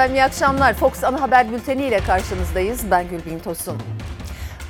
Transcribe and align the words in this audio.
Efendim 0.00 0.16
iyi 0.16 0.24
akşamlar. 0.24 0.74
Fox 0.74 1.04
Ana 1.04 1.20
Haber 1.20 1.52
Bülteni 1.52 1.82
ile 1.86 2.00
karşınızdayız. 2.00 2.90
Ben 2.90 3.08
Gülbin 3.08 3.38
Tosun. 3.38 3.78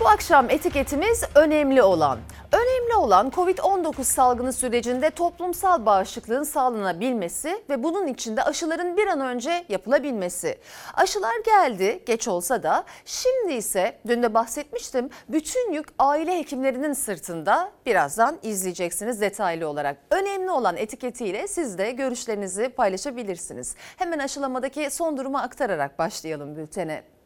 Bu 0.00 0.08
akşam 0.08 0.50
etiketimiz 0.50 1.24
önemli 1.34 1.82
olan. 1.82 2.18
Önemli 2.52 2.94
olan 2.94 3.30
Covid-19 3.30 4.04
salgını 4.04 4.52
sürecinde 4.52 5.10
toplumsal 5.10 5.86
bağışıklığın 5.86 6.42
sağlanabilmesi 6.42 7.62
ve 7.70 7.82
bunun 7.82 8.06
için 8.06 8.36
de 8.36 8.42
aşıların 8.42 8.96
bir 8.96 9.06
an 9.06 9.20
önce 9.20 9.64
yapılabilmesi. 9.68 10.58
Aşılar 10.94 11.34
geldi, 11.44 12.02
geç 12.06 12.28
olsa 12.28 12.62
da 12.62 12.84
şimdi 13.04 13.52
ise 13.52 13.98
dün 14.06 14.22
de 14.22 14.34
bahsetmiştim 14.34 15.10
bütün 15.28 15.72
yük 15.72 15.88
aile 15.98 16.38
hekimlerinin 16.38 16.92
sırtında. 16.92 17.70
Birazdan 17.86 18.38
izleyeceksiniz 18.42 19.20
detaylı 19.20 19.68
olarak. 19.68 19.96
Önemli 20.10 20.50
olan 20.50 20.76
etiketiyle 20.76 21.48
siz 21.48 21.78
de 21.78 21.90
görüşlerinizi 21.90 22.68
paylaşabilirsiniz. 22.68 23.76
Hemen 23.96 24.18
aşılamadaki 24.18 24.90
son 24.90 25.18
durumu 25.18 25.38
aktararak 25.38 25.98
başlayalım 25.98 26.56
bültene. 26.56 27.19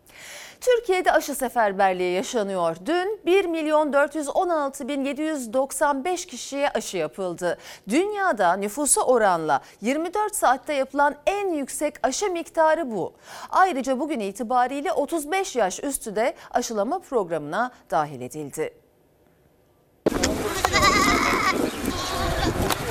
Türkiye'de 0.65 1.13
aşı 1.13 1.35
seferberliği 1.35 2.13
yaşanıyor. 2.13 2.77
Dün 2.87 3.21
1 3.27 3.45
milyon 3.45 3.93
416 3.93 4.89
bin 4.89 5.05
795 5.05 6.27
kişiye 6.27 6.69
aşı 6.69 6.97
yapıldı. 6.97 7.59
Dünyada 7.89 8.57
nüfusa 8.57 9.01
oranla 9.01 9.61
24 9.81 10.37
saatte 10.37 10.73
yapılan 10.73 11.15
en 11.27 11.49
yüksek 11.49 11.95
aşı 12.03 12.31
miktarı 12.31 12.91
bu. 12.91 13.13
Ayrıca 13.51 14.01
bugün 14.01 14.21
itibariyle 14.21 14.93
35 14.93 15.57
yaş 15.57 15.85
üstü 15.85 16.17
de 16.17 16.35
aşılama 16.51 16.99
programına 16.99 17.71
dahil 17.91 18.21
edildi. 18.21 18.75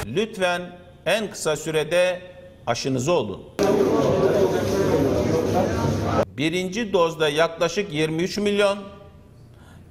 Lütfen 0.06 0.62
en 1.06 1.30
kısa 1.32 1.56
sürede 1.56 2.22
aşınızı 2.68 3.12
olun. 3.12 3.44
Birinci 6.38 6.94
dozda 6.94 7.30
yaklaşık 7.30 7.94
23 7.94 8.38
milyon, 8.38 8.78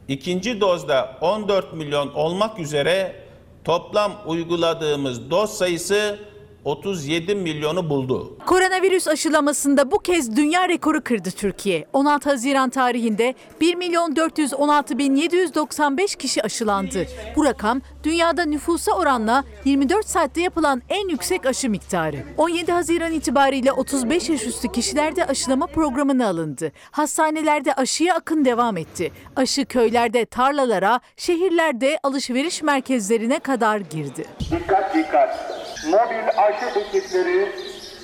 ikinci 0.09 0.61
dozda 0.61 1.17
14 1.21 1.73
milyon 1.73 2.15
olmak 2.15 2.59
üzere 2.59 3.17
toplam 3.65 4.13
uyguladığımız 4.27 5.31
doz 5.31 5.51
sayısı 5.51 6.19
37 6.65 7.35
milyonu 7.35 7.91
buldu. 7.91 8.39
Koronavirüs 8.47 9.09
aşılamasında 9.09 9.91
bu 9.91 9.99
kez 9.99 10.37
dünya 10.37 10.69
rekoru 10.69 11.05
kırdı 11.05 11.31
Türkiye. 11.31 11.87
16 11.93 12.31
Haziran 12.31 12.71
tarihinde 12.71 13.35
1 13.61 13.75
milyon 13.75 14.17
416 14.17 14.99
bin 14.99 15.17
795 15.17 16.17
kişi 16.17 16.43
aşılandı. 16.43 17.07
Bu 17.37 17.45
rakam 17.45 17.81
dünyada 18.05 18.45
nüfusa 18.45 18.93
oranla 18.93 19.45
24 19.65 20.07
saatte 20.07 20.41
yapılan 20.41 20.83
en 20.89 21.09
yüksek 21.09 21.47
aşı 21.47 21.71
miktarı. 21.71 22.17
17 22.37 22.73
Haziran 22.73 23.13
itibariyle 23.13 23.73
35 23.73 24.29
yaş 24.29 24.47
üstü 24.47 24.73
kişilerde 24.73 25.27
aşılama 25.27 25.67
programına 25.67 26.29
alındı. 26.29 26.73
Hastanelerde 26.91 27.75
aşıya 27.75 28.15
akın 28.15 28.45
devam 28.45 28.77
etti. 28.77 29.13
Aşı 29.37 29.65
köylerde 29.65 30.25
tarlalara, 30.25 31.01
şehirlerde 31.17 31.99
alışveriş 32.03 32.63
merkezlerine 32.63 33.39
kadar 33.39 33.79
girdi. 33.79 34.25
Dikkat 34.51 34.95
dikkat. 34.95 35.52
Mobil 35.87 36.29
aşı 36.37 36.79
ekipleri 36.81 37.53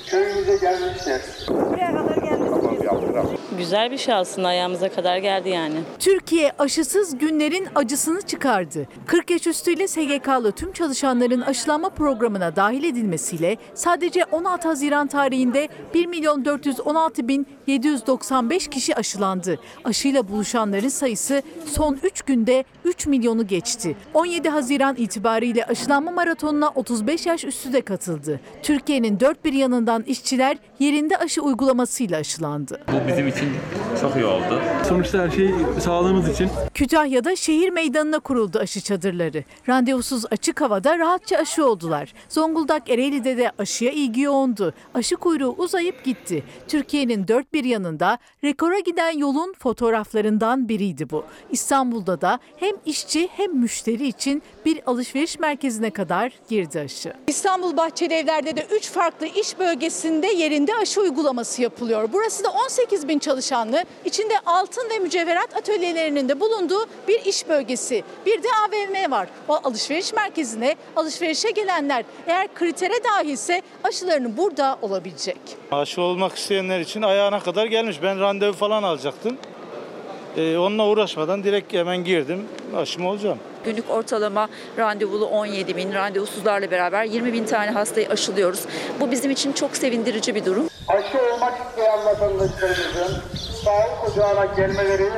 köyümüze 0.07 0.57
gelmiştir. 0.57 1.23
Güzel 3.59 3.91
bir 3.91 3.99
şey 3.99 4.15
aslında 4.15 4.49
ayağımıza 4.49 4.89
kadar 4.89 5.17
geldi 5.17 5.49
yani. 5.49 5.75
Türkiye 5.99 6.53
aşısız 6.59 7.19
günlerin 7.19 7.69
acısını 7.75 8.23
çıkardı. 8.23 8.87
40 9.07 9.31
yaş 9.31 9.47
üstüyle 9.47 9.89
SGK'lı 9.89 10.53
tüm 10.53 10.73
çalışanların 10.73 11.41
aşılanma 11.41 11.89
programına 11.89 12.57
dahil 12.57 12.85
edilmesiyle 12.85 13.57
sadece 13.75 14.25
16 14.25 14.69
Haziran 14.69 15.07
tarihinde 15.07 15.69
1 15.95 16.07
milyon 16.07 16.45
416 16.45 17.29
bin 17.29 17.47
795 17.67 18.69
kişi 18.69 18.97
aşılandı. 18.97 19.59
Aşıyla 19.85 20.29
buluşanların 20.29 20.89
sayısı 20.89 21.43
son 21.67 21.99
3 22.03 22.23
günde 22.23 22.65
3 22.85 23.07
milyonu 23.07 23.47
geçti. 23.47 23.97
17 24.15 24.49
Haziran 24.49 24.97
itibariyle 24.97 25.65
aşılanma 25.65 26.11
maratonuna 26.11 26.69
35 26.69 27.27
yaş 27.27 27.45
üstü 27.45 27.73
de 27.73 27.81
katıldı. 27.81 28.41
Türkiye'nin 28.63 29.21
dört 29.21 29.45
bir 29.45 29.53
yanından 29.53 30.03
işçiler 30.03 30.57
yerinde 30.79 31.17
aşı 31.17 31.43
uygulamasıyla 31.43 32.19
aşılandı. 32.19 32.81
Bu 32.93 33.08
bizim 33.09 33.29
için 33.29 33.49
çok 34.01 34.17
iyi 34.17 34.25
oldu. 34.25 34.61
Sonuçta 34.89 35.19
her 35.19 35.31
şey 35.31 35.51
sağlığımız 35.81 36.29
için. 36.29 36.51
Kütahya'da 36.75 37.37
şehir 37.37 37.71
meydanına 37.71 38.19
kuruldu 38.19 38.59
aşı 38.59 38.81
çadırları. 38.81 39.45
Randevusuz 39.69 40.25
açık 40.31 40.61
havada 40.61 40.99
rahatça 40.99 41.37
aşı 41.37 41.67
oldular. 41.67 42.13
Zonguldak 42.29 42.91
Ereğli'de 42.91 43.37
de 43.37 43.53
aşıya 43.59 43.93
ilgi 43.93 44.21
yoğundu. 44.21 44.75
Aşı 44.95 45.17
kuyruğu 45.17 45.55
uzayıp 45.59 46.05
gitti. 46.05 46.43
Türkiye'nin 46.69 47.29
dört 47.29 47.53
bir 47.53 47.65
yanında 47.65 48.19
rekora 48.45 48.79
giden 48.79 49.19
yolun 49.19 49.55
fotoğraflarından 49.59 50.69
biriydi 50.69 51.11
bu. 51.11 51.25
İstanbul'da 51.51 52.21
da 52.21 52.39
hem 52.57 52.75
işçi 52.87 53.29
hem 53.37 53.57
müşteri 53.59 54.09
için 54.09 54.43
bir 54.65 54.81
alışveriş 54.87 55.39
merkezine 55.39 55.91
kadar 55.91 56.33
girdi 56.49 56.81
aşı. 56.81 57.13
İstanbul 57.27 57.77
Bahçeli 57.77 58.15
Evler'de 58.15 58.57
de 58.57 58.67
3 58.77 58.91
farklı 58.91 59.27
iş 59.27 59.59
bölgesinde 59.59 60.27
yerinde 60.27 60.77
aşı 60.77 61.01
uygulaması 61.01 61.63
yapılıyor. 61.63 62.09
Burası 62.13 62.45
da 62.45 62.49
18 62.51 62.98
bin 63.09 63.19
çalışanlı, 63.19 63.85
içinde 64.05 64.35
altın 64.47 64.91
ve 64.91 64.99
mücevherat 64.99 65.57
atölyelerinin 65.57 66.29
de 66.29 66.41
bulunduğu 66.41 66.87
bir 67.09 67.25
iş 67.25 67.49
bölgesi. 67.49 68.05
Bir 68.27 68.43
de 68.43 68.49
AVM 68.67 69.11
var. 69.11 69.29
O 69.49 69.61
alışveriş 69.65 70.13
merkezine 70.13 70.77
alışverişe 70.97 71.51
gelenler 71.51 72.05
eğer 72.27 72.55
kritere 72.55 73.05
dahilse 73.05 73.63
aşılarını 73.85 74.37
burada 74.37 74.79
olabilecek. 74.83 75.39
Aşı 75.73 76.03
olmak 76.03 76.37
isteyenler 76.37 76.81
için 76.81 77.03
ayağına 77.03 77.41
kadar 77.41 77.67
gelmiş. 77.67 78.03
Ben 78.03 78.21
randevu 78.21 78.53
falan 78.53 78.83
alacaktım. 78.83 79.37
Ee, 80.37 80.59
onunla 80.59 80.87
uğraşmadan 80.87 81.45
direkt 81.45 81.73
hemen 81.73 82.05
girdim. 82.05 82.45
Aşımı 82.77 83.11
olacağım. 83.11 83.39
Günlük 83.65 83.91
ortalama 83.91 84.49
randevulu 84.79 85.27
17 85.27 85.77
bin, 85.77 85.93
randevusuzlarla 85.93 86.71
beraber 86.71 87.05
20 87.05 87.33
bin 87.33 87.45
tane 87.45 87.71
hastayı 87.71 88.09
aşılıyoruz. 88.09 88.61
Bu 89.01 89.11
bizim 89.11 89.31
için 89.31 89.53
çok 89.53 89.77
sevindirici 89.77 90.35
bir 90.35 90.45
durum. 90.45 90.69
Aşı 90.89 91.19
olmak 91.35 91.55
isteyen 91.69 92.05
vatandaşlarımızın 92.05 93.23
sağlık 93.65 94.09
ocağına 94.11 94.45
gelmeleri 94.45 95.11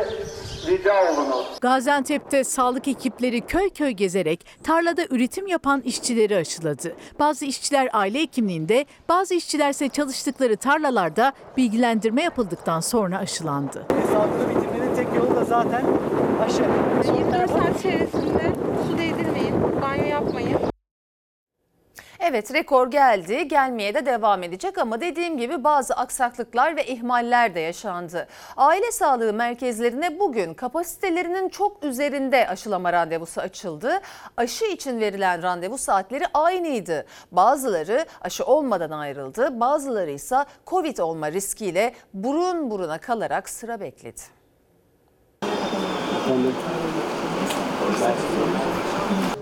rica 0.66 1.12
olunur. 1.12 1.44
Gaziantep'te 1.60 2.44
sağlık 2.44 2.88
ekipleri 2.88 3.40
köy 3.40 3.70
köy 3.70 3.90
gezerek 3.90 4.46
tarlada 4.64 5.02
üretim 5.10 5.46
yapan 5.46 5.80
işçileri 5.80 6.36
aşıladı. 6.36 6.96
Bazı 7.18 7.44
işçiler 7.44 7.88
aile 7.92 8.20
hekimliğinde, 8.20 8.86
bazı 9.08 9.34
işçiler 9.34 9.70
ise 9.70 9.88
çalıştıkları 9.88 10.56
tarlalarda 10.56 11.32
bilgilendirme 11.56 12.22
yapıldıktan 12.22 12.80
sonra 12.80 13.18
aşılandı. 13.18 13.86
Sağlıklı 14.12 14.48
bitirmenin 14.48 14.94
tek 14.96 15.06
yolu 15.16 15.36
da 15.36 15.44
zaten 15.44 15.84
aşı. 16.44 16.64
24 17.18 17.50
saat 17.50 17.78
içerisinde 17.78 18.52
su 18.86 19.02
yapmayın. 19.02 19.29
Evet 22.22 22.54
rekor 22.54 22.90
geldi, 22.90 23.48
gelmeye 23.48 23.94
de 23.94 24.06
devam 24.06 24.42
edecek 24.42 24.78
ama 24.78 25.00
dediğim 25.00 25.38
gibi 25.38 25.64
bazı 25.64 25.94
aksaklıklar 25.94 26.76
ve 26.76 26.86
ihmaller 26.86 27.54
de 27.54 27.60
yaşandı. 27.60 28.26
Aile 28.56 28.92
sağlığı 28.92 29.32
merkezlerine 29.32 30.18
bugün 30.18 30.54
kapasitelerinin 30.54 31.48
çok 31.48 31.84
üzerinde 31.84 32.48
aşılama 32.48 32.92
randevusu 32.92 33.40
açıldı. 33.40 34.00
Aşı 34.36 34.64
için 34.64 35.00
verilen 35.00 35.42
randevu 35.42 35.78
saatleri 35.78 36.24
aynıydı. 36.34 37.06
Bazıları 37.32 38.06
aşı 38.20 38.44
olmadan 38.44 38.90
ayrıldı, 38.90 39.60
bazıları 39.60 40.10
ise 40.10 40.36
Covid 40.66 40.98
olma 40.98 41.32
riskiyle 41.32 41.94
burun 42.14 42.70
buruna 42.70 42.98
kalarak 42.98 43.48
sıra 43.48 43.80
bekledi. 43.80 44.20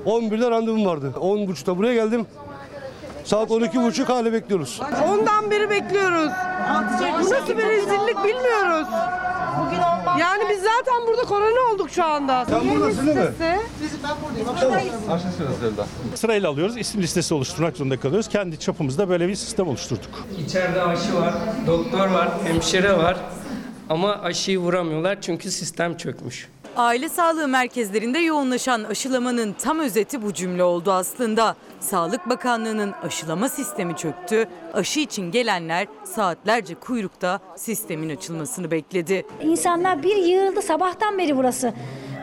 11'de 0.06 0.50
randevum 0.50 0.86
vardı. 0.86 1.14
10.30'da 1.20 1.78
buraya 1.78 1.94
geldim. 1.94 2.26
Saat 3.28 3.50
12.30 3.50 4.04
hala 4.04 4.32
bekliyoruz. 4.32 4.80
Ondan 5.08 5.50
beri 5.50 5.70
bekliyoruz. 5.70 6.32
Bu 7.00 7.30
nasıl 7.30 7.58
bir 7.58 7.68
rezillik 7.68 8.24
bilmiyoruz. 8.24 8.88
Yani 10.20 10.42
biz 10.50 10.58
zaten 10.58 11.06
burada 11.06 11.22
korona 11.22 11.74
olduk 11.74 11.90
şu 11.90 12.04
anda. 12.04 12.44
Sen 12.44 12.70
buradasın 12.70 13.06
değil 13.06 13.18
mi? 13.18 13.60
Sırayla 16.14 16.48
alıyoruz. 16.48 16.76
isim 16.76 17.02
listesi 17.02 17.34
oluşturmak 17.34 17.76
zorunda 17.76 18.00
kalıyoruz. 18.00 18.28
Kendi 18.28 18.58
çapımızda 18.58 19.08
böyle 19.08 19.28
bir 19.28 19.34
sistem 19.34 19.68
oluşturduk. 19.68 20.26
İçeride 20.46 20.82
aşı 20.82 21.14
var, 21.20 21.34
doktor 21.66 22.08
var, 22.08 22.28
hemşire 22.44 22.98
var. 22.98 23.16
Ama 23.90 24.12
aşıyı 24.22 24.58
vuramıyorlar 24.58 25.20
çünkü 25.20 25.50
sistem 25.50 25.96
çökmüş. 25.96 26.48
Aile 26.76 27.08
sağlığı 27.08 27.48
merkezlerinde 27.48 28.18
yoğunlaşan 28.18 28.84
aşılamanın 28.84 29.52
tam 29.52 29.78
özeti 29.78 30.22
bu 30.22 30.34
cümle 30.34 30.62
oldu 30.62 30.92
aslında. 30.92 31.56
Sağlık 31.80 32.28
Bakanlığı'nın 32.28 32.92
aşılama 33.02 33.48
sistemi 33.48 33.96
çöktü. 33.96 34.48
Aşı 34.74 35.00
için 35.00 35.30
gelenler 35.30 35.86
saatlerce 36.04 36.74
kuyrukta 36.74 37.40
sistemin 37.56 38.08
açılmasını 38.16 38.70
bekledi. 38.70 39.26
İnsanlar 39.42 40.02
bir 40.02 40.16
yığıldı 40.16 40.62
sabahtan 40.62 41.18
beri 41.18 41.36
burası. 41.36 41.72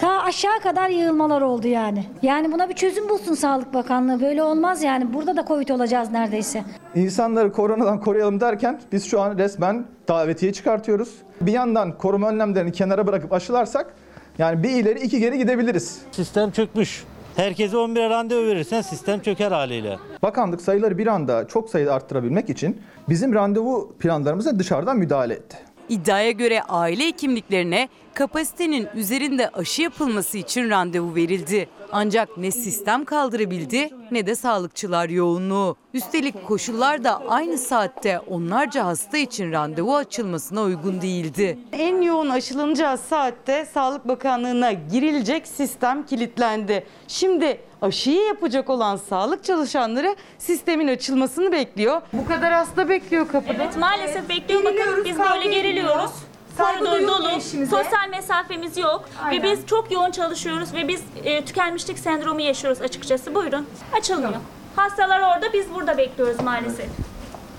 Ta 0.01 0.21
aşağı 0.21 0.59
kadar 0.59 0.89
yığılmalar 0.89 1.41
oldu 1.41 1.67
yani. 1.67 2.05
Yani 2.21 2.51
buna 2.51 2.69
bir 2.69 2.73
çözüm 2.75 3.09
bulsun 3.09 3.33
Sağlık 3.33 3.73
Bakanlığı. 3.73 4.21
Böyle 4.21 4.43
olmaz 4.43 4.83
yani. 4.83 5.13
Burada 5.13 5.37
da 5.37 5.45
Covid 5.47 5.69
olacağız 5.69 6.11
neredeyse. 6.11 6.63
İnsanları 6.95 7.51
koronadan 7.51 7.99
koruyalım 7.99 8.39
derken 8.39 8.81
biz 8.91 9.05
şu 9.05 9.21
an 9.21 9.37
resmen 9.37 9.85
davetiye 10.07 10.53
çıkartıyoruz. 10.53 11.09
Bir 11.41 11.51
yandan 11.51 11.97
koruma 11.97 12.29
önlemlerini 12.29 12.71
kenara 12.71 13.07
bırakıp 13.07 13.33
aşılarsak 13.33 13.93
yani 14.37 14.63
bir 14.63 14.69
ileri 14.69 14.99
iki 14.99 15.19
geri 15.19 15.37
gidebiliriz. 15.37 16.01
Sistem 16.11 16.51
çökmüş. 16.51 17.03
Herkese 17.35 17.77
11'e 17.77 18.09
randevu 18.09 18.47
verirsen 18.47 18.81
sistem 18.81 19.19
çöker 19.19 19.51
haliyle. 19.51 19.97
Bakanlık 20.23 20.61
sayıları 20.61 20.97
bir 20.97 21.07
anda 21.07 21.47
çok 21.47 21.69
sayıda 21.69 21.93
arttırabilmek 21.93 22.49
için 22.49 22.81
bizim 23.09 23.33
randevu 23.33 23.95
planlarımıza 23.99 24.59
dışarıdan 24.59 24.97
müdahale 24.97 25.33
etti. 25.33 25.57
İddiaya 25.89 26.31
göre 26.31 26.61
aile 26.63 27.07
hekimliklerine 27.07 27.89
kapasitenin 28.13 28.87
üzerinde 28.95 29.49
aşı 29.49 29.81
yapılması 29.81 30.37
için 30.37 30.69
randevu 30.69 31.15
verildi. 31.15 31.69
Ancak 31.97 32.37
ne 32.37 32.51
sistem 32.51 33.05
kaldırabildi 33.05 33.89
ne 34.11 34.25
de 34.27 34.35
sağlıkçılar 34.35 35.09
yoğunluğu. 35.09 35.75
Üstelik 35.93 36.47
koşullar 36.47 37.03
da 37.03 37.21
aynı 37.29 37.57
saatte 37.57 38.19
onlarca 38.19 38.85
hasta 38.85 39.17
için 39.17 39.51
randevu 39.51 39.95
açılmasına 39.95 40.61
uygun 40.61 41.01
değildi. 41.01 41.57
En 41.71 42.01
yoğun 42.01 42.29
aşılanacağı 42.29 42.97
saatte 42.97 43.65
Sağlık 43.65 44.07
Bakanlığı'na 44.07 44.71
girilecek 44.71 45.47
sistem 45.47 46.05
kilitlendi. 46.05 46.85
Şimdi 47.07 47.61
aşıyı 47.81 48.21
yapacak 48.27 48.69
olan 48.69 48.95
sağlık 48.95 49.43
çalışanları 49.43 50.15
sistemin 50.37 50.87
açılmasını 50.87 51.51
bekliyor. 51.51 52.01
Bu 52.13 52.27
kadar 52.27 52.53
hasta 52.53 52.89
bekliyor 52.89 53.27
kapıda. 53.27 53.63
Evet 53.63 53.77
maalesef 53.77 54.29
bekliyor. 54.29 54.63
Bakın 54.63 55.05
biz 55.05 55.19
böyle 55.19 55.47
geriliyoruz. 55.55 56.11
Koridor 56.57 57.07
dolu, 57.07 57.41
sosyal 57.69 58.09
mesafemiz 58.09 58.77
yok 58.77 59.09
ve 59.31 59.43
biz 59.43 59.65
çok 59.67 59.91
yoğun 59.91 60.11
çalışıyoruz 60.11 60.73
ve 60.73 60.87
biz 60.87 61.03
e, 61.23 61.45
tükenmişlik 61.45 61.99
sendromu 61.99 62.41
yaşıyoruz 62.41 62.81
açıkçası. 62.81 63.35
Buyurun, 63.35 63.67
açılmıyor. 63.97 64.33
Hastalar 64.75 65.19
orada, 65.19 65.53
biz 65.53 65.73
burada 65.73 65.97
bekliyoruz 65.97 66.41
maalesef. 66.41 66.87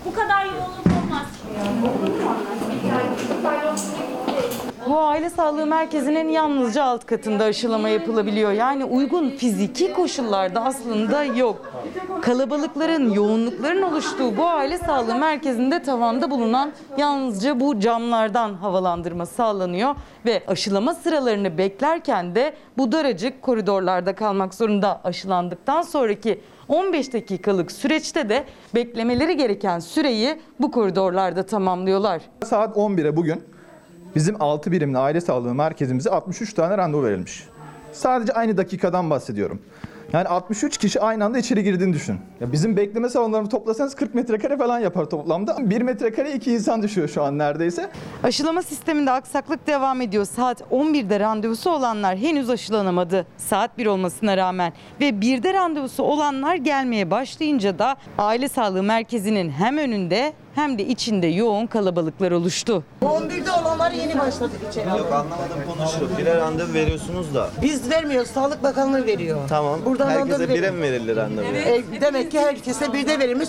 Bu 0.04 0.14
kadar 0.14 0.44
yoğunluk 0.44 0.87
olmaz. 1.04 1.26
Bu 4.88 4.98
aile 4.98 5.30
sağlığı 5.30 5.66
merkezinin 5.66 6.28
yalnızca 6.28 6.84
alt 6.84 7.06
katında 7.06 7.44
aşılama 7.44 7.88
yapılabiliyor. 7.88 8.52
Yani 8.52 8.84
uygun 8.84 9.30
fiziki 9.30 9.92
koşullarda 9.92 10.64
aslında 10.64 11.24
yok. 11.24 11.72
Kalabalıkların, 12.22 13.12
yoğunlukların 13.12 13.82
oluştuğu 13.82 14.36
bu 14.36 14.46
aile 14.46 14.78
sağlığı 14.78 15.14
merkezinde 15.14 15.82
tavanda 15.82 16.30
bulunan 16.30 16.72
yalnızca 16.98 17.60
bu 17.60 17.80
camlardan 17.80 18.54
havalandırma 18.54 19.26
sağlanıyor 19.26 19.94
ve 20.26 20.42
aşılama 20.46 20.94
sıralarını 20.94 21.58
beklerken 21.58 22.34
de 22.34 22.54
bu 22.78 22.92
daracık 22.92 23.42
koridorlarda 23.42 24.14
kalmak 24.14 24.54
zorunda 24.54 25.00
aşılandıktan 25.04 25.82
sonraki 25.82 26.40
15 26.68 27.12
dakikalık 27.12 27.72
süreçte 27.72 28.28
de 28.28 28.44
beklemeleri 28.74 29.36
gereken 29.36 29.78
süreyi 29.78 30.40
bu 30.60 30.70
koridorlarda 30.70 31.42
tamamlıyorlar. 31.42 32.22
Saat 32.44 32.76
11'e 32.76 33.16
bugün 33.16 33.56
bizim 34.14 34.43
6 34.43 34.73
birimli 34.73 34.99
aile 34.99 35.20
sağlığı 35.20 35.55
merkezimize 35.55 36.11
63 36.11 36.55
tane 36.55 36.79
randevu 36.79 37.05
verilmiş. 37.05 37.44
Sadece 37.93 38.32
aynı 38.32 38.56
dakikadan 38.56 39.11
bahsediyorum. 39.11 39.61
Yani 40.12 40.29
63 40.29 40.79
kişi 40.79 41.00
aynı 41.00 41.25
anda 41.25 41.38
içeri 41.38 41.64
girdiğini 41.64 41.93
düşün. 41.93 42.19
Ya 42.41 42.53
bizim 42.53 42.76
bekleme 42.76 43.08
salonlarını 43.08 43.49
toplasanız 43.49 43.94
40 43.94 44.14
metrekare 44.14 44.56
falan 44.56 44.79
yapar 44.79 45.05
toplamda. 45.05 45.56
1 45.70 45.82
metrekare 45.82 46.32
2 46.32 46.53
insan 46.53 46.82
düşüyor 46.82 47.08
şu 47.08 47.23
an 47.23 47.38
neredeyse. 47.38 47.91
Aşılama 48.23 48.62
sisteminde 48.62 49.11
aksaklık 49.11 49.67
devam 49.67 50.00
ediyor. 50.00 50.25
Saat 50.25 50.61
11'de 50.61 51.20
randevusu 51.20 51.70
olanlar 51.70 52.17
henüz 52.17 52.50
aşılanamadı. 52.50 53.26
Saat 53.37 53.79
1 53.79 53.87
olmasına 53.87 54.37
rağmen 54.37 54.73
ve 55.00 55.08
1'de 55.08 55.55
randevusu 55.55 56.03
olanlar 56.03 56.55
gelmeye 56.55 57.11
başlayınca 57.11 57.79
da 57.79 57.97
aile 58.19 58.49
sağlığı 58.49 58.82
merkezinin 58.82 59.50
hem 59.50 59.79
önünde 59.79 60.32
hem 60.56 60.79
de 60.79 60.87
içinde 60.87 61.26
yoğun 61.26 61.67
kalabalıklar 61.67 62.32
oluştu. 62.32 62.82
11'de 63.03 63.50
olanlar 63.53 63.91
yeni 63.91 64.19
başladık 64.19 64.61
içeri. 64.70 64.88
Yok 64.88 65.12
anlamadım 65.12 65.58
konuşurum. 65.79 66.11
Bire 66.19 66.37
randevu 66.37 66.75
veriyorsunuz 66.75 67.35
da. 67.35 67.50
Biz 67.62 67.91
vermiyoruz. 67.91 68.31
Sağlık 68.31 68.62
Bakanlığı 68.62 69.06
veriyor. 69.06 69.38
Tamam. 69.49 69.81
Buradan 69.85 70.11
Herkese 70.11 70.31
randevu 70.32 70.49
bire 70.49 70.58
veriyor. 70.62 70.75
mi 70.75 70.82
verildi 70.82 71.17
randevu? 71.17 71.47
E, 71.47 72.00
demek 72.00 72.31
ki 72.31 72.41
herkese 72.41 72.93
bir 72.93 73.06
de 73.06 73.19
verilmiş. 73.19 73.49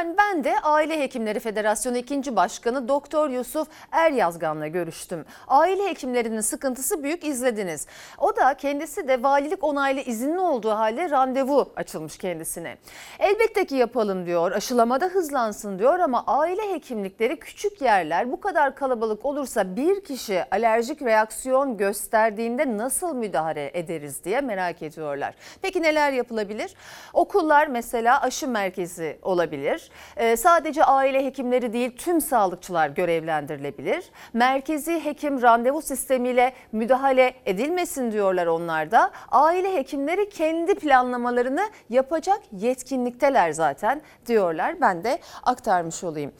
Efendim 0.00 0.16
ben 0.18 0.44
de 0.44 0.60
Aile 0.60 1.00
Hekimleri 1.00 1.40
Federasyonu 1.40 1.96
2. 1.96 2.36
Başkanı 2.36 2.88
Doktor 2.88 3.30
Yusuf 3.30 3.68
Eryazgan'la 3.92 4.66
görüştüm. 4.66 5.24
Aile 5.48 5.90
hekimlerinin 5.90 6.40
sıkıntısı 6.40 7.02
büyük 7.02 7.24
izlediniz. 7.24 7.86
O 8.18 8.36
da 8.36 8.54
kendisi 8.54 9.08
de 9.08 9.22
valilik 9.22 9.64
onaylı 9.64 10.00
izinli 10.00 10.38
olduğu 10.38 10.70
halde 10.70 11.10
randevu 11.10 11.72
açılmış 11.76 12.18
kendisine. 12.18 12.76
Elbette 13.18 13.64
ki 13.64 13.74
yapalım 13.74 14.26
diyor, 14.26 14.52
aşılamada 14.52 15.06
hızlansın 15.06 15.78
diyor 15.78 15.98
ama 15.98 16.24
aile 16.26 16.72
hekimlikleri 16.72 17.38
küçük 17.38 17.80
yerler 17.80 18.32
bu 18.32 18.40
kadar 18.40 18.74
kalabalık 18.74 19.24
olursa 19.24 19.76
bir 19.76 20.04
kişi 20.04 20.44
alerjik 20.50 21.02
reaksiyon 21.02 21.76
gösterdiğinde 21.76 22.76
nasıl 22.76 23.14
müdahale 23.14 23.70
ederiz 23.74 24.24
diye 24.24 24.40
merak 24.40 24.82
ediyorlar. 24.82 25.34
Peki 25.62 25.82
neler 25.82 26.12
yapılabilir? 26.12 26.74
Okullar 27.12 27.66
mesela 27.66 28.20
aşı 28.20 28.48
merkezi 28.48 29.18
olabilir. 29.22 29.89
Ee, 30.16 30.36
sadece 30.36 30.84
aile 30.84 31.24
hekimleri 31.24 31.72
değil 31.72 31.96
tüm 31.96 32.20
sağlıkçılar 32.20 32.88
görevlendirilebilir. 32.88 34.04
Merkezi 34.32 35.04
hekim 35.04 35.42
randevu 35.42 35.82
sistemiyle 35.82 36.52
müdahale 36.72 37.34
edilmesin 37.46 38.12
diyorlar 38.12 38.46
onlar 38.46 38.90
da. 38.90 39.10
Aile 39.30 39.74
hekimleri 39.74 40.28
kendi 40.28 40.74
planlamalarını 40.74 41.70
yapacak 41.90 42.40
yetkinlikteler 42.52 43.52
zaten 43.52 44.02
diyorlar. 44.26 44.80
Ben 44.80 45.04
de 45.04 45.18
aktarmış 45.42 46.04
olayım. 46.04 46.32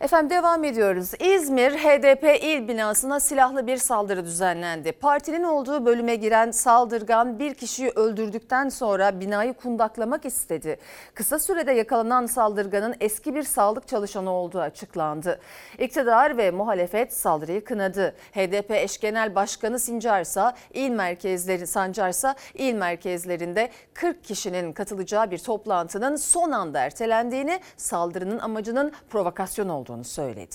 Efendim 0.00 0.30
devam 0.30 0.64
ediyoruz. 0.64 1.10
İzmir 1.20 1.72
HDP 1.72 2.44
il 2.44 2.68
binasına 2.68 3.20
silahlı 3.20 3.66
bir 3.66 3.76
saldırı 3.76 4.24
düzenlendi. 4.24 4.92
Partinin 4.92 5.42
olduğu 5.42 5.86
bölüme 5.86 6.16
giren 6.16 6.50
saldırgan 6.50 7.38
bir 7.38 7.54
kişiyi 7.54 7.90
öldürdükten 7.90 8.68
sonra 8.68 9.20
binayı 9.20 9.54
kundaklamak 9.54 10.24
istedi. 10.24 10.78
Kısa 11.14 11.38
sürede 11.38 11.72
yakalanan 11.72 12.26
saldırganın 12.26 12.94
eski 13.00 13.34
bir 13.34 13.42
sağlık 13.42 13.88
çalışanı 13.88 14.30
olduğu 14.30 14.60
açıklandı. 14.60 15.40
İktidar 15.78 16.36
ve 16.36 16.50
muhalefet 16.50 17.12
saldırıyı 17.12 17.64
kınadı. 17.64 18.14
HDP 18.32 18.70
eş 18.70 18.98
genel 18.98 19.34
başkanı 19.34 19.78
Sincarsa 19.78 20.54
il 20.72 20.90
merkezleri 20.90 21.66
Sancarsa 21.66 22.34
il 22.54 22.74
merkezlerinde 22.74 23.70
40 23.94 24.24
kişinin 24.24 24.72
katılacağı 24.72 25.30
bir 25.30 25.38
toplantının 25.38 26.16
son 26.16 26.50
anda 26.50 26.78
ertelendiğini, 26.80 27.60
saldırının 27.76 28.38
amacının 28.38 28.92
provokasyon 29.10 29.68
olduğunu 29.68 29.83
söyledi. 30.04 30.54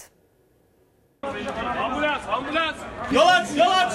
Ambulans, 1.24 2.22
ambulans. 2.32 2.76
Yol 3.12 3.28
aç, 3.28 3.48
yol 3.58 3.72
aç. 3.72 3.94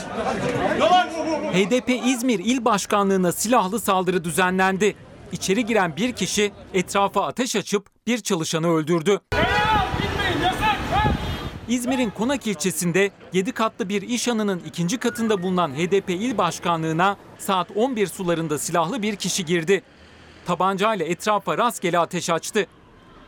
Yol 0.79 0.87
aç. 0.91 1.12
HDP 1.55 1.88
İzmir 2.07 2.38
İl 2.38 2.64
Başkanlığı'na 2.64 3.33
silahlı 3.33 3.81
saldırı 3.81 4.25
düzenlendi. 4.25 4.97
İçeri 5.33 5.67
giren 5.67 5.97
bir 5.97 6.12
kişi 6.12 6.53
etrafa 6.75 7.26
ateş 7.26 7.57
açıp 7.57 7.87
bir 8.07 8.19
çalışanı 8.19 8.69
öldürdü. 8.75 9.21
İzmir'in 11.69 12.11
Konak 12.11 12.47
ilçesinde 12.47 13.11
7 13.33 13.53
katlı 13.53 13.88
bir 13.88 14.03
iş 14.03 14.29
anının 14.29 14.62
ikinci 14.67 14.99
katında 14.99 15.43
bulunan 15.43 15.71
HDP 15.75 16.11
İl 16.11 16.38
Başkanlığı'na 16.38 17.17
saat 17.38 17.71
11 17.76 18.07
sularında 18.07 18.59
silahlı 18.59 19.03
bir 19.03 19.17
kişi 19.17 19.45
girdi. 19.45 19.83
Tabancayla 20.47 21.07
etrafa 21.07 21.59
rastgele 21.59 21.99
ateş 21.99 22.31
açtı. 22.31 22.67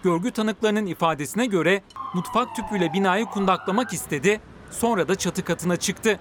Görgü 0.06 0.30
tanıklarının 0.30 0.86
ifadesine 0.86 1.46
göre 1.46 1.82
mutfak 2.14 2.56
tüpüyle 2.56 2.92
binayı 2.92 3.26
kundaklamak 3.26 3.92
istedi, 3.92 4.40
sonra 4.70 5.08
da 5.08 5.14
çatı 5.14 5.44
katına 5.44 5.76
çıktı. 5.76 6.20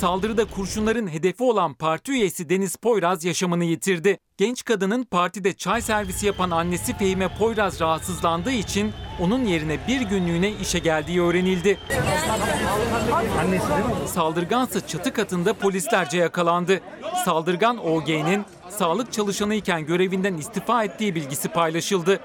Saldırıda 0.00 0.44
kurşunların 0.44 1.12
hedefi 1.12 1.42
olan 1.42 1.74
parti 1.74 2.12
üyesi 2.12 2.48
Deniz 2.48 2.76
Poyraz 2.76 3.24
yaşamını 3.24 3.64
yitirdi. 3.64 4.18
Genç 4.36 4.64
kadının 4.64 5.04
partide 5.04 5.52
çay 5.52 5.82
servisi 5.82 6.26
yapan 6.26 6.50
annesi 6.50 6.96
Fehime 6.96 7.38
Poyraz 7.38 7.80
rahatsızlandığı 7.80 8.52
için 8.52 8.92
onun 9.20 9.44
yerine 9.44 9.78
bir 9.88 10.00
günlüğüne 10.00 10.50
işe 10.50 10.78
geldiği 10.78 11.22
öğrenildi. 11.22 11.78
Saldırgansa 14.06 14.86
çatı 14.86 15.12
katında 15.12 15.54
polislerce 15.54 16.18
yakalandı. 16.18 16.80
Saldırgan 17.24 17.86
OG'nin 17.86 18.44
sağlık 18.68 19.12
çalışanıyken 19.12 19.86
görevinden 19.86 20.34
istifa 20.34 20.84
ettiği 20.84 21.14
bilgisi 21.14 21.48
paylaşıldı. 21.48 22.20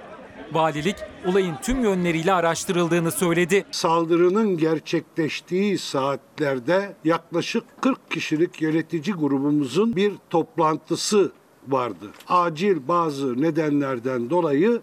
Valilik 0.52 0.96
olayın 1.26 1.56
tüm 1.62 1.84
yönleriyle 1.84 2.34
araştırıldığını 2.34 3.12
söyledi. 3.12 3.66
Saldırının 3.72 4.58
gerçekleştiği 4.58 5.78
saatlerde 5.78 6.96
yaklaşık 7.04 7.64
40 7.82 8.12
kişilik 8.12 8.62
yönetici 8.62 9.16
grubumuzun 9.16 9.96
bir 9.96 10.14
toplantısı 10.30 11.32
vardı. 11.68 12.12
Acil 12.28 12.88
bazı 12.88 13.42
nedenlerden 13.42 14.30
dolayı 14.30 14.82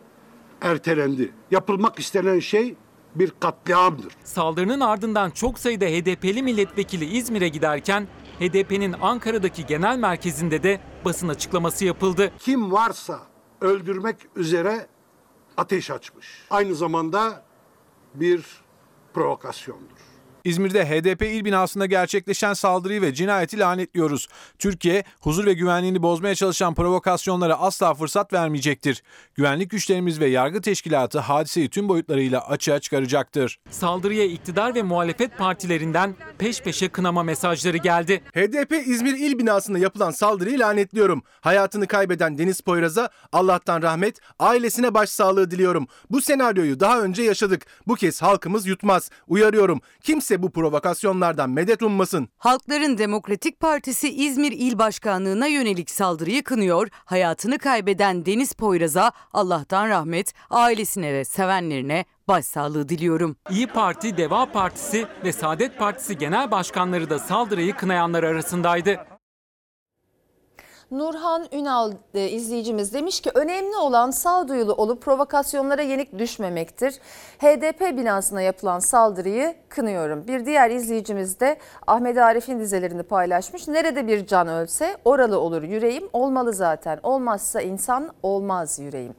ertelendi. 0.60 1.32
Yapılmak 1.50 1.98
istenen 1.98 2.38
şey 2.38 2.74
bir 3.14 3.32
katliamdır. 3.40 4.12
Saldırının 4.24 4.80
ardından 4.80 5.30
çok 5.30 5.58
sayıda 5.58 5.84
HDP'li 5.84 6.42
milletvekili 6.42 7.04
İzmir'e 7.04 7.48
giderken 7.48 8.08
HDP'nin 8.40 8.94
Ankara'daki 9.00 9.66
genel 9.66 9.98
merkezinde 9.98 10.62
de 10.62 10.80
basın 11.04 11.28
açıklaması 11.28 11.84
yapıldı. 11.84 12.32
Kim 12.38 12.72
varsa 12.72 13.20
öldürmek 13.60 14.16
üzere 14.36 14.86
ateş 15.58 15.90
açmış. 15.90 16.46
Aynı 16.50 16.74
zamanda 16.74 17.42
bir 18.14 18.44
provokasyondur. 19.14 20.07
İzmir'de 20.44 20.86
HDP 20.86 21.22
il 21.22 21.44
binasında 21.44 21.86
gerçekleşen 21.86 22.52
saldırıyı 22.52 23.02
ve 23.02 23.14
cinayeti 23.14 23.58
lanetliyoruz. 23.58 24.28
Türkiye, 24.58 25.04
huzur 25.20 25.46
ve 25.46 25.52
güvenliğini 25.52 26.02
bozmaya 26.02 26.34
çalışan 26.34 26.74
provokasyonlara 26.74 27.60
asla 27.60 27.94
fırsat 27.94 28.32
vermeyecektir. 28.32 29.02
Güvenlik 29.34 29.70
güçlerimiz 29.70 30.20
ve 30.20 30.26
yargı 30.26 30.60
teşkilatı 30.62 31.18
hadiseyi 31.18 31.70
tüm 31.70 31.88
boyutlarıyla 31.88 32.48
açığa 32.48 32.78
çıkaracaktır. 32.78 33.58
Saldırıya 33.70 34.24
iktidar 34.24 34.74
ve 34.74 34.82
muhalefet 34.82 35.38
partilerinden 35.38 36.14
peş 36.38 36.62
peşe 36.62 36.88
kınama 36.88 37.22
mesajları 37.22 37.76
geldi. 37.76 38.22
HDP 38.34 38.86
İzmir 38.86 39.18
il 39.18 39.38
binasında 39.38 39.78
yapılan 39.78 40.10
saldırıyı 40.10 40.58
lanetliyorum. 40.58 41.22
Hayatını 41.40 41.86
kaybeden 41.86 42.38
Deniz 42.38 42.60
Poyraz'a 42.60 43.10
Allah'tan 43.32 43.82
rahmet, 43.82 44.20
ailesine 44.38 44.94
başsağlığı 44.94 45.50
diliyorum. 45.50 45.86
Bu 46.10 46.20
senaryoyu 46.20 46.80
daha 46.80 47.00
önce 47.00 47.22
yaşadık. 47.22 47.66
Bu 47.86 47.94
kez 47.94 48.22
halkımız 48.22 48.66
yutmaz. 48.66 49.10
Uyarıyorum. 49.28 49.80
Kimse 50.02 50.37
bu 50.42 50.50
provokasyonlardan 50.50 51.50
medet 51.50 51.82
ummasın. 51.82 52.28
Halkların 52.38 52.98
Demokratik 52.98 53.60
Partisi 53.60 54.08
İzmir 54.08 54.52
İl 54.52 54.78
Başkanlığı'na 54.78 55.46
yönelik 55.46 55.90
saldırıyı 55.90 56.42
kınıyor. 56.42 56.88
Hayatını 57.04 57.58
kaybeden 57.58 58.26
Deniz 58.26 58.52
Poyraz'a 58.52 59.12
Allah'tan 59.32 59.88
rahmet, 59.88 60.32
ailesine 60.50 61.12
ve 61.12 61.24
sevenlerine 61.24 62.04
başsağlığı 62.28 62.88
diliyorum. 62.88 63.36
İyi 63.50 63.66
Parti, 63.66 64.16
Deva 64.16 64.52
Partisi 64.52 65.06
ve 65.24 65.32
Saadet 65.32 65.78
Partisi 65.78 66.18
genel 66.18 66.50
başkanları 66.50 67.10
da 67.10 67.18
saldırıyı 67.18 67.74
kınayanlar 67.74 68.22
arasındaydı. 68.22 69.17
Nurhan 70.90 71.46
Ünal 71.52 71.92
e, 72.14 72.28
izleyicimiz 72.28 72.94
demiş 72.94 73.20
ki 73.20 73.30
önemli 73.34 73.76
olan 73.76 74.10
sağduyulu 74.10 74.72
olup 74.72 75.02
provokasyonlara 75.02 75.82
yenik 75.82 76.18
düşmemektir. 76.18 76.94
HDP 77.38 77.80
binasına 77.80 78.42
yapılan 78.42 78.78
saldırıyı 78.78 79.54
kınıyorum. 79.68 80.26
Bir 80.26 80.46
diğer 80.46 80.70
izleyicimiz 80.70 81.40
de 81.40 81.58
Ahmet 81.86 82.18
Arif'in 82.18 82.60
dizelerini 82.60 83.02
paylaşmış. 83.02 83.68
Nerede 83.68 84.06
bir 84.06 84.26
can 84.26 84.48
ölse 84.48 84.96
oralı 85.04 85.40
olur 85.40 85.62
yüreğim 85.62 86.08
olmalı 86.12 86.52
zaten. 86.52 87.00
Olmazsa 87.02 87.60
insan 87.60 88.10
olmaz 88.22 88.78
yüreğim. 88.78 89.14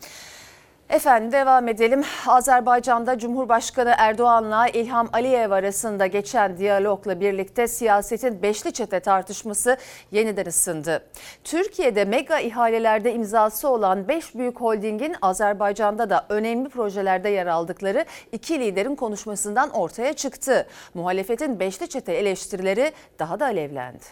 Efendim 0.89 1.31
devam 1.31 1.67
edelim. 1.67 2.03
Azerbaycan'da 2.27 3.19
Cumhurbaşkanı 3.19 3.93
Erdoğan'la 3.97 4.67
İlham 4.67 5.09
Aliyev 5.13 5.51
arasında 5.51 6.07
geçen 6.07 6.57
diyalogla 6.57 7.19
birlikte 7.19 7.67
siyasetin 7.67 8.41
beşli 8.41 8.73
çete 8.73 8.99
tartışması 8.99 9.77
yeniden 10.11 10.45
ısındı. 10.45 11.03
Türkiye'de 11.43 12.05
mega 12.05 12.39
ihalelerde 12.39 13.13
imzası 13.13 13.69
olan 13.69 14.07
5 14.07 14.35
büyük 14.35 14.61
holdingin 14.61 15.15
Azerbaycan'da 15.21 16.09
da 16.09 16.25
önemli 16.29 16.69
projelerde 16.69 17.29
yer 17.29 17.47
aldıkları 17.47 18.05
iki 18.31 18.59
liderin 18.59 18.95
konuşmasından 18.95 19.69
ortaya 19.69 20.13
çıktı. 20.13 20.67
Muhalefetin 20.93 21.59
beşli 21.59 21.89
çete 21.89 22.13
eleştirileri 22.13 22.91
daha 23.19 23.39
da 23.39 23.45
alevlendi. 23.45 24.05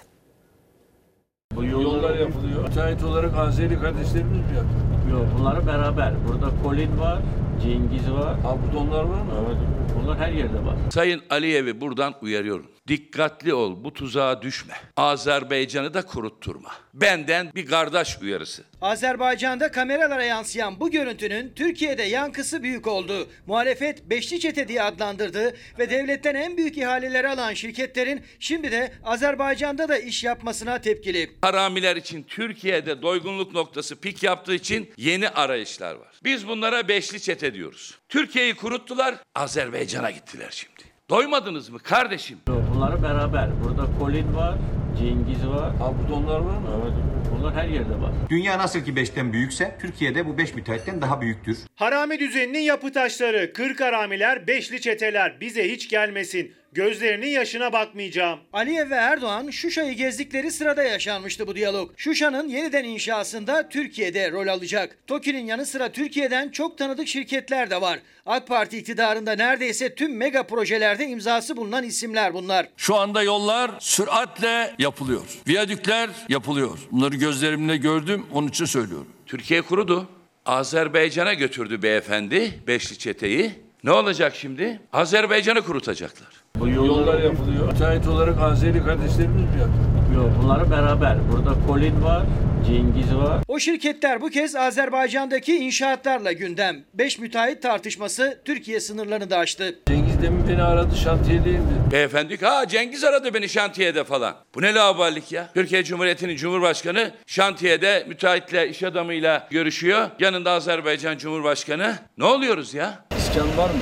Bu 1.56 1.64
yollar 1.66 2.16
yapılıyor. 2.16 2.64
Müteahhit 2.64 3.04
olarak 3.04 3.38
Azeri 3.38 3.80
kardeşlerimiz 3.80 4.38
mi 4.38 4.56
yaptı? 4.56 4.87
Yok 5.12 5.26
bunları 5.40 5.68
beraber. 5.68 6.14
Burada 6.28 6.52
Colin 6.64 7.00
var, 7.00 7.20
Cengiz 7.64 8.12
var. 8.12 8.40
Ha 8.40 8.56
burada 8.66 8.80
onlar 8.80 9.04
var 9.04 9.22
mı? 9.22 9.32
Evet. 9.48 9.58
Bunlar 10.04 10.18
her 10.18 10.32
yerde 10.32 10.54
var. 10.66 10.76
Sayın 10.92 11.22
Aliyev'i 11.30 11.82
buradan 11.82 12.14
uyarıyorum. 12.22 12.66
Dikkatli 12.88 13.54
ol, 13.54 13.84
bu 13.84 13.94
tuzağa 13.94 14.42
düşme. 14.42 14.74
Azerbaycan'ı 14.98 15.94
da 15.94 16.02
kurutturma. 16.02 16.70
Benden 17.02 17.52
bir 17.56 17.66
kardeş 17.66 18.18
uyarısı. 18.22 18.64
Azerbaycan'da 18.82 19.72
kameralara 19.72 20.24
yansıyan 20.24 20.80
bu 20.80 20.92
görüntünün 20.92 21.54
Türkiye'de 21.56 22.04
yankısı 22.04 22.64
büyük 22.64 22.88
oldu. 22.88 23.30
Muhalefet 23.46 24.10
beşli 24.10 24.40
çete 24.40 24.68
diye 24.68 24.84
adlandırdı 24.84 25.58
ve 25.80 25.90
devletten 25.90 26.36
en 26.36 26.58
büyük 26.58 26.78
ihaleleri 26.78 27.30
alan 27.30 27.54
şirketlerin 27.54 28.22
şimdi 28.40 28.72
de 28.72 28.92
Azerbaycan'da 29.04 29.90
da 29.90 29.98
iş 29.98 30.24
yapmasına 30.24 30.82
tepkili. 30.82 31.32
Haramiler 31.42 31.96
için 31.96 32.24
Türkiye'de 32.24 33.02
doygunluk 33.02 33.54
noktası 33.54 33.96
pik 33.96 34.24
yaptığı 34.24 34.54
için 34.54 34.92
yeni 34.98 35.30
arayışlar 35.30 35.96
var. 35.96 36.20
Biz 36.24 36.48
bunlara 36.48 36.88
beşli 36.88 37.22
çete 37.22 37.54
diyoruz. 37.54 37.98
Türkiye'yi 38.10 38.54
kuruttular, 38.56 39.16
Azerbaycan'a 39.36 40.12
gittiler 40.12 40.50
şimdi. 40.52 40.77
Doymadınız 41.10 41.70
mı 41.70 41.80
kardeşim? 41.80 42.38
Yok 42.48 42.64
bunları 42.76 43.04
beraber. 43.04 43.50
Burada 43.64 43.88
Colin 44.00 44.36
var, 44.36 44.56
Cengiz 45.00 45.48
var. 45.48 45.76
Ha 45.76 45.94
burada 46.02 46.14
onlar 46.14 46.40
var 46.40 46.58
mı? 46.58 46.70
Evet. 46.84 46.94
Bunlar 47.40 47.54
her 47.54 47.68
yerde 47.68 48.02
var. 48.02 48.12
Dünya 48.30 48.58
nasıl 48.58 48.80
ki 48.80 48.94
5'ten 48.94 49.34
büyükse 49.34 49.78
Türkiye'de 49.82 50.26
bu 50.26 50.38
5 50.38 50.54
müteahhitten 50.56 51.02
daha 51.02 51.22
büyüktür. 51.22 51.58
Harami 51.76 52.20
düzeninin 52.20 52.60
yapı 52.60 52.92
taşları, 52.92 53.54
kırk 53.54 53.82
haramiler, 53.82 54.48
beşli 54.48 54.82
çeteler 54.82 55.42
bize 55.42 55.72
hiç 55.72 55.90
gelmesin. 55.90 56.54
Gözlerinin 56.74 57.28
yaşına 57.28 57.74
bakmayacağım. 57.74 58.40
Aliyev 58.54 58.90
ve 58.90 58.96
Erdoğan 58.96 59.50
Şuşa'yı 59.50 59.94
gezdikleri 59.94 60.52
sırada 60.52 60.84
yaşanmıştı 60.84 61.48
bu 61.48 61.56
diyalog. 61.56 61.92
Şuşa'nın 61.98 62.48
yeniden 62.48 62.84
inşasında 62.84 63.70
Türkiye'de 63.70 64.32
rol 64.32 64.48
alacak. 64.48 64.98
TOKİ'nin 65.08 65.46
yanı 65.46 65.66
sıra 65.66 65.92
Türkiye'den 65.92 66.50
çok 66.50 66.78
tanıdık 66.78 67.08
şirketler 67.08 67.70
de 67.70 67.82
var. 67.82 68.00
AK 68.26 68.48
Parti 68.48 68.78
iktidarında 68.78 69.32
neredeyse 69.36 69.96
tüm 69.96 70.18
mega 70.18 70.44
projelerde 70.44 71.08
imzası 71.08 71.58
bulunan 71.58 71.84
isimler 71.84 72.34
bunlar. 72.34 72.68
Şu 72.78 72.96
anda 72.96 73.24
yollar 73.24 73.72
süratle 73.80 74.76
yapılıyor. 74.80 75.22
Viyadükler 75.48 76.10
yapılıyor. 76.30 76.80
Bunları 76.92 77.16
gözlerimle 77.16 77.78
gördüm 77.78 78.26
onun 78.34 78.48
için 78.48 78.66
söylüyorum. 78.66 79.08
Türkiye 79.26 79.62
kurudu. 79.62 80.08
Azerbaycan'a 80.46 81.34
götürdü 81.34 81.82
beyefendi 81.82 82.52
beşli 82.68 82.98
çeteyi. 82.98 83.52
Ne 83.84 83.92
olacak 83.92 84.36
şimdi? 84.36 84.80
Azerbaycan'ı 84.94 85.62
kurutacaklar. 85.62 86.37
Bu 86.60 86.70
yollar 86.70 87.20
yapılıyor. 87.20 87.72
Müteahhit 87.72 88.08
olarak 88.08 88.42
Azeri 88.42 88.84
kardeşlerimiz 88.86 89.42
mi 89.42 89.60
yaptı? 89.60 90.16
Yok 90.16 90.30
bunları 90.44 90.72
beraber. 90.72 91.18
Burada 91.32 91.54
Colin 91.68 92.04
var, 92.04 92.24
Cengiz 92.68 93.16
var. 93.16 93.44
O 93.48 93.60
şirketler 93.60 94.22
bu 94.22 94.30
kez 94.30 94.56
Azerbaycan'daki 94.56 95.56
inşaatlarla 95.58 96.32
gündem. 96.32 96.76
5 96.94 97.20
müteahhit 97.20 97.62
tartışması 97.62 98.42
Türkiye 98.46 98.80
sınırlarını 98.80 99.30
da 99.30 99.38
aştı. 99.38 99.76
Cengiz 99.88 100.22
demin 100.22 100.48
beni 100.48 100.64
aradı 100.64 100.96
şantiyedeyim 100.96 101.62
dedi. 101.62 101.92
Beyefendi 101.92 102.46
ha 102.46 102.68
Cengiz 102.68 103.04
aradı 103.04 103.34
beni 103.34 103.50
şantiyede 103.50 104.04
falan. 104.04 104.36
Bu 104.56 104.62
ne 104.62 104.74
laubalilik 104.74 105.32
ya? 105.32 105.50
Türkiye 105.54 105.84
Cumhuriyeti'nin 105.84 106.36
Cumhurbaşkanı 106.36 107.12
şantiyede 107.28 108.06
müteahhitle, 108.08 108.70
iş 108.70 108.84
adamıyla 108.84 109.48
görüşüyor. 109.52 110.08
Yanında 110.20 110.52
Azerbaycan 110.52 111.18
Cumhurbaşkanı. 111.18 111.96
Ne 112.18 112.26
oluyoruz 112.26 112.74
ya? 112.74 113.04
İskan 113.18 113.58
var 113.58 113.70
mı? 113.70 113.80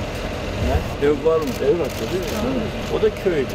Ev 1.02 1.24
var 1.24 1.40
mı? 1.40 1.46
Ev 1.64 1.78
var 1.80 1.88
tabii. 1.88 2.98
O 2.98 3.02
da 3.02 3.14
köydü. 3.24 3.48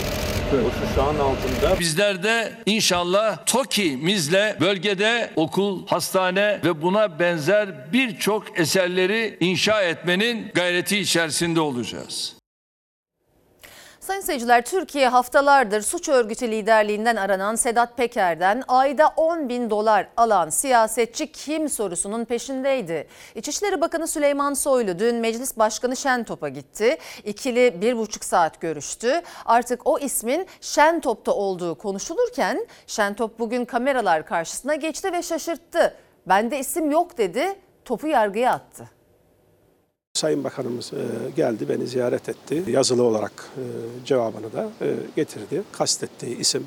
O 0.53 0.55
şu 0.55 0.95
şahın 0.95 1.19
altında. 1.19 1.79
Bizler 1.79 2.24
de 2.24 2.51
inşallah 2.65 3.45
TOKİ'mizle 3.45 4.57
bölgede 4.60 5.29
okul, 5.36 5.88
hastane 5.88 6.60
ve 6.65 6.81
buna 6.81 7.19
benzer 7.19 7.93
birçok 7.93 8.60
eserleri 8.60 9.38
inşa 9.39 9.81
etmenin 9.81 10.51
gayreti 10.53 10.98
içerisinde 10.98 11.62
olacağız. 11.62 12.40
Sayın 14.01 14.22
seyirciler 14.22 14.65
Türkiye 14.65 15.08
haftalardır 15.08 15.81
suç 15.81 16.10
örgütü 16.10 16.51
liderliğinden 16.51 17.15
aranan 17.15 17.55
Sedat 17.55 17.98
Peker'den 17.98 18.63
ayda 18.67 19.08
10 19.15 19.50
bin 19.50 19.70
dolar 19.70 20.08
alan 20.17 20.50
siyasetçi 20.50 21.31
kim 21.31 21.70
sorusunun 21.70 22.25
peşindeydi. 22.25 23.08
İçişleri 23.36 23.81
Bakanı 23.81 24.08
Süleyman 24.08 24.53
Soylu 24.53 25.00
dün 25.00 25.15
Meclis 25.15 25.58
Başkanı 25.58 25.96
Şentop'a 25.98 26.50
gitti. 26.50 26.98
İkili 27.24 27.81
bir 27.81 27.98
buçuk 27.98 28.24
saat 28.24 28.62
görüştü. 28.62 29.22
Artık 29.46 29.88
o 29.88 30.00
ismin 30.00 30.48
Şentop'ta 30.62 31.31
olduğu 31.31 31.75
konuşulurken 31.75 32.67
Şentop 32.88 33.39
bugün 33.39 33.65
kameralar 33.65 34.25
karşısına 34.25 34.75
geçti 34.75 35.13
ve 35.13 35.22
şaşırttı. 35.22 35.98
Bende 36.25 36.60
isim 36.60 36.91
yok 36.91 37.17
dedi, 37.17 37.55
topu 37.86 38.08
yargıya 38.08 38.51
attı. 38.51 39.00
Sayın 40.13 40.44
Bakanımız 40.44 40.94
e, 40.94 41.32
geldi, 41.36 41.70
beni 41.70 41.88
ziyaret 41.88 42.30
etti. 42.30 42.63
Yazılı 42.68 43.03
olarak 43.03 43.32
e, 43.58 43.63
cevabını 44.06 44.53
da 44.53 44.70
e, 44.82 44.96
getirdi. 45.15 45.63
Kastettiği 45.72 46.38
isim 46.38 46.65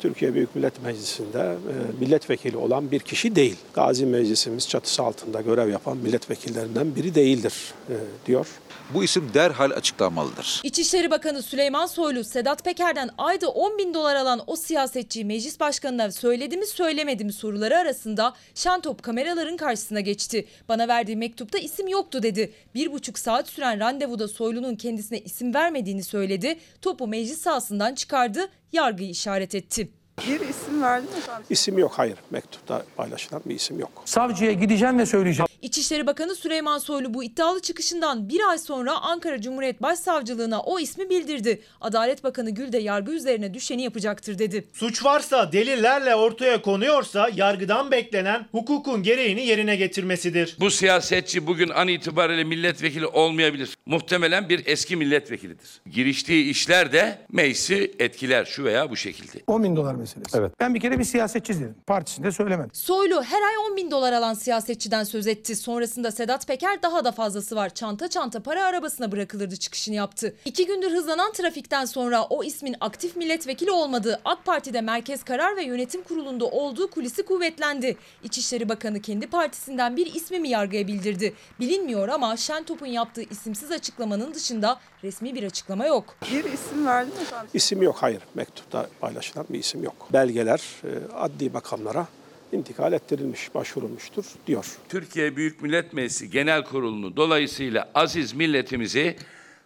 Türkiye 0.00 0.34
Büyük 0.34 0.54
Millet 0.56 0.82
Meclisi'nde 0.82 1.38
e, 1.38 1.74
milletvekili 2.00 2.56
olan 2.56 2.90
bir 2.90 3.00
kişi 3.00 3.36
değil. 3.36 3.56
Gazi 3.74 4.06
Meclisimiz 4.06 4.68
çatısı 4.68 5.02
altında 5.02 5.40
görev 5.40 5.68
yapan 5.68 5.96
milletvekillerinden 5.96 6.96
biri 6.96 7.14
değildir 7.14 7.54
e, 7.88 7.94
diyor. 8.26 8.46
Bu 8.94 9.04
isim 9.04 9.30
derhal 9.34 9.70
açıklanmalıdır. 9.70 10.60
İçişleri 10.64 11.10
Bakanı 11.10 11.42
Süleyman 11.42 11.86
Soylu, 11.86 12.24
Sedat 12.24 12.64
Peker'den 12.64 13.10
ayda 13.18 13.48
10 13.48 13.78
bin 13.78 13.94
dolar 13.94 14.16
alan 14.16 14.40
o 14.46 14.56
siyasetçi 14.56 15.24
meclis 15.24 15.60
başkanına 15.60 16.12
söyledi 16.12 16.56
mi 16.56 16.66
söylemedi 16.66 17.24
mi 17.24 17.32
soruları 17.32 17.78
arasında 17.78 18.34
Şentop 18.54 19.02
kameraların 19.02 19.56
karşısına 19.56 20.00
geçti. 20.00 20.46
Bana 20.68 20.88
verdiği 20.88 21.16
mektupta 21.16 21.58
isim 21.58 21.88
yoktu 21.88 22.22
dedi. 22.22 22.52
Bir 22.74 22.92
buçuk 22.92 23.18
saat 23.18 23.48
süren 23.48 23.80
randevuda 23.80 24.28
Soylu'nun 24.28 24.76
kendisine 24.76 25.18
isim 25.18 25.54
vermediğini 25.54 26.04
söyledi. 26.04 26.58
Topu 26.82 27.06
meclis 27.06 27.40
sahasından 27.40 27.94
çıkardı, 27.94 28.48
yargıyı 28.72 29.10
işaret 29.10 29.54
etti. 29.54 29.90
Bir 30.28 30.40
isim 30.48 30.82
verdi 30.82 31.06
mi 31.06 31.18
efendim? 31.18 31.46
İsim 31.50 31.78
yok 31.78 31.92
hayır 31.96 32.16
mektupta 32.30 32.82
paylaşılan 32.96 33.42
bir 33.46 33.54
isim 33.54 33.78
yok. 33.80 33.90
Savcıya 34.04 34.52
gideceğim 34.52 34.98
ve 34.98 35.06
söyleyeceğim. 35.06 35.46
İçişleri 35.62 36.06
Bakanı 36.06 36.34
Süleyman 36.34 36.78
Soylu 36.78 37.14
bu 37.14 37.24
iddialı 37.24 37.60
çıkışından 37.62 38.28
bir 38.28 38.40
ay 38.50 38.58
sonra 38.58 38.92
Ankara 39.00 39.40
Cumhuriyet 39.40 39.82
Başsavcılığına 39.82 40.60
o 40.62 40.80
ismi 40.80 41.10
bildirdi. 41.10 41.62
Adalet 41.80 42.24
Bakanı 42.24 42.50
Gül 42.50 42.72
de 42.72 42.78
yargı 42.78 43.12
üzerine 43.12 43.54
düşeni 43.54 43.82
yapacaktır 43.82 44.38
dedi. 44.38 44.68
Suç 44.72 45.04
varsa 45.04 45.52
delillerle 45.52 46.14
ortaya 46.14 46.62
konuyorsa 46.62 47.30
yargıdan 47.34 47.90
beklenen 47.90 48.46
hukukun 48.52 49.02
gereğini 49.02 49.46
yerine 49.46 49.76
getirmesidir. 49.76 50.56
Bu 50.60 50.70
siyasetçi 50.70 51.46
bugün 51.46 51.68
an 51.68 51.88
itibariyle 51.88 52.44
milletvekili 52.44 53.06
olmayabilir. 53.06 53.76
Muhtemelen 53.86 54.48
bir 54.48 54.66
eski 54.66 54.96
milletvekilidir. 54.96 55.80
Giriştiği 55.90 56.50
işler 56.50 56.92
de 56.92 57.18
meclisi 57.32 57.92
etkiler 57.98 58.44
şu 58.44 58.64
veya 58.64 58.90
bu 58.90 58.96
şekilde. 58.96 59.38
10 59.46 59.64
bin 59.64 59.76
dolar 59.76 59.94
meselesi. 60.18 60.38
Evet. 60.38 60.52
Ben 60.60 60.74
bir 60.74 60.80
kere 60.80 60.98
bir 60.98 61.04
siyasetçi 61.04 61.54
dedim. 61.54 61.74
Partisinde 61.86 62.32
söylemedim. 62.32 62.70
Soylu 62.74 63.22
her 63.22 63.42
ay 63.42 63.56
10 63.70 63.76
bin 63.76 63.90
dolar 63.90 64.12
alan 64.12 64.34
siyasetçiden 64.34 65.04
söz 65.04 65.26
etti. 65.26 65.56
Sonrasında 65.56 66.10
Sedat 66.10 66.46
Peker 66.46 66.82
daha 66.82 67.04
da 67.04 67.12
fazlası 67.12 67.56
var. 67.56 67.74
Çanta 67.74 68.08
çanta 68.08 68.42
para 68.42 68.64
arabasına 68.64 69.12
bırakılırdı 69.12 69.56
çıkışını 69.56 69.94
yaptı. 69.94 70.36
İki 70.44 70.66
gündür 70.66 70.90
hızlanan 70.90 71.32
trafikten 71.32 71.84
sonra 71.84 72.24
o 72.24 72.44
ismin 72.44 72.76
aktif 72.80 73.16
milletvekili 73.16 73.70
olmadığı 73.70 74.20
AK 74.24 74.44
Parti'de 74.44 74.80
Merkez 74.80 75.22
Karar 75.22 75.56
ve 75.56 75.62
Yönetim 75.64 76.02
Kurulu'nda 76.02 76.44
olduğu 76.46 76.90
kulisi 76.90 77.22
kuvvetlendi. 77.22 77.96
İçişleri 78.22 78.68
Bakanı 78.68 79.00
kendi 79.00 79.26
partisinden 79.26 79.96
bir 79.96 80.14
ismi 80.14 80.40
mi 80.40 80.48
yargıya 80.48 80.86
bildirdi? 80.86 81.34
Bilinmiyor 81.60 82.08
ama 82.08 82.36
Şentop'un 82.36 82.86
yaptığı 82.86 83.22
isimsiz 83.22 83.70
açıklamanın 83.70 84.34
dışında 84.34 84.80
resmi 85.04 85.34
bir 85.34 85.42
açıklama 85.42 85.86
yok. 85.86 86.04
Bir 86.32 86.44
isim 86.44 86.86
verdi 86.86 87.10
mi? 87.10 87.16
İsim 87.54 87.82
yok 87.82 87.96
hayır 88.00 88.22
mektupta 88.34 88.86
paylaşılan 89.00 89.46
bir 89.50 89.58
isim 89.58 89.84
yok. 89.84 89.89
Belgeler 90.12 90.62
e, 90.84 90.88
adli 91.14 91.50
makamlara 91.50 92.06
intikal 92.52 92.92
ettirilmiş, 92.92 93.54
başvurulmuştur 93.54 94.24
diyor. 94.46 94.66
Türkiye 94.88 95.36
Büyük 95.36 95.62
Millet 95.62 95.92
Meclisi 95.92 96.30
Genel 96.30 96.64
Kurulu'nu 96.64 97.16
dolayısıyla 97.16 97.90
aziz 97.94 98.32
milletimizi 98.32 99.16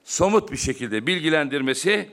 somut 0.04 0.52
bir 0.52 0.56
şekilde 0.56 1.06
bilgilendirmesi 1.06 2.08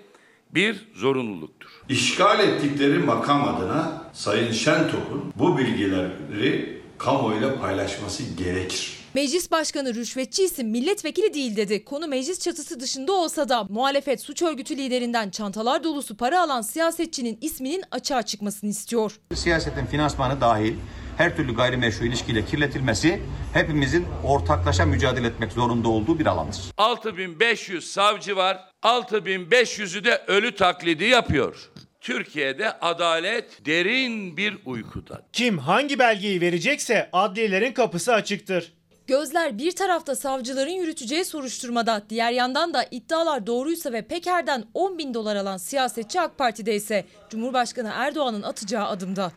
bir 0.51 0.88
zorunluluktur. 0.94 1.70
İşgal 1.89 2.39
ettikleri 2.39 3.00
makam 3.00 3.56
adına 3.56 4.03
Sayın 4.13 4.51
Şentop'un 4.51 5.34
bu 5.36 5.58
bilgileri 5.58 6.82
kamuoyuyla 6.98 7.60
paylaşması 7.60 8.24
gerekir. 8.38 9.00
Meclis 9.13 9.51
Başkanı 9.51 9.96
rüşvetçi 9.96 10.44
isim 10.44 10.70
milletvekili 10.70 11.34
değil 11.34 11.56
dedi. 11.56 11.86
Konu 11.86 12.08
meclis 12.08 12.39
çatısı 12.39 12.80
dışında 12.80 13.12
olsa 13.13 13.50
da 13.50 13.63
muhalefet 13.70 14.22
suç 14.22 14.41
örgütü 14.41 14.77
liderinden 14.77 15.30
çantalar 15.30 15.84
dolusu 15.84 16.18
para 16.18 16.41
alan 16.41 16.62
siyasetçinin 16.62 17.38
isminin 17.41 17.84
açığa 17.91 18.24
çıkmasını 18.24 18.70
istiyor. 18.70 19.20
Siyasetin 19.36 19.86
finansmanı 19.86 20.41
dahil 20.41 20.74
her 21.18 21.36
türlü 21.36 21.56
gayrimeşru 21.56 22.06
ilişkiyle 22.06 22.46
kirletilmesi 22.46 23.22
hepimizin 23.53 24.06
ortaklaşa 24.24 24.86
mücadele 24.86 25.27
etmek 25.27 25.51
zorunda 25.51 25.89
olduğu 25.89 26.20
bir 26.20 26.25
alandır. 26.25 26.62
6500 26.77 27.91
savcı 27.91 28.36
var. 28.36 28.60
6500'ü 28.84 30.03
de 30.03 30.24
ölü 30.27 30.56
taklidi 30.56 31.06
yapıyor. 31.06 31.72
Türkiye'de 32.01 32.80
adalet 32.80 33.65
derin 33.65 34.38
bir 34.38 34.58
uykuda. 34.65 35.25
Kim 35.34 35.58
hangi 35.58 36.00
belgeyi 36.00 36.41
verecekse 36.41 37.10
adliyelerin 37.13 37.74
kapısı 37.74 38.13
açıktır. 38.13 38.74
Gözler 39.12 39.58
bir 39.58 39.72
tarafta 39.72 40.15
savcıların 40.15 40.72
yürüteceği 40.72 41.25
soruşturmada, 41.25 42.01
diğer 42.10 42.32
yandan 42.32 42.74
da 42.74 42.86
iddialar 42.91 43.48
doğruysa 43.48 43.94
ve 43.94 44.01
Peker'den 44.01 44.63
10 44.74 44.98
bin 44.98 45.13
dolar 45.13 45.36
alan 45.36 45.58
siyasetçi 45.58 46.22
AK 46.22 46.38
Parti'de 46.38 46.75
ise 46.75 47.06
Cumhurbaşkanı 47.30 47.91
Erdoğan'ın 47.94 48.44
atacağı 48.44 48.88
adımda. 48.88 49.32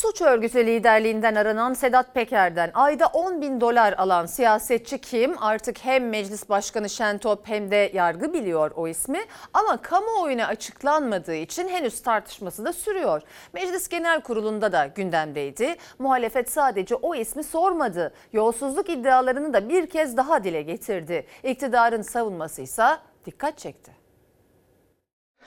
Suç 0.00 0.20
örgütü 0.20 0.66
liderliğinden 0.66 1.34
aranan 1.34 1.72
Sedat 1.72 2.14
Peker'den 2.14 2.70
ayda 2.74 3.06
10 3.06 3.42
bin 3.42 3.60
dolar 3.60 3.92
alan 3.92 4.26
siyasetçi 4.26 4.98
kim? 4.98 5.42
Artık 5.42 5.84
hem 5.84 6.08
meclis 6.08 6.48
başkanı 6.48 6.90
Şentop 6.90 7.48
hem 7.48 7.70
de 7.70 7.90
yargı 7.94 8.32
biliyor 8.32 8.70
o 8.76 8.88
ismi. 8.88 9.18
Ama 9.54 9.82
kamuoyuna 9.82 10.46
açıklanmadığı 10.46 11.34
için 11.34 11.68
henüz 11.68 12.02
tartışması 12.02 12.64
da 12.64 12.72
sürüyor. 12.72 13.22
Meclis 13.52 13.88
Genel 13.88 14.20
Kurulu'nda 14.20 14.72
da 14.72 14.86
gündemdeydi. 14.86 15.76
Muhalefet 15.98 16.50
sadece 16.52 16.94
o 16.94 17.14
ismi 17.14 17.44
sormadı. 17.44 18.14
Yolsuzluk 18.32 18.88
iddialarını 18.88 19.52
da 19.52 19.68
bir 19.68 19.86
kez 19.86 20.16
daha 20.16 20.44
dile 20.44 20.62
getirdi. 20.62 21.26
İktidarın 21.42 22.02
savunması 22.02 22.62
ise 22.62 22.86
dikkat 23.26 23.58
çekti. 23.58 23.99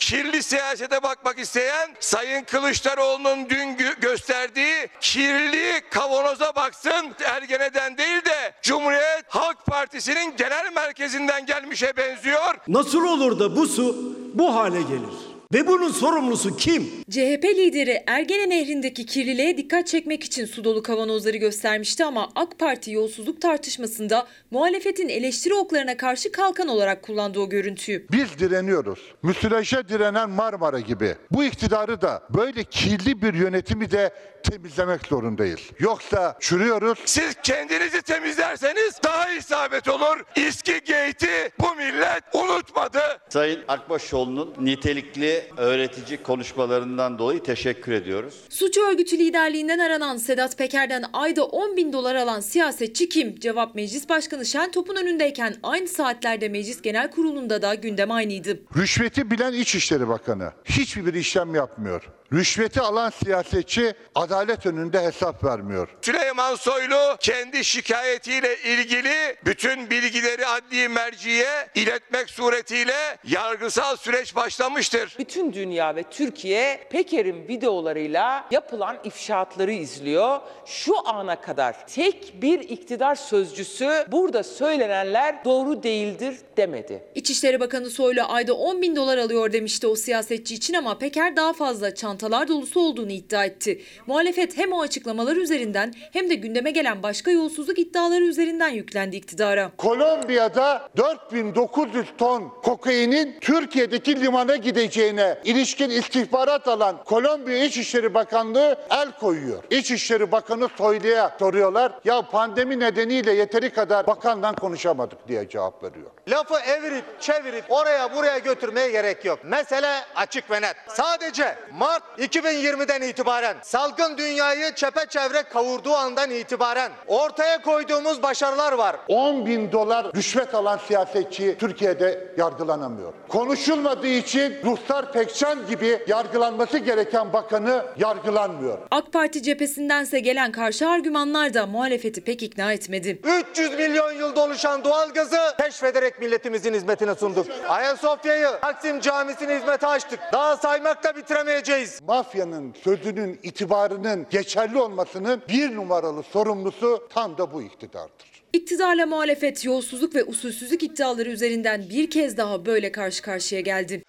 Kirli 0.03 0.43
siyasete 0.43 1.03
bakmak 1.03 1.39
isteyen 1.39 1.95
Sayın 1.99 2.43
Kılıçdaroğlu'nun 2.43 3.49
dün 3.49 3.75
gö- 3.77 3.99
gösterdiği 3.99 4.89
kirli 5.01 5.81
kavanoza 5.91 6.55
baksın. 6.55 7.15
Ergeneden 7.25 7.97
değil 7.97 8.25
de 8.25 8.53
Cumhuriyet 8.61 9.25
Halk 9.27 9.65
Partisi'nin 9.65 10.35
genel 10.37 10.71
merkezinden 10.75 11.45
gelmişe 11.45 11.97
benziyor. 11.97 12.55
Nasıl 12.67 13.05
olur 13.05 13.39
da 13.39 13.55
bu 13.55 13.67
su 13.67 14.15
bu 14.33 14.55
hale 14.55 14.81
gelir? 14.81 15.32
Ve 15.53 15.67
bunun 15.67 15.89
sorumlusu 15.89 16.57
kim? 16.57 16.83
CHP 17.09 17.43
lideri 17.43 18.03
Ergene 18.07 18.49
Nehri'ndeki 18.49 19.05
kirliliğe 19.05 19.57
dikkat 19.57 19.87
çekmek 19.87 20.23
için 20.23 20.45
su 20.45 20.63
dolu 20.63 20.83
kavanozları 20.83 21.37
göstermişti 21.37 22.05
ama 22.05 22.29
AK 22.35 22.59
Parti 22.59 22.91
yolsuzluk 22.91 23.41
tartışmasında 23.41 24.27
muhalefetin 24.51 25.09
eleştiri 25.09 25.53
oklarına 25.53 25.97
karşı 25.97 26.31
kalkan 26.31 26.67
olarak 26.67 27.03
kullandı 27.03 27.39
o 27.39 27.49
görüntüyü. 27.49 28.05
Biz 28.11 28.39
direniyoruz. 28.39 28.99
Müsilaj'a 29.23 29.89
direnen 29.89 30.29
Marmara 30.29 30.79
gibi. 30.79 31.15
Bu 31.31 31.43
iktidarı 31.43 32.01
da 32.01 32.23
böyle 32.29 32.63
kirli 32.63 33.21
bir 33.21 33.33
yönetimi 33.33 33.91
de 33.91 34.13
temizlemek 34.43 35.05
zorundayız. 35.07 35.59
Yoksa 35.79 36.37
çürüyoruz. 36.39 36.99
Siz 37.05 37.35
kendinizi 37.43 38.01
temizlerseniz 38.01 38.99
daha 39.03 39.29
isabet 39.31 39.87
olur. 39.89 40.23
İSKİ 40.35 40.79
Gate'i 40.79 41.51
bu 41.59 41.75
millet 41.75 42.23
unutmadı. 42.33 42.99
Sayın 43.29 43.63
Akbaşoğlu'nun 43.67 44.53
nitelikli 44.59 45.43
öğretici 45.57 46.23
konuşmalarından 46.23 47.19
dolayı 47.19 47.43
teşekkür 47.43 47.91
ediyoruz. 47.91 48.33
Suç 48.49 48.77
örgütü 48.77 49.17
liderliğinden 49.19 49.79
aranan 49.79 50.17
Sedat 50.17 50.57
Peker'den 50.57 51.03
ayda 51.13 51.45
10 51.45 51.77
bin 51.77 51.93
dolar 51.93 52.15
alan 52.15 52.39
siyasetçi 52.39 53.09
kim? 53.09 53.35
Cevap 53.39 53.75
Meclis 53.75 54.09
Başkanı 54.09 54.45
Şentop'un 54.45 54.95
önündeyken 54.95 55.55
aynı 55.63 55.87
saatlerde 55.87 56.49
Meclis 56.49 56.81
Genel 56.81 57.11
Kurulu'nda 57.11 57.61
da 57.61 57.75
gündem 57.75 58.11
aynıydı. 58.11 58.59
Rüşveti 58.77 59.31
bilen 59.31 59.53
İçişleri 59.53 60.07
Bakanı 60.07 60.51
hiçbir 60.65 61.05
bir 61.05 61.13
işlem 61.13 61.55
yapmıyor. 61.55 62.03
Rüşveti 62.33 62.81
alan 62.81 63.09
siyasetçi 63.09 63.93
adalet 64.15 64.65
önünde 64.65 65.01
hesap 65.01 65.43
vermiyor. 65.43 65.89
Süleyman 66.01 66.55
Soylu 66.55 67.17
kendi 67.19 67.65
şikayetiyle 67.65 68.57
ilgili 68.57 69.35
bütün 69.45 69.89
bilgileri 69.89 70.47
adli 70.47 70.87
merciye 70.89 71.47
iletmek 71.75 72.29
suretiyle 72.29 73.17
yargısal 73.27 73.95
süreç 73.95 74.35
başlamıştır. 74.35 75.15
Bütün 75.19 75.53
dünya 75.53 75.95
ve 75.95 76.03
Türkiye 76.03 76.79
Peker'in 76.89 77.47
videolarıyla 77.47 78.45
yapılan 78.51 78.97
ifşaatları 79.03 79.71
izliyor. 79.71 80.39
Şu 80.65 81.07
ana 81.07 81.41
kadar 81.41 81.87
tek 81.87 82.41
bir 82.41 82.59
iktidar 82.59 83.15
sözcüsü 83.15 84.05
burada 84.11 84.43
söylenenler 84.43 85.45
doğru 85.45 85.83
değildir 85.83 86.37
demedi. 86.57 87.03
İçişleri 87.15 87.59
Bakanı 87.59 87.89
Soylu 87.89 88.21
ayda 88.27 88.53
10 88.53 88.81
bin 88.81 88.95
dolar 88.95 89.17
alıyor 89.17 89.53
demişti 89.53 89.87
o 89.87 89.95
siyasetçi 89.95 90.55
için 90.55 90.73
ama 90.73 90.97
Peker 90.97 91.35
daha 91.35 91.53
fazla 91.53 91.95
çanta 91.95 92.22
çantalar 92.23 92.47
dolusu 92.47 92.79
olduğunu 92.79 93.11
iddia 93.11 93.45
etti. 93.45 93.81
Muhalefet 94.07 94.57
hem 94.57 94.73
o 94.73 94.81
açıklamalar 94.81 95.35
üzerinden 95.35 95.93
hem 96.13 96.29
de 96.29 96.35
gündeme 96.35 96.71
gelen 96.71 97.03
başka 97.03 97.31
yolsuzluk 97.31 97.79
iddiaları 97.79 98.23
üzerinden 98.23 98.69
yüklendi 98.69 99.15
iktidara. 99.15 99.71
Kolombiya'da 99.77 100.89
4900 100.97 102.05
ton 102.17 102.49
kokainin 102.63 103.35
Türkiye'deki 103.41 104.21
limana 104.21 104.55
gideceğine 104.55 105.37
ilişkin 105.45 105.89
istihbarat 105.89 106.67
alan 106.67 107.03
Kolombiya 107.03 107.65
İçişleri 107.65 108.13
Bakanlığı 108.13 108.77
el 108.89 109.11
koyuyor. 109.11 109.63
İçişleri 109.69 110.31
Bakanı 110.31 110.69
Soylu'ya 110.77 111.35
soruyorlar. 111.39 111.91
Ya 112.03 112.21
pandemi 112.21 112.79
nedeniyle 112.79 113.33
yeteri 113.33 113.69
kadar 113.69 114.07
bakandan 114.07 114.55
konuşamadık 114.55 115.27
diye 115.27 115.49
cevap 115.49 115.83
veriyor. 115.83 116.11
Lafı 116.27 116.55
evirip 116.71 117.21
çevirip 117.21 117.65
oraya 117.69 118.15
buraya 118.15 118.37
götürmeye 118.37 118.91
gerek 118.91 119.25
yok. 119.25 119.39
Mesele 119.43 120.01
açık 120.15 120.51
ve 120.51 120.61
net. 120.61 120.75
Sadece 120.87 121.55
Mart 121.71 122.02
2020'den 122.17 123.01
itibaren 123.01 123.57
salgın 123.61 124.17
dünyayı 124.17 124.75
çepeçevre 124.75 125.43
kavurduğu 125.43 125.93
andan 125.95 126.31
itibaren 126.31 126.91
ortaya 127.07 127.61
koyduğumuz 127.61 128.23
başarılar 128.23 128.73
var. 128.73 128.95
10 129.07 129.45
bin 129.45 129.71
dolar 129.71 130.05
rüşvet 130.15 130.55
alan 130.55 130.77
siyasetçi 130.87 131.57
Türkiye'de 131.59 132.33
yargılanamıyor. 132.37 133.13
Konuşulmadığı 133.29 134.07
için 134.07 134.55
Ruhsar 134.65 135.11
Pekcan 135.13 135.67
gibi 135.67 135.99
yargılanması 136.07 136.77
gereken 136.77 137.33
bakanı 137.33 137.85
yargılanmıyor. 137.97 138.77
AK 138.91 139.13
Parti 139.13 139.43
cephesindense 139.43 140.19
gelen 140.19 140.51
karşı 140.51 140.87
argümanlar 140.89 141.53
da 141.53 141.65
muhalefeti 141.65 142.23
pek 142.23 142.43
ikna 142.43 142.73
etmedi. 142.73 143.21
300 143.51 143.73
milyon 143.77 144.11
yılda 144.11 144.43
oluşan 144.43 144.83
doğalgazı 144.83 145.37
keşfederek 145.61 146.19
milletimizin 146.19 146.73
hizmetine 146.73 147.15
sunduk. 147.15 147.47
Ayasofya'yı 147.69 148.47
Taksim 148.61 148.99
Camisi'ni 148.99 149.53
hizmete 149.53 149.87
açtık. 149.87 150.19
Daha 150.33 150.57
saymakla 150.57 151.15
bitiremeyeceğiz. 151.15 151.92
Mafyanın 152.07 152.73
sözünün, 152.83 153.39
itibarının 153.43 154.25
geçerli 154.29 154.77
olmasının 154.77 155.41
bir 155.49 155.75
numaralı 155.75 156.23
sorumlusu 156.23 157.07
tam 157.09 157.37
da 157.37 157.53
bu 157.53 157.61
iktidardır. 157.61 158.43
İktidarla 158.53 159.05
muhalefet 159.05 159.65
yolsuzluk 159.65 160.15
ve 160.15 160.23
usulsüzlük 160.23 160.83
iddiaları 160.83 161.29
üzerinden 161.29 161.85
bir 161.89 162.09
kez 162.09 162.37
daha 162.37 162.65
böyle 162.65 162.91
karşı 162.91 163.21
karşıya 163.21 163.61
geldi. 163.61 164.03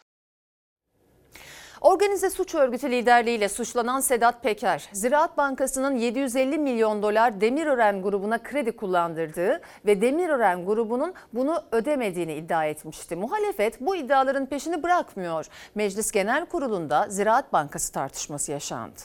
Organize 1.85 2.31
suç 2.31 2.55
örgütü 2.55 2.91
liderliğiyle 2.91 3.49
suçlanan 3.49 4.01
Sedat 4.01 4.43
Peker, 4.43 4.89
Ziraat 4.93 5.37
Bankası'nın 5.37 5.97
750 5.97 6.59
milyon 6.59 7.03
dolar 7.03 7.41
Demirören 7.41 8.03
grubuna 8.03 8.43
kredi 8.43 8.77
kullandırdığı 8.77 9.61
ve 9.87 10.01
Demirören 10.01 10.67
grubunun 10.67 11.15
bunu 11.33 11.65
ödemediğini 11.73 12.35
iddia 12.35 12.67
etmişti. 12.67 13.17
Muhalefet 13.17 13.81
bu 13.81 13.97
iddiaların 13.97 14.47
peşini 14.47 14.83
bırakmıyor. 14.83 15.47
Meclis 15.75 16.11
Genel 16.11 16.47
Kurulu'nda 16.47 17.07
Ziraat 17.09 17.53
Bankası 17.53 17.93
tartışması 17.93 18.53
yaşandı. 18.53 19.01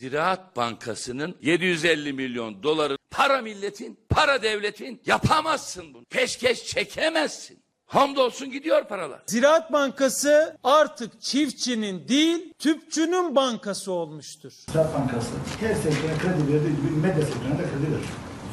Ziraat 0.00 0.56
Bankası'nın 0.56 1.36
750 1.40 2.12
milyon 2.12 2.62
doları 2.62 2.96
para 3.10 3.40
milletin, 3.40 4.00
para 4.08 4.42
devletin 4.42 5.02
yapamazsın 5.06 5.94
bunu. 5.94 6.04
Peşkeş 6.04 6.66
çekemezsin. 6.66 7.61
Hamdolsun 7.92 8.50
gidiyor 8.50 8.84
paralar. 8.84 9.18
Ziraat 9.26 9.72
Bankası 9.72 10.56
artık 10.64 11.20
çiftçinin 11.20 12.08
değil, 12.08 12.54
tüpçünün 12.58 13.36
bankası 13.36 13.92
olmuştur. 13.92 14.52
Ziraat 14.70 14.94
Bankası 14.94 15.30
her 15.60 15.74
sektöre 15.74 16.18
kredi 16.18 16.52
verdiği 16.52 16.76
gibi 16.76 16.96
medya 17.02 17.26
sektörüne 17.26 17.58
de 17.58 17.62
kredi 17.62 17.92
verir. 17.92 18.04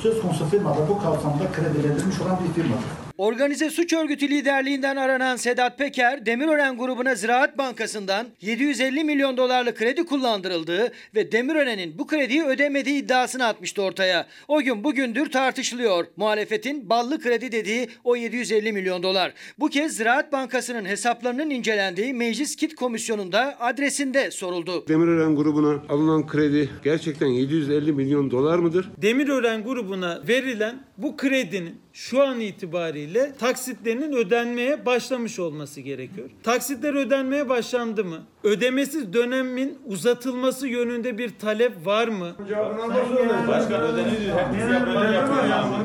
Söz 0.01 0.21
konusu 0.21 0.49
firmada 0.49 0.89
bu 0.89 1.01
kapsamda 1.01 1.51
kredi 1.51 1.89
verilmiş 1.89 2.21
olan 2.21 2.39
bir 2.43 2.53
firmadır. 2.53 3.08
Organize 3.19 3.69
suç 3.69 3.93
örgütü 3.93 4.29
liderliğinden 4.29 4.95
aranan 4.95 5.35
Sedat 5.35 5.77
Peker, 5.77 6.25
Demirören 6.25 6.77
grubuna 6.77 7.15
Ziraat 7.15 7.57
Bankası'ndan 7.57 8.27
750 8.41 9.03
milyon 9.03 9.37
dolarlık 9.37 9.77
kredi 9.77 10.05
kullandırıldığı 10.05 10.91
ve 11.15 11.31
Demirören'in 11.31 11.99
bu 11.99 12.07
krediyi 12.07 12.43
ödemediği 12.43 13.03
iddiasını 13.03 13.45
atmıştı 13.45 13.81
ortaya. 13.81 14.27
O 14.47 14.61
gün 14.61 14.83
bugündür 14.83 15.31
tartışılıyor. 15.31 16.05
Muhalefetin 16.17 16.89
ballı 16.89 17.19
kredi 17.19 17.51
dediği 17.51 17.89
o 18.03 18.15
750 18.15 18.73
milyon 18.73 19.03
dolar. 19.03 19.33
Bu 19.59 19.69
kez 19.69 19.95
Ziraat 19.97 20.31
Bankası'nın 20.31 20.85
hesaplarının 20.85 21.49
incelendiği 21.49 22.13
Meclis 22.13 22.55
Kit 22.55 22.75
Komisyonu'nda 22.75 23.55
adresinde 23.59 24.31
soruldu. 24.31 24.85
Demirören 24.87 25.35
grubuna 25.35 25.83
alınan 25.89 26.27
kredi 26.27 26.69
gerçekten 26.83 27.27
750 27.27 27.91
milyon 27.91 28.31
dolar 28.31 28.59
mıdır? 28.59 28.89
Demirören 28.97 29.63
grubuna 29.63 30.21
verilen 30.27 30.75
bu 30.97 31.17
kredinin 31.17 31.75
şu 31.99 32.23
an 32.23 32.39
itibariyle 32.39 33.31
taksitlerinin 33.39 34.13
ödenmeye 34.13 34.85
başlamış 34.85 35.39
olması 35.39 35.81
gerekiyor. 35.81 36.29
Taksitler 36.43 36.93
ödenmeye 36.93 37.49
başlandı 37.49 38.05
mı? 38.05 38.23
Ödemesiz 38.43 39.13
dönemin 39.13 39.77
uzatılması 39.85 40.67
yönünde 40.67 41.17
bir 41.17 41.29
talep 41.39 41.85
var 41.85 42.07
mı? 42.07 42.35
Başkan 43.47 43.97
herkes 43.97 44.27
yapıyor. 44.27 44.69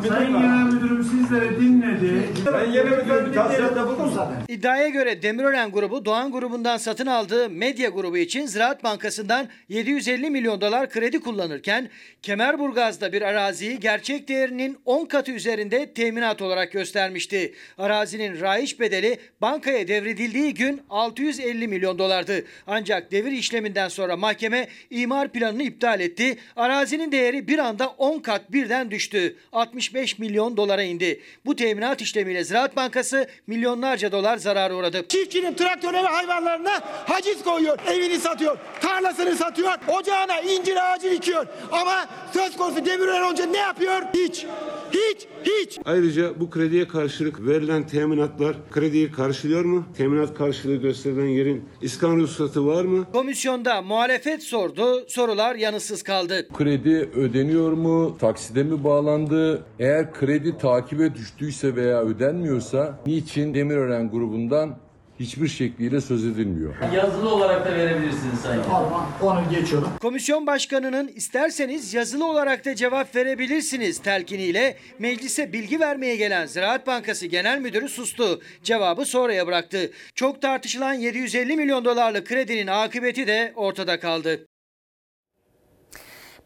Sayın 0.09 0.33
Genel 0.33 0.72
Müdürüm 0.72 1.05
sizleri 1.05 1.61
dinledi. 1.61 2.29
Ben 2.53 2.72
Genel 2.72 2.98
Müdürüm 2.98 3.27
bir 3.27 3.33
tavsiyette 3.33 3.87
buldum 3.87 4.12
zaten. 4.14 4.37
İddiaya 4.48 4.88
göre 4.88 5.22
Demirören 5.22 5.72
grubu 5.72 6.05
Doğan 6.05 6.33
grubundan 6.33 6.77
satın 6.77 7.07
aldığı 7.07 7.50
medya 7.50 7.90
grubu 7.90 8.16
için 8.16 8.46
Ziraat 8.46 8.85
Bankası'ndan 8.85 9.48
750 9.68 10.31
milyon 10.31 10.61
dolar 10.61 10.90
kredi 10.90 11.20
kullanırken 11.20 11.88
Kemerburgaz'da 12.22 13.12
bir 13.12 13.22
araziyi 13.22 13.81
gerçek 13.81 14.29
değerinin 14.29 14.79
10 14.85 15.07
katı 15.07 15.33
üzerinde 15.33 15.92
teminat 16.05 16.43
olarak 16.43 16.73
göstermişti. 16.73 17.55
Arazinin 17.79 18.40
raiç 18.40 18.81
bedeli 18.81 19.19
bankaya 19.40 19.88
devredildiği 19.88 20.55
gün 20.55 20.83
650 20.90 21.69
milyon 21.69 21.99
dolardı. 21.99 22.45
Ancak 22.67 23.12
devir 23.12 23.33
işleminden 23.33 23.88
sonra 23.88 24.17
mahkeme 24.17 24.69
imar 24.90 25.29
planını 25.29 25.62
iptal 25.62 26.01
etti. 26.01 26.38
Arazinin 26.57 27.12
değeri 27.12 27.49
bir 27.49 27.59
anda 27.59 27.88
10 27.88 28.19
kat 28.19 28.53
birden 28.53 28.90
düştü. 28.90 29.37
65 29.53 30.19
milyon 30.19 30.57
dolara 30.57 30.83
indi. 30.83 31.21
Bu 31.47 31.57
teminat 31.57 32.03
işlemiyle 32.03 32.45
Ziraat 32.45 32.77
Bankası 32.77 33.27
milyonlarca 33.47 34.12
dolar 34.12 34.37
zarara 34.37 34.75
uğradı. 34.75 35.09
Çiftçinin 35.09 35.55
traktörüne 35.55 36.03
ve 36.03 36.07
hayvanlarına 36.07 36.81
haciz 37.07 37.45
koyuyor. 37.45 37.79
Evini 37.88 38.19
satıyor, 38.19 38.59
tarlasını 38.81 39.37
satıyor, 39.37 39.73
ocağına 39.88 40.40
incir 40.40 40.93
ağacı 40.93 41.11
dikiyor. 41.11 41.47
Ama 41.73 42.07
söz 42.33 42.57
konusu 42.57 42.87
Demirören 42.87 43.23
olunca 43.23 43.47
ne 43.47 43.59
yapıyor? 43.59 44.03
Hiç, 44.14 44.47
hiç, 44.93 45.27
hiç. 45.45 45.79
Ayrıca 45.87 46.40
bu 46.40 46.51
krediye 46.51 46.88
karşılık 46.88 47.47
verilen 47.47 47.87
teminatlar 47.87 48.57
krediyi 48.70 49.11
karşılıyor 49.12 49.64
mu? 49.64 49.85
Teminat 49.97 50.35
karşılığı 50.35 50.77
gösterilen 50.77 51.27
yerin 51.27 51.64
iskan 51.83 52.16
ruhsatı 52.16 52.66
var 52.66 52.85
mı? 52.85 53.05
Komisyonda 53.12 53.83
muhalefet 53.83 54.42
sordu, 54.42 55.05
sorular 55.09 55.55
yanıtsız 55.55 56.03
kaldı. 56.03 56.49
Kredi 56.55 57.11
ödeniyor 57.16 57.73
mu? 57.73 58.16
Takside 58.20 58.62
mi 58.62 58.85
bağlandı? 58.85 59.64
Eğer 59.79 60.12
kredi 60.14 60.59
takibe 60.59 61.14
düştüyse 61.14 61.77
veya 61.77 62.03
ödenmiyorsa 62.03 63.01
niçin 63.07 63.55
Demirören 63.55 64.11
grubundan 64.11 64.77
hiçbir 65.20 65.48
şekliyle 65.48 66.00
söz 66.00 66.24
edilmiyor? 66.24 66.74
Yazılı 66.94 67.35
olarak 67.35 67.66
da 67.66 67.74
verebilirsiniz 67.74 68.40
Sayın. 68.42 68.62
Tamam 68.62 69.12
onu 69.22 69.50
geçiyorum. 69.50 69.88
Komisyon 70.00 70.46
başkanının 70.46 71.09
isterseniz 71.09 71.94
yazılı 71.94 72.27
olarak 72.27 72.64
da 72.64 72.74
cevap 72.74 73.16
verebilirsiniz 73.16 73.98
telkiniyle 73.98 74.77
meclise 74.98 75.53
bilgi 75.53 75.81
vermeye 75.81 76.16
gelen 76.16 76.46
Ziraat 76.46 76.87
Bankası 76.87 77.27
Genel 77.27 77.59
Müdürü 77.59 77.88
sustu. 77.88 78.40
Cevabı 78.62 79.05
sonraya 79.05 79.46
bıraktı. 79.46 79.90
Çok 80.14 80.42
tartışılan 80.42 80.94
750 80.94 81.57
milyon 81.57 81.85
dolarlık 81.85 82.27
kredinin 82.27 82.66
akıbeti 82.66 83.27
de 83.27 83.53
ortada 83.57 84.00
kaldı. 84.00 84.46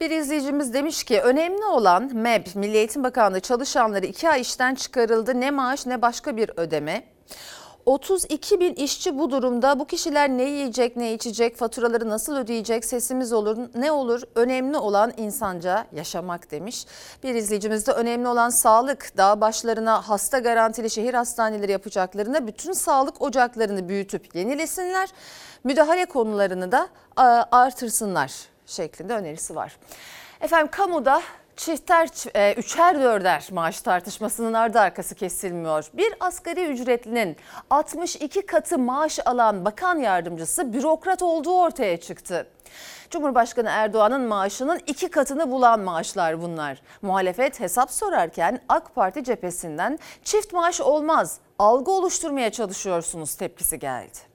Bir 0.01 0.11
izleyicimiz 0.11 0.75
demiş 0.75 1.05
ki 1.05 1.21
önemli 1.21 1.65
olan 1.65 2.11
MEB, 2.15 2.47
Milli 2.55 2.77
Eğitim 2.77 3.05
Bakanlığı 3.05 3.41
çalışanları 3.41 4.07
iki 4.07 4.29
ay 4.29 4.41
işten 4.41 4.75
çıkarıldı. 4.75 5.41
Ne 5.41 5.51
maaş 5.51 5.87
ne 5.87 6.03
başka 6.03 6.37
bir 6.37 6.51
ödeme. 6.57 7.05
32 7.89 8.61
bin 8.61 8.75
işçi 8.75 9.19
bu 9.19 9.31
durumda. 9.31 9.79
Bu 9.79 9.87
kişiler 9.87 10.29
ne 10.29 10.43
yiyecek, 10.43 10.97
ne 10.97 11.15
içecek, 11.15 11.57
faturaları 11.57 12.09
nasıl 12.09 12.37
ödeyecek, 12.37 12.85
sesimiz 12.85 13.33
olur, 13.33 13.59
ne 13.75 13.93
olur? 13.93 14.23
Önemli 14.35 14.77
olan 14.77 15.13
insanca 15.17 15.87
yaşamak 15.93 16.51
demiş. 16.51 16.87
Bir 17.23 17.35
izleyicimiz 17.35 17.87
de 17.87 17.93
önemli 17.93 18.29
olan 18.29 18.51
sağlık. 18.51 19.17
Dağ 19.17 19.41
başlarına 19.41 20.09
hasta 20.09 20.39
garantili 20.39 20.91
şehir 20.91 21.15
hastaneleri 21.15 21.73
yapacaklarına 21.73 22.47
bütün 22.47 22.73
sağlık 22.73 23.23
ocaklarını 23.23 23.89
büyütüp 23.89 24.35
yenilesinler. 24.35 25.09
Müdahale 25.65 26.05
konularını 26.05 26.73
da 26.73 26.89
artırsınlar 27.53 28.33
şeklinde 28.67 29.15
önerisi 29.15 29.55
var. 29.57 29.77
Efendim 30.41 30.69
kamuda 30.71 31.23
çifter, 31.59 32.09
e, 32.35 32.55
üçer 32.55 33.01
dörder 33.01 33.49
maaş 33.53 33.81
tartışmasının 33.81 34.53
ardı 34.53 34.81
arkası 34.81 35.15
kesilmiyor. 35.15 35.91
Bir 35.95 36.15
asgari 36.21 36.67
ücretlinin 36.67 37.37
62 37.71 38.47
katı 38.47 38.79
maaş 38.79 39.19
alan 39.27 39.65
bakan 39.65 39.99
yardımcısı 39.99 40.73
bürokrat 40.73 41.23
olduğu 41.23 41.61
ortaya 41.61 41.97
çıktı. 41.97 42.47
Cumhurbaşkanı 43.11 43.69
Erdoğan'ın 43.69 44.21
maaşının 44.21 44.81
iki 44.87 45.11
katını 45.11 45.51
bulan 45.51 45.81
maaşlar 45.81 46.43
bunlar. 46.43 46.83
Muhalefet 47.03 47.61
hesap 47.61 47.91
sorarken 47.91 48.61
AK 48.69 48.95
Parti 48.95 49.25
cephesinden 49.25 49.99
çift 50.25 50.53
maaş 50.53 50.81
olmaz, 50.81 51.39
algı 51.59 51.91
oluşturmaya 51.91 52.51
çalışıyorsunuz 52.53 53.35
tepkisi 53.35 53.79
geldi. 53.79 54.28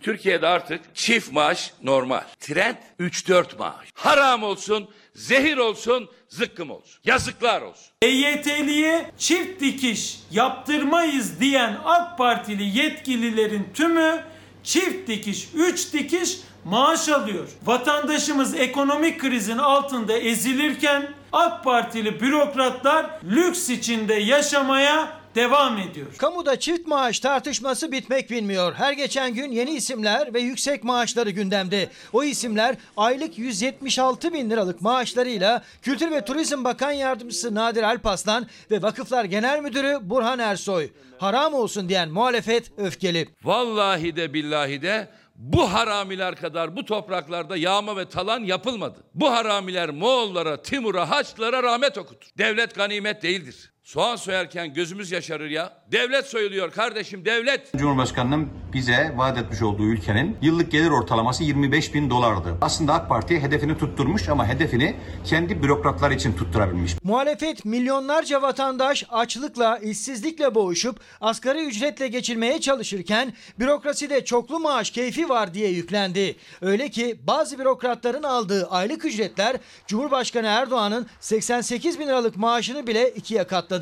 Türkiye'de 0.00 0.46
artık 0.46 0.80
çift 0.94 1.32
maaş 1.32 1.72
normal. 1.82 2.22
Trend 2.40 2.76
3-4 3.00 3.58
maaş. 3.58 3.88
Haram 3.94 4.42
olsun, 4.42 4.88
zehir 5.14 5.56
olsun, 5.56 6.08
zıkkım 6.28 6.70
olsun. 6.70 7.00
Yazıklar 7.04 7.62
olsun. 7.62 7.86
EYT'liye 8.02 9.10
çift 9.18 9.60
dikiş 9.60 10.18
yaptırmayız 10.30 11.40
diyen 11.40 11.78
AK 11.84 12.18
Partili 12.18 12.78
yetkililerin 12.78 13.68
tümü 13.74 14.24
çift 14.62 15.08
dikiş, 15.08 15.48
üç 15.54 15.92
dikiş 15.92 16.38
maaş 16.64 17.08
alıyor. 17.08 17.48
Vatandaşımız 17.64 18.54
ekonomik 18.54 19.20
krizin 19.20 19.58
altında 19.58 20.18
ezilirken 20.18 21.08
AK 21.32 21.64
Partili 21.64 22.20
bürokratlar 22.20 23.06
lüks 23.24 23.70
içinde 23.70 24.14
yaşamaya 24.14 25.17
devam 25.34 25.78
ediyor. 25.78 26.06
Kamuda 26.18 26.58
çift 26.58 26.86
maaş 26.86 27.20
tartışması 27.20 27.92
bitmek 27.92 28.30
bilmiyor. 28.30 28.74
Her 28.74 28.92
geçen 28.92 29.34
gün 29.34 29.52
yeni 29.52 29.70
isimler 29.70 30.34
ve 30.34 30.40
yüksek 30.40 30.84
maaşları 30.84 31.30
gündemde. 31.30 31.88
O 32.12 32.24
isimler 32.24 32.76
aylık 32.96 33.38
176 33.38 34.32
bin 34.32 34.50
liralık 34.50 34.82
maaşlarıyla 34.82 35.62
Kültür 35.82 36.10
ve 36.10 36.24
Turizm 36.24 36.64
Bakan 36.64 36.92
Yardımcısı 36.92 37.54
Nadir 37.54 37.82
Alpaslan 37.82 38.46
ve 38.70 38.82
Vakıflar 38.82 39.24
Genel 39.24 39.60
Müdürü 39.60 39.98
Burhan 40.02 40.38
Ersoy. 40.38 40.90
Haram 41.18 41.54
olsun 41.54 41.88
diyen 41.88 42.08
muhalefet 42.08 42.72
öfkeli. 42.78 43.28
Vallahi 43.44 44.16
de 44.16 44.34
billahi 44.34 44.82
de 44.82 45.08
bu 45.38 45.72
haramiler 45.72 46.36
kadar 46.36 46.76
bu 46.76 46.84
topraklarda 46.84 47.56
yağma 47.56 47.96
ve 47.96 48.08
talan 48.08 48.44
yapılmadı. 48.44 48.98
Bu 49.14 49.30
haramiler 49.32 49.90
Moğollara, 49.90 50.62
Timur'a, 50.62 51.10
Haçlılara 51.10 51.62
rahmet 51.62 51.98
okutur. 51.98 52.30
Devlet 52.38 52.74
ganimet 52.74 53.22
değildir. 53.22 53.70
Soğan 53.88 54.16
soyarken 54.16 54.74
gözümüz 54.74 55.12
yaşarır 55.12 55.50
ya. 55.50 55.72
Devlet 55.92 56.26
soyuluyor 56.26 56.70
kardeşim 56.70 57.24
devlet. 57.24 57.72
Cumhurbaşkanının 57.76 58.48
bize 58.72 59.12
vaat 59.16 59.38
etmiş 59.38 59.62
olduğu 59.62 59.84
ülkenin 59.84 60.36
yıllık 60.42 60.72
gelir 60.72 60.90
ortalaması 60.90 61.44
25 61.44 61.94
bin 61.94 62.10
dolardı. 62.10 62.58
Aslında 62.60 62.94
AK 62.94 63.08
Parti 63.08 63.40
hedefini 63.40 63.78
tutturmuş 63.78 64.28
ama 64.28 64.46
hedefini 64.46 64.96
kendi 65.24 65.62
bürokratlar 65.62 66.10
için 66.10 66.32
tutturabilmiş. 66.32 66.96
Muhalefet 67.02 67.64
milyonlarca 67.64 68.42
vatandaş 68.42 69.04
açlıkla, 69.10 69.78
işsizlikle 69.78 70.54
boğuşup 70.54 71.00
asgari 71.20 71.64
ücretle 71.64 72.08
geçirmeye 72.08 72.60
çalışırken 72.60 73.32
bürokraside 73.58 74.24
çoklu 74.24 74.60
maaş 74.60 74.90
keyfi 74.90 75.28
var 75.28 75.54
diye 75.54 75.70
yüklendi. 75.70 76.36
Öyle 76.60 76.88
ki 76.88 77.20
bazı 77.26 77.58
bürokratların 77.58 78.22
aldığı 78.22 78.66
aylık 78.70 79.04
ücretler 79.04 79.56
Cumhurbaşkanı 79.86 80.46
Erdoğan'ın 80.46 81.06
88 81.20 81.98
bin 81.98 82.06
liralık 82.06 82.36
maaşını 82.36 82.86
bile 82.86 83.10
ikiye 83.10 83.44
katladı. 83.44 83.77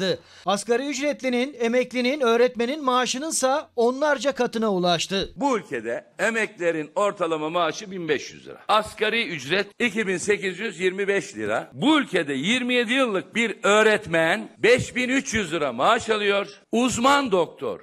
Asgari 0.47 0.87
ücretlinin, 0.87 1.57
emeklinin, 1.61 2.21
öğretmenin 2.21 2.85
maaşınınsa 2.85 3.71
onlarca 3.77 4.33
katına 4.33 4.73
ulaştı. 4.73 5.33
Bu 5.37 5.59
ülkede 5.59 6.07
emeklerin 6.19 6.91
ortalama 6.95 7.51
maaşı 7.51 7.91
1500 7.91 8.47
lira. 8.47 8.59
Asgari 8.69 9.29
ücret 9.29 9.67
2825 9.79 11.37
lira. 11.37 11.71
Bu 11.73 12.01
ülkede 12.01 12.33
27 12.35 12.93
yıllık 12.93 13.35
bir 13.35 13.57
öğretmen 13.63 14.49
5300 14.59 15.53
lira 15.53 15.73
maaş 15.73 16.11
alıyor. 16.11 16.61
Uzman 16.73 17.33
doktor 17.33 17.81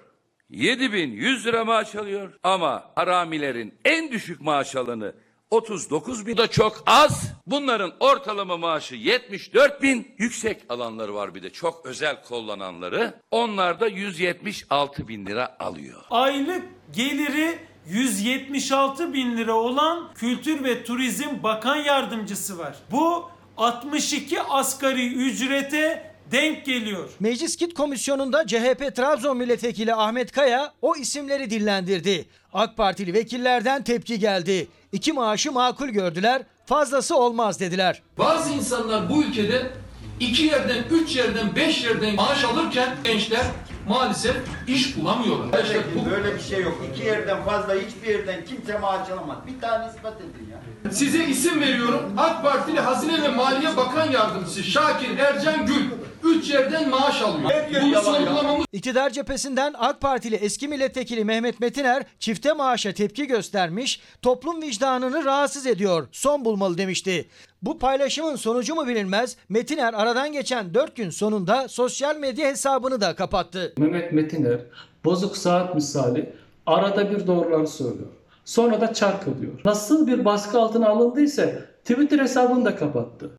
7100 0.49 1.45
lira 1.45 1.65
maaş 1.65 1.95
alıyor. 1.95 2.33
Ama 2.43 2.91
haramilerin 2.95 3.73
en 3.85 4.11
düşük 4.11 4.41
maaş 4.41 4.75
alanı 4.75 5.15
39 5.53 6.27
bin 6.27 6.37
da 6.37 6.47
çok 6.47 6.83
az. 6.85 7.31
Bunların 7.47 7.93
ortalama 7.99 8.57
maaşı 8.57 8.95
74 8.95 9.81
bin. 9.81 10.07
Yüksek 10.17 10.61
alanları 10.69 11.15
var 11.15 11.35
bir 11.35 11.43
de 11.43 11.49
çok 11.49 11.85
özel 11.85 12.23
kullananları. 12.23 13.13
Onlar 13.31 13.79
da 13.79 13.87
176 13.87 15.07
bin 15.07 15.25
lira 15.25 15.55
alıyor. 15.59 16.01
Aylık 16.09 16.63
geliri 16.93 17.59
176 17.87 19.13
bin 19.13 19.37
lira 19.37 19.53
olan 19.53 20.13
Kültür 20.15 20.63
ve 20.63 20.83
Turizm 20.83 21.43
Bakan 21.43 21.75
Yardımcısı 21.75 22.57
var. 22.57 22.75
Bu 22.91 23.29
62 23.57 24.41
asgari 24.41 25.13
ücrete 25.13 26.12
denk 26.31 26.65
geliyor. 26.65 27.09
Meclis 27.19 27.55
Kit 27.55 27.73
Komisyonu'nda 27.73 28.47
CHP 28.47 28.95
Trabzon 28.95 29.37
Milletvekili 29.37 29.93
Ahmet 29.93 30.31
Kaya 30.31 30.73
o 30.81 30.95
isimleri 30.95 31.49
dillendirdi. 31.49 32.25
AK 32.53 32.77
Partili 32.77 33.13
vekillerden 33.13 33.83
tepki 33.83 34.19
geldi. 34.19 34.67
İki 34.91 35.13
maaşı 35.13 35.51
makul 35.51 35.89
gördüler, 35.89 36.41
fazlası 36.65 37.17
olmaz 37.17 37.59
dediler. 37.59 38.01
Bazı 38.17 38.49
insanlar 38.49 39.09
bu 39.09 39.23
ülkede 39.23 39.71
iki 40.19 40.43
yerden, 40.43 40.83
üç 40.91 41.15
yerden, 41.15 41.55
beş 41.55 41.83
yerden 41.83 42.15
maaş 42.15 42.43
alırken 42.43 42.95
gençler 43.03 43.45
maalesef 43.87 44.35
iş 44.67 44.97
bulamıyorlar. 44.97 45.63
İşte 45.63 45.81
bu- 45.95 46.11
Böyle 46.11 46.35
bir 46.35 46.41
şey 46.41 46.61
yok. 46.61 46.81
İki 46.93 47.03
yerden 47.07 47.43
fazla 47.43 47.73
hiçbir 47.73 48.09
yerden 48.13 48.45
kimse 48.45 48.77
maaş 48.77 49.09
alamaz. 49.09 49.37
Bir 49.47 49.61
tane 49.61 49.91
ispat 49.95 50.13
edin 50.21 50.51
ya. 50.51 50.91
Size 50.91 51.25
isim 51.25 51.61
veriyorum. 51.61 52.13
AK 52.17 52.43
Partili 52.43 52.79
Hazine 52.79 53.21
ve 53.23 53.27
Maliye 53.27 53.77
Bakan 53.77 54.11
Yardımcısı 54.11 54.63
Şakir 54.63 55.17
Ercan 55.17 55.65
Gül. 55.65 55.85
Üç 56.23 56.49
yerden 56.49 56.89
maaş 56.89 57.21
alıyor. 57.21 57.49
Bunu 57.81 58.01
sorgulamamız 58.01 58.65
İktidar 58.71 59.09
cephesinden 59.09 59.73
AK 59.77 60.01
Partili 60.01 60.35
eski 60.35 60.67
milletvekili 60.67 61.25
Mehmet 61.25 61.59
Metiner 61.59 62.03
çifte 62.19 62.53
maaşa 62.53 62.91
tepki 62.93 63.27
göstermiş, 63.27 64.01
toplum 64.21 64.61
vicdanını 64.61 65.25
rahatsız 65.25 65.65
ediyor, 65.67 66.07
son 66.11 66.45
bulmalı 66.45 66.77
demişti. 66.77 67.29
Bu 67.63 67.79
paylaşımın 67.79 68.35
sonucu 68.35 68.75
mu 68.75 68.87
bilinmez, 68.87 69.37
Metiner 69.49 69.93
aradan 69.93 70.31
geçen 70.31 70.73
4 70.73 70.95
gün 70.95 71.09
sonunda 71.09 71.67
sosyal 71.67 72.17
medya 72.17 72.47
hesabını 72.47 73.01
da 73.01 73.15
kapattı. 73.15 73.73
Mehmet 73.77 74.13
Metiner 74.13 74.59
bozuk 75.05 75.37
saat 75.37 75.75
misali 75.75 76.33
arada 76.65 77.11
bir 77.11 77.27
doğruları 77.27 77.67
söylüyor. 77.67 78.09
Sonra 78.45 78.81
da 78.81 78.93
çark 78.93 79.27
ediyor. 79.27 79.53
Nasıl 79.65 80.07
bir 80.07 80.25
baskı 80.25 80.59
altına 80.59 80.89
alındıysa 80.89 81.45
Twitter 81.85 82.19
hesabını 82.19 82.65
da 82.65 82.75
kapattı. 82.75 83.31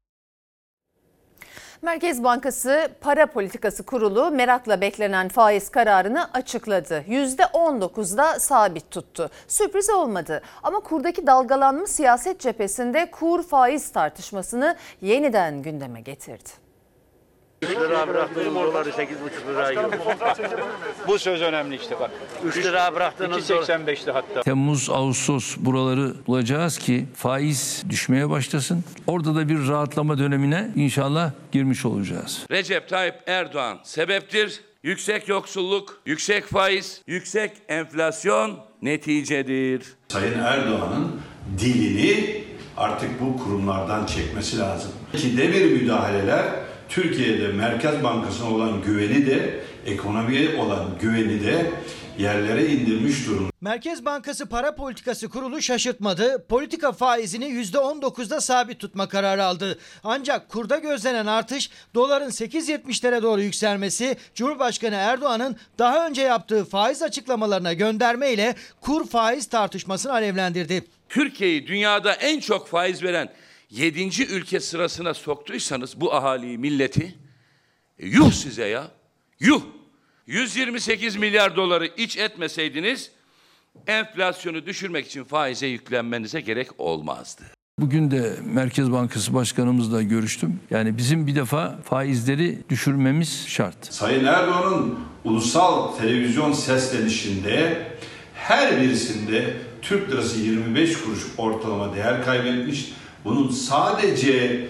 Merkez 1.84 2.24
Bankası 2.24 2.88
Para 3.00 3.26
Politikası 3.26 3.82
Kurulu 3.82 4.30
merakla 4.30 4.80
beklenen 4.80 5.28
faiz 5.28 5.68
kararını 5.68 6.32
açıkladı. 6.32 7.04
%19'da 7.08 8.40
sabit 8.40 8.90
tuttu. 8.90 9.30
Sürpriz 9.48 9.90
olmadı 9.90 10.42
ama 10.62 10.80
kurdaki 10.80 11.26
dalgalanma 11.26 11.86
siyaset 11.86 12.40
cephesinde 12.40 13.10
kur 13.10 13.42
faiz 13.42 13.92
tartışmasını 13.92 14.76
yeniden 15.00 15.62
gündeme 15.62 16.00
getirdi. 16.00 16.63
3 17.62 17.70
lira 17.70 18.08
bıraktığınız 18.08 18.54
doları 18.54 18.88
8,5 18.88 19.06
liraya 19.48 19.70
yiyor. 19.70 19.92
Bu 21.08 21.18
söz 21.18 21.42
önemli 21.42 21.76
işte 21.76 22.00
bak. 22.00 22.10
3 22.44 22.56
lira 22.56 22.94
bıraktığınız 22.94 23.48
dolar. 23.48 23.62
2.85'ti 23.62 24.10
hatta. 24.10 24.42
Temmuz, 24.42 24.90
Ağustos 24.90 25.56
buraları 25.58 26.14
bulacağız 26.26 26.78
ki 26.78 27.06
faiz 27.16 27.82
düşmeye 27.90 28.30
başlasın. 28.30 28.84
Orada 29.06 29.34
da 29.34 29.48
bir 29.48 29.68
rahatlama 29.68 30.18
dönemine 30.18 30.70
inşallah 30.76 31.30
girmiş 31.52 31.84
olacağız. 31.84 32.46
Recep 32.50 32.88
Tayyip 32.88 33.14
Erdoğan 33.26 33.78
sebeptir. 33.82 34.60
Yüksek 34.82 35.28
yoksulluk, 35.28 36.00
yüksek 36.06 36.44
faiz, 36.44 37.02
yüksek 37.06 37.52
enflasyon 37.68 38.58
neticedir. 38.82 39.82
Sayın 40.08 40.38
Erdoğan'ın 40.38 41.20
dilini 41.58 42.44
artık 42.76 43.20
bu 43.20 43.44
kurumlardan 43.44 44.06
çekmesi 44.06 44.58
lazım. 44.58 44.92
Ki 45.16 45.38
devir 45.38 45.72
müdahaleler 45.80 46.44
Türkiye'de 46.94 47.48
Merkez 47.48 48.04
Bankası'na 48.04 48.50
olan 48.50 48.82
güveni 48.82 49.26
de 49.26 49.60
ekonomiye 49.86 50.56
olan 50.56 50.86
güveni 51.00 51.44
de 51.44 51.70
yerlere 52.18 52.66
indirmiş 52.66 53.26
durumda. 53.26 53.50
Merkez 53.60 54.04
Bankası 54.04 54.46
Para 54.46 54.74
Politikası 54.74 55.28
Kurulu 55.28 55.62
şaşırtmadı. 55.62 56.46
Politika 56.48 56.92
faizini 56.92 57.44
%19'da 57.44 58.40
sabit 58.40 58.80
tutma 58.80 59.08
kararı 59.08 59.44
aldı. 59.44 59.78
Ancak 60.04 60.48
kurda 60.48 60.78
gözlenen 60.78 61.26
artış 61.26 61.70
doların 61.94 62.30
8.70'lere 62.30 63.22
doğru 63.22 63.40
yükselmesi 63.42 64.16
Cumhurbaşkanı 64.34 64.94
Erdoğan'ın 64.94 65.56
daha 65.78 66.06
önce 66.06 66.22
yaptığı 66.22 66.64
faiz 66.64 67.02
açıklamalarına 67.02 67.72
gönderme 67.72 68.32
ile 68.32 68.54
kur 68.80 69.08
faiz 69.08 69.46
tartışmasını 69.46 70.12
alevlendirdi. 70.12 70.84
Türkiye'yi 71.08 71.66
dünyada 71.66 72.12
en 72.12 72.40
çok 72.40 72.68
faiz 72.68 73.02
veren 73.02 73.28
7. 73.70 74.22
ülke 74.22 74.60
sırasına 74.60 75.14
soktuysanız 75.14 76.00
bu 76.00 76.14
ahaliyi, 76.14 76.58
milleti 76.58 77.14
e, 77.98 78.06
yuh 78.06 78.32
size 78.32 78.66
ya. 78.66 78.90
Yuh. 79.40 79.62
128 80.26 81.16
milyar 81.16 81.56
doları 81.56 81.86
iç 81.86 82.16
etmeseydiniz 82.16 83.10
enflasyonu 83.86 84.66
düşürmek 84.66 85.06
için 85.06 85.24
faize 85.24 85.66
yüklenmenize 85.66 86.40
gerek 86.40 86.68
olmazdı. 86.78 87.42
Bugün 87.78 88.10
de 88.10 88.36
Merkez 88.44 88.92
Bankası 88.92 89.34
Başkanımızla 89.34 90.02
görüştüm. 90.02 90.60
Yani 90.70 90.96
bizim 90.96 91.26
bir 91.26 91.36
defa 91.36 91.78
faizleri 91.84 92.58
düşürmemiz 92.68 93.44
şart. 93.48 93.94
Sayın 93.94 94.24
Erdoğan'ın 94.24 94.98
ulusal 95.24 95.96
televizyon 95.96 96.52
seslenişinde 96.52 97.86
her 98.34 98.80
birisinde 98.80 99.56
Türk 99.82 100.10
lirası 100.10 100.40
25 100.40 101.02
kuruş 101.02 101.26
ortalama 101.38 101.94
değer 101.94 102.24
kaybetmiş. 102.24 102.92
Bunun 103.24 103.48
sadece 103.48 104.60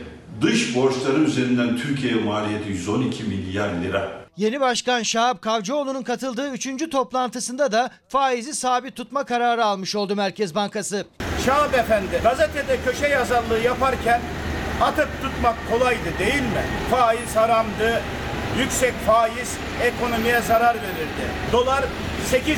dış 0.41 0.77
borçları 0.77 1.19
üzerinden 1.19 1.77
Türkiye 1.77 2.15
maliyeti 2.15 2.69
112 2.69 3.25
milyar 3.25 3.69
lira. 3.83 4.25
Yeni 4.37 4.61
başkan 4.61 5.03
Şahap 5.03 5.43
Kavcıoğlu'nun 5.43 6.03
katıldığı 6.03 6.51
3. 6.53 6.91
toplantısında 6.91 7.73
da 7.73 7.91
faizi 8.09 8.55
sabit 8.55 8.97
tutma 8.97 9.25
kararı 9.25 9.65
almış 9.65 9.97
oldu 9.97 10.17
Merkez 10.17 10.55
Bankası. 10.55 11.07
Şahap 11.47 11.75
Efendi 11.75 12.21
gazetede 12.23 12.79
köşe 12.85 13.07
yazarlığı 13.09 13.59
yaparken 13.59 14.21
atıp 14.83 15.09
tutmak 15.23 15.57
kolaydı 15.71 16.19
değil 16.19 16.43
mi? 16.43 16.65
Faiz 16.91 17.37
haramdı, 17.37 18.03
yüksek 18.59 18.95
faiz 19.07 19.57
ekonomiye 19.83 20.41
zarar 20.41 20.75
verirdi. 20.75 21.25
Dolar 21.53 21.85
8.70 22.33 22.49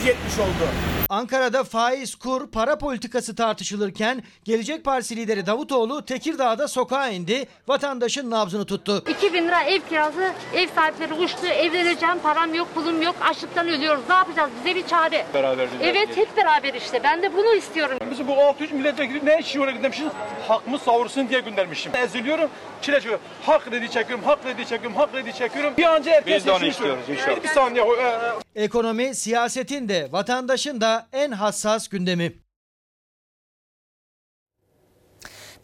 oldu. 0.41 0.67
Ankara'da 1.09 1.64
faiz, 1.64 2.14
kur, 2.14 2.51
para 2.51 2.79
politikası 2.79 3.35
tartışılırken 3.37 4.23
Gelecek 4.45 4.85
Partisi 4.85 5.16
lideri 5.16 5.47
Davutoğlu 5.47 6.05
Tekirdağ'da 6.05 6.69
sokağa 6.69 7.09
indi, 7.09 7.47
vatandaşın 7.69 8.31
nabzını 8.31 8.64
tuttu. 8.66 9.05
2000 9.09 9.45
lira 9.49 9.62
ev 9.62 9.81
kirası, 9.88 10.33
ev 10.55 10.69
sahipleri 10.75 11.14
uçtu, 11.14 11.47
evleneceğim, 11.47 12.19
param 12.23 12.55
yok, 12.55 12.75
pulum 12.75 13.03
yok, 13.03 13.16
açlıktan 13.21 13.69
ölüyoruz. 13.69 14.03
Ne 14.09 14.14
yapacağız? 14.14 14.51
Bize 14.64 14.77
bir 14.77 14.87
çare. 14.87 15.27
Beraber 15.35 15.69
Evet, 15.81 16.16
hep 16.16 16.37
beraber 16.37 16.75
işte. 16.75 17.01
Ben 17.05 17.23
de 17.23 17.35
bunu 17.37 17.55
istiyorum. 17.55 17.99
Bizim 18.11 18.29
bu 18.29 18.40
600 18.40 18.73
milletvekili 18.73 19.27
ne 19.27 19.38
işi 19.40 19.61
oraya 19.61 19.73
göndermişiz? 19.73 20.09
Hakkımı 20.49 20.79
savursun 20.79 21.29
diye 21.29 21.40
göndermişim. 21.40 21.97
Eziliyorum, 21.97 22.51
çile 22.83 22.97
çekiyorum. 22.97 23.25
Hak 23.42 23.64
kredi 23.64 23.90
çekiyorum, 23.90 24.25
hak 24.25 24.42
kredi 24.42 24.66
çekiyorum, 24.69 24.97
hak 24.97 25.12
kredi 25.12 25.33
çekiyorum. 25.35 25.73
Bir 25.79 25.85
anca 25.85 26.12
herkes 26.12 26.37
Biz 26.37 26.47
de 26.47 26.53
onu 26.53 26.66
istiyoruz 26.66 27.05
inşallah. 27.09 27.42
Bir 27.42 27.49
saniye. 27.49 27.85
e, 27.85 28.61
e, 28.61 28.64
Ekonomi, 28.64 29.14
siyasetin 29.14 29.88
de 29.88 30.09
vatandaşın 30.12 30.81
da 30.81 30.96
en 31.13 31.33
hassas 31.33 31.89
gündemi. 31.89 32.46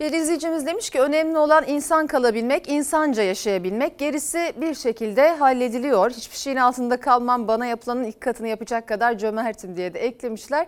Bir 0.02 0.12
izleyicimiz 0.12 0.66
demiş 0.66 0.90
ki 0.90 1.00
önemli 1.00 1.38
olan 1.38 1.64
insan 1.66 2.06
kalabilmek, 2.06 2.68
insanca 2.68 3.22
yaşayabilmek. 3.22 3.98
Gerisi 3.98 4.52
bir 4.56 4.74
şekilde 4.74 5.34
hallediliyor. 5.34 6.10
Hiçbir 6.10 6.36
şeyin 6.36 6.56
altında 6.56 7.00
kalmam, 7.00 7.48
bana 7.48 7.66
yapılanın 7.66 8.04
ilk 8.04 8.20
katını 8.20 8.48
yapacak 8.48 8.88
kadar 8.88 9.18
cömertim 9.18 9.76
diye 9.76 9.94
de 9.94 10.00
eklemişler. 10.00 10.66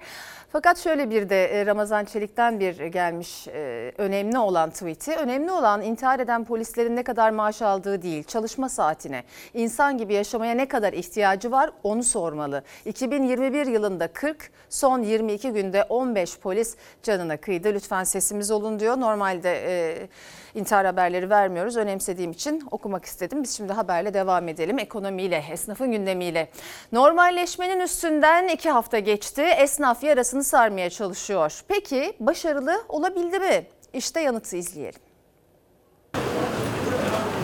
Fakat 0.55 0.79
şöyle 0.79 1.11
bir 1.11 1.29
de 1.29 1.45
e, 1.45 1.67
Ramazan 1.67 2.05
Çelik'ten 2.05 2.61
bir 2.61 2.85
gelmiş 2.85 3.49
e, 3.49 3.93
önemli 3.99 4.39
olan 4.39 4.71
tweet'i. 4.71 5.13
Önemli 5.13 5.53
olan 5.53 5.83
intihar 5.83 6.21
eden 6.21 6.45
polislerin 6.45 6.97
ne 6.97 7.03
kadar 7.03 7.31
maaş 7.31 7.63
aldığı 7.63 8.03
değil, 8.03 8.25
çalışma 8.25 8.69
saatine, 8.69 9.25
insan 9.55 9.99
gibi 9.99 10.15
yaşamaya 10.15 10.55
ne 10.55 10.69
kadar 10.69 10.93
ihtiyacı 10.93 11.51
var 11.51 11.71
onu 11.83 12.03
sormalı. 12.03 12.63
2021 12.85 13.67
yılında 13.67 14.09
40, 14.09 14.51
son 14.69 15.03
22 15.03 15.51
günde 15.51 15.83
15 15.83 16.39
polis 16.39 16.77
canına 17.03 17.37
kıydı. 17.37 17.75
Lütfen 17.75 18.05
sesimiz 18.05 18.51
olun 18.51 18.81
diyor. 18.81 19.01
Normalde 19.25 19.65
e, 19.67 20.09
intihar 20.55 20.87
haberleri 20.87 21.31
vermiyoruz. 21.31 21.77
Önemsediğim 21.77 22.31
için 22.31 22.63
okumak 22.71 23.05
istedim. 23.05 23.43
Biz 23.43 23.57
şimdi 23.57 23.73
haberle 23.73 24.15
devam 24.15 24.49
edelim. 24.49 24.79
Ekonomiyle, 24.79 25.45
esnafın 25.53 25.93
gündemiyle. 25.93 26.49
Normalleşmenin 26.93 27.81
üstünden 27.81 28.49
iki 28.49 28.71
hafta 28.71 28.99
geçti. 28.99 29.43
Esnaf 29.43 30.03
yarasını 30.05 30.45
sarmaya 30.45 30.91
çalışıyor. 30.91 31.61
Peki 31.69 32.17
başarılı 32.21 32.85
olabildi 32.89 33.39
mi? 33.39 33.67
İşte 33.93 34.21
yanıtı 34.21 34.57
izleyelim. 34.57 35.01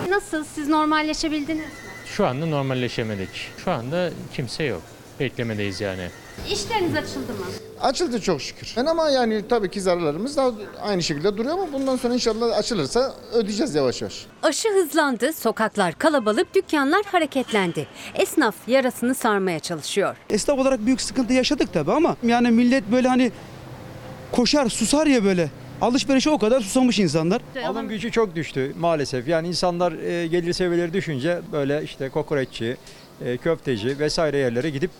Nasıl? 0.08 0.44
Siz 0.44 0.68
normalleşebildiniz 0.68 1.58
mi? 1.58 1.70
Şu 2.06 2.26
anda 2.26 2.46
normalleşemedik. 2.46 3.50
Şu 3.64 3.70
anda 3.70 4.10
kimse 4.34 4.64
yok. 4.64 4.82
Beklemedeyiz 5.20 5.80
yani. 5.80 6.08
İşleriniz 6.48 6.96
açıldı 6.96 7.32
mı? 7.32 7.44
Açıldı 7.80 8.20
çok 8.20 8.40
şükür. 8.42 8.72
Yani 8.76 8.90
ama 8.90 9.10
yani 9.10 9.42
tabii 9.48 9.70
ki 9.70 9.80
zararlarımız 9.80 10.36
da 10.36 10.52
aynı 10.82 11.02
şekilde 11.02 11.36
duruyor 11.36 11.54
ama 11.54 11.72
bundan 11.72 11.96
sonra 11.96 12.14
inşallah 12.14 12.58
açılırsa 12.58 13.14
ödeyeceğiz 13.32 13.74
yavaş 13.74 14.02
yavaş. 14.02 14.26
Aşı 14.42 14.68
hızlandı, 14.68 15.32
sokaklar 15.32 15.98
kalabalık, 15.98 16.54
dükkanlar 16.54 17.02
hareketlendi. 17.04 17.86
Esnaf 18.14 18.54
yarasını 18.66 19.14
sarmaya 19.14 19.60
çalışıyor. 19.60 20.16
Esnaf 20.30 20.58
olarak 20.58 20.86
büyük 20.86 21.00
sıkıntı 21.00 21.32
yaşadık 21.32 21.72
tabii 21.72 21.92
ama 21.92 22.16
yani 22.22 22.50
millet 22.50 22.92
böyle 22.92 23.08
hani 23.08 23.32
koşar 24.32 24.68
susar 24.68 25.06
ya 25.06 25.24
böyle. 25.24 25.50
Alışverişe 25.80 26.30
o 26.30 26.38
kadar 26.38 26.60
susamış 26.60 26.98
insanlar. 26.98 27.42
Alım 27.66 27.88
gücü 27.88 28.10
çok 28.10 28.34
düştü 28.34 28.74
maalesef. 28.78 29.28
Yani 29.28 29.48
insanlar 29.48 29.92
e, 29.92 30.26
gelir 30.26 30.52
seviyeleri 30.52 30.92
düşünce 30.92 31.40
böyle 31.52 31.82
işte 31.84 32.08
kokoreççi, 32.08 32.76
e, 33.24 33.36
köfteci 33.36 33.98
vesaire 33.98 34.38
yerlere 34.38 34.70
gidip 34.70 34.90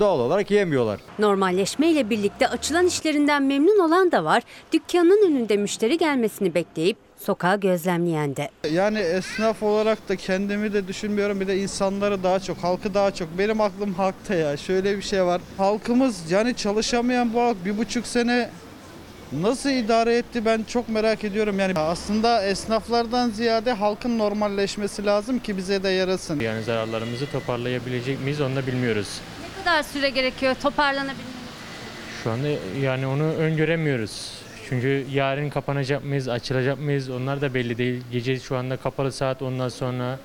doğal 0.00 0.20
olarak 0.20 0.50
yemiyorlar. 0.50 1.00
Normalleşmeyle 1.18 2.10
birlikte 2.10 2.48
açılan 2.48 2.86
işlerinden 2.86 3.42
memnun 3.42 3.78
olan 3.78 4.12
da 4.12 4.24
var. 4.24 4.42
Dükkanın 4.72 5.26
önünde 5.26 5.56
müşteri 5.56 5.98
gelmesini 5.98 6.54
bekleyip 6.54 6.96
sokağı 7.18 7.60
gözlemleyen 7.60 8.36
de. 8.36 8.50
Yani 8.70 8.98
esnaf 8.98 9.62
olarak 9.62 10.08
da 10.08 10.16
kendimi 10.16 10.72
de 10.72 10.88
düşünmüyorum 10.88 11.40
bir 11.40 11.48
de 11.48 11.58
insanları 11.58 12.22
daha 12.22 12.40
çok, 12.40 12.58
halkı 12.58 12.94
daha 12.94 13.10
çok. 13.10 13.38
Benim 13.38 13.60
aklım 13.60 13.94
halkta 13.94 14.34
ya. 14.34 14.56
Şöyle 14.56 14.96
bir 14.96 15.02
şey 15.02 15.24
var. 15.24 15.40
Halkımız 15.56 16.30
yani 16.30 16.54
çalışamayan 16.54 17.34
bu 17.34 17.40
halk 17.40 17.64
bir 17.64 17.78
buçuk 17.78 18.06
sene 18.06 18.50
nasıl 19.32 19.70
idare 19.70 20.16
etti 20.16 20.44
ben 20.44 20.62
çok 20.62 20.88
merak 20.88 21.24
ediyorum. 21.24 21.58
Yani 21.58 21.78
aslında 21.78 22.44
esnaflardan 22.44 23.30
ziyade 23.30 23.72
halkın 23.72 24.18
normalleşmesi 24.18 25.06
lazım 25.06 25.38
ki 25.38 25.56
bize 25.56 25.82
de 25.82 25.88
yarasın. 25.88 26.40
Yani 26.40 26.62
zararlarımızı 26.62 27.26
toparlayabilecek 27.26 28.20
miyiz 28.20 28.40
onu 28.40 28.56
da 28.56 28.66
bilmiyoruz. 28.66 29.20
Ne 29.60 29.64
kadar 29.64 29.82
süre 29.82 30.10
gerekiyor 30.10 30.56
toparlanabilmeniz? 30.62 31.24
Şu 32.24 32.30
anda 32.30 32.48
yani 32.80 33.06
onu 33.06 33.22
öngöremiyoruz. 33.22 34.32
Çünkü 34.68 35.06
yarın 35.12 35.50
kapanacak 35.50 36.04
mıyız, 36.04 36.28
açılacak 36.28 36.78
mıyız 36.78 37.10
onlar 37.10 37.40
da 37.40 37.54
belli 37.54 37.78
değil. 37.78 38.02
Gece 38.12 38.40
şu 38.40 38.56
anda 38.56 38.76
kapalı 38.76 39.12
saat 39.12 39.42
ondan 39.42 39.68
sonra 39.68 40.18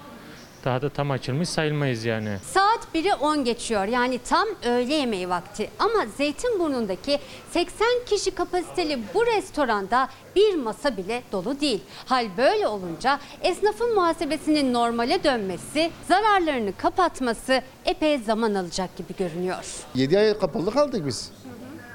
daha 0.65 0.81
da 0.81 0.89
tam 0.89 1.11
açılmış 1.11 1.49
sayılmayız 1.49 2.05
yani. 2.05 2.37
Saat 2.51 2.79
1'i 2.95 3.13
10 3.13 3.43
geçiyor 3.43 3.85
yani 3.85 4.19
tam 4.19 4.47
öğle 4.65 4.93
yemeği 4.93 5.29
vakti. 5.29 5.69
Ama 5.79 6.05
Zeytinburnu'ndaki 6.17 7.19
80 7.51 7.87
kişi 8.05 8.31
kapasiteli 8.31 8.99
bu 9.13 9.25
restoranda 9.25 10.09
bir 10.35 10.55
masa 10.55 10.97
bile 10.97 11.23
dolu 11.31 11.59
değil. 11.59 11.81
Hal 12.05 12.27
böyle 12.37 12.67
olunca 12.67 13.19
esnafın 13.41 13.95
muhasebesinin 13.95 14.73
normale 14.73 15.23
dönmesi, 15.23 15.91
zararlarını 16.07 16.77
kapatması 16.77 17.61
epey 17.85 18.17
zaman 18.17 18.53
alacak 18.55 18.97
gibi 18.97 19.15
görünüyor. 19.17 19.65
7 19.95 20.19
ay 20.19 20.39
kapalı 20.39 20.71
kaldık 20.71 21.07
biz. 21.07 21.31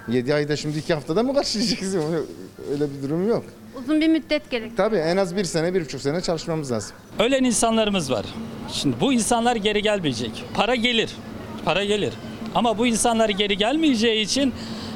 7 0.09 0.35
ayda 0.35 0.56
şimdi 0.56 0.78
2 0.78 0.94
haftada 0.94 1.22
mı 1.22 1.35
karşılayacağız? 1.35 1.94
Öyle 2.70 2.94
bir 2.94 3.02
durum 3.02 3.28
yok. 3.28 3.44
Uzun 3.85 4.01
bir 4.01 4.09
müddet 4.09 4.51
gerek. 4.51 4.77
Tabii 4.77 4.97
en 4.97 5.16
az 5.16 5.37
bir 5.37 5.45
sene, 5.45 5.75
bir 5.75 5.85
buçuk 5.85 6.01
sene 6.01 6.21
çalışmamız 6.21 6.73
lazım. 6.73 6.97
Ölen 7.19 7.45
insanlarımız 7.45 8.11
var. 8.11 8.27
Şimdi 8.73 8.97
bu 9.01 9.12
insanlar 9.12 9.57
geri 9.57 9.83
gelmeyecek. 9.83 10.45
Para 10.55 10.75
gelir. 10.75 11.11
Para 11.64 11.85
gelir. 11.85 12.12
Ama 12.55 12.79
bu 12.79 12.87
insanlar 12.87 13.29
geri 13.29 13.57
gelmeyeceği 13.57 14.25
için 14.25 14.53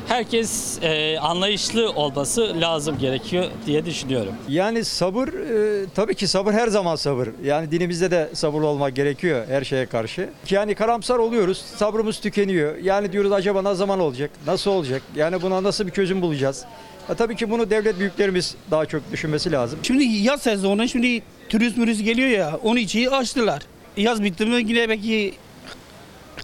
herkes 0.08 0.78
e, 0.82 1.18
anlayışlı 1.18 1.90
olması 1.90 2.60
lazım 2.60 2.98
gerekiyor 2.98 3.44
diye 3.66 3.86
düşünüyorum. 3.86 4.32
Yani 4.48 4.84
sabır 4.84 5.28
e, 5.28 5.86
tabii 5.94 6.14
ki 6.14 6.28
sabır 6.28 6.52
her 6.52 6.68
zaman 6.68 6.96
sabır. 6.96 7.28
Yani 7.44 7.70
dinimizde 7.70 8.10
de 8.10 8.30
sabırlı 8.32 8.66
olmak 8.66 8.96
gerekiyor 8.96 9.44
her 9.48 9.64
şeye 9.64 9.86
karşı. 9.86 10.28
Yani 10.50 10.74
karamsar 10.74 11.18
oluyoruz. 11.18 11.64
Sabrımız 11.76 12.20
tükeniyor. 12.20 12.76
Yani 12.76 13.12
diyoruz 13.12 13.32
acaba 13.32 13.62
ne 13.62 13.74
zaman 13.74 14.00
olacak? 14.00 14.30
Nasıl 14.46 14.70
olacak? 14.70 15.02
Yani 15.16 15.42
buna 15.42 15.62
nasıl 15.62 15.86
bir 15.86 15.92
çözüm 15.92 16.22
bulacağız? 16.22 16.64
Ya 17.08 17.14
tabii 17.14 17.36
ki 17.36 17.50
bunu 17.50 17.70
devlet 17.70 17.98
büyüklerimiz 17.98 18.54
daha 18.70 18.86
çok 18.86 19.12
düşünmesi 19.12 19.52
lazım. 19.52 19.78
Şimdi 19.82 20.04
yaz 20.04 20.42
sezonu 20.42 20.88
şimdi 20.88 21.22
turist 21.48 21.76
mürist 21.76 22.04
geliyor 22.04 22.28
ya 22.28 22.58
onun 22.62 22.76
için 22.76 23.06
açtılar. 23.06 23.62
Yaz 23.96 24.22
bitti 24.22 24.46
mi 24.46 24.56
yine 24.56 24.88
belki 24.88 25.34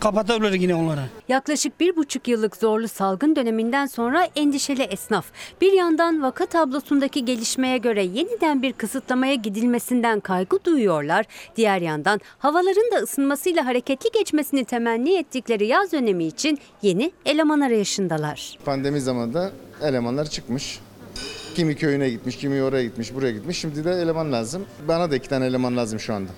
kapatabilir 0.00 0.52
yine 0.52 0.74
onları. 0.74 1.00
Yaklaşık 1.28 1.80
bir 1.80 1.96
buçuk 1.96 2.28
yıllık 2.28 2.56
zorlu 2.56 2.88
salgın 2.88 3.36
döneminden 3.36 3.86
sonra 3.86 4.28
endişeli 4.36 4.82
esnaf. 4.82 5.26
Bir 5.60 5.72
yandan 5.72 6.22
vaka 6.22 6.46
tablosundaki 6.46 7.24
gelişmeye 7.24 7.78
göre 7.78 8.02
yeniden 8.02 8.62
bir 8.62 8.72
kısıtlamaya 8.72 9.34
gidilmesinden 9.34 10.20
kaygı 10.20 10.64
duyuyorlar. 10.64 11.26
Diğer 11.56 11.80
yandan 11.80 12.20
havaların 12.38 12.92
da 12.92 12.96
ısınmasıyla 12.96 13.66
hareketli 13.66 14.10
geçmesini 14.18 14.64
temenni 14.64 15.18
ettikleri 15.18 15.66
yaz 15.66 15.92
dönemi 15.92 16.24
için 16.24 16.58
yeni 16.82 17.12
eleman 17.26 17.60
arayışındalar. 17.60 18.58
Pandemi 18.64 19.00
zamanında 19.00 19.50
elemanlar 19.82 20.24
çıkmış. 20.26 20.80
Kimi 21.54 21.76
köyüne 21.76 22.10
gitmiş, 22.10 22.36
kimi 22.36 22.62
oraya 22.62 22.84
gitmiş, 22.84 23.14
buraya 23.14 23.32
gitmiş. 23.32 23.58
Şimdi 23.58 23.84
de 23.84 23.90
eleman 23.92 24.32
lazım. 24.32 24.66
Bana 24.88 25.10
da 25.10 25.16
iki 25.16 25.28
tane 25.28 25.46
eleman 25.46 25.76
lazım 25.76 26.00
şu 26.00 26.14
anda. 26.14 26.30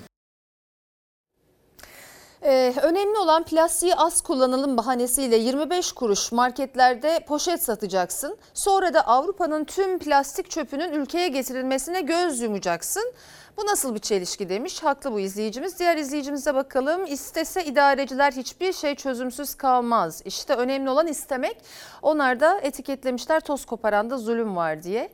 Ee, 2.45 2.73
önemli 2.81 3.17
olan 3.17 3.43
plastiği 3.43 3.95
az 3.95 4.21
kullanalım 4.21 4.77
bahanesiyle 4.77 5.35
25 5.35 5.91
kuruş 5.91 6.31
marketlerde 6.31 7.19
poşet 7.27 7.63
satacaksın. 7.63 8.37
Sonra 8.53 8.93
da 8.93 9.07
Avrupa'nın 9.07 9.65
tüm 9.65 9.99
plastik 9.99 10.49
çöpünün 10.49 10.91
ülkeye 10.93 11.27
getirilmesine 11.27 12.01
göz 12.01 12.41
yumacaksın. 12.41 13.13
Bu 13.57 13.65
nasıl 13.65 13.95
bir 13.95 13.99
çelişki 13.99 14.49
demiş. 14.49 14.83
Haklı 14.83 15.11
bu 15.11 15.19
izleyicimiz. 15.19 15.79
Diğer 15.79 15.97
izleyicimize 15.97 16.55
bakalım. 16.55 17.05
İstese 17.05 17.65
idareciler 17.65 18.31
hiçbir 18.31 18.73
şey 18.73 18.95
çözümsüz 18.95 19.55
kalmaz. 19.55 20.21
İşte 20.25 20.53
önemli 20.55 20.89
olan 20.89 21.07
istemek. 21.07 21.57
Onlar 22.01 22.39
da 22.39 22.59
etiketlemişler 22.59 23.39
toz 23.39 23.65
koparanda 23.65 24.17
zulüm 24.17 24.55
var 24.55 24.83
diye. 24.83 25.09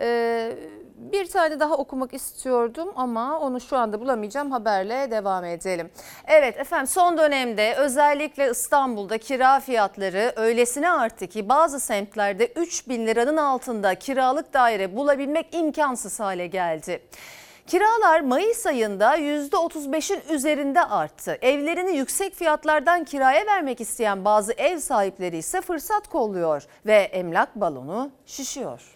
Ee, 0.00 0.52
bir 0.96 1.26
tane 1.28 1.60
daha 1.60 1.74
okumak 1.74 2.14
istiyordum 2.14 2.92
ama 2.96 3.40
onu 3.40 3.60
şu 3.60 3.76
anda 3.76 4.00
bulamayacağım. 4.00 4.50
Haberle 4.50 5.10
devam 5.10 5.44
edelim. 5.44 5.90
Evet 6.26 6.58
efendim 6.58 6.86
son 6.86 7.18
dönemde 7.18 7.74
özellikle 7.74 8.50
İstanbul'da 8.50 9.18
kira 9.18 9.60
fiyatları 9.60 10.32
öylesine 10.36 10.90
arttı 10.90 11.26
ki 11.26 11.48
bazı 11.48 11.80
semtlerde 11.80 12.46
3 12.46 12.88
bin 12.88 13.06
liranın 13.06 13.36
altında 13.36 13.94
kiralık 13.94 14.54
daire 14.54 14.96
bulabilmek 14.96 15.54
imkansız 15.54 16.20
hale 16.20 16.46
geldi. 16.46 17.02
Kiralar 17.66 18.20
Mayıs 18.20 18.66
ayında 18.66 19.18
%35'in 19.18 20.34
üzerinde 20.34 20.84
arttı. 20.84 21.38
Evlerini 21.42 21.96
yüksek 21.96 22.34
fiyatlardan 22.34 23.04
kiraya 23.04 23.46
vermek 23.46 23.80
isteyen 23.80 24.24
bazı 24.24 24.52
ev 24.52 24.78
sahipleri 24.78 25.36
ise 25.36 25.60
fırsat 25.60 26.08
kolluyor 26.08 26.66
ve 26.86 26.96
emlak 26.96 27.56
balonu 27.56 28.10
şişiyor. 28.26 28.95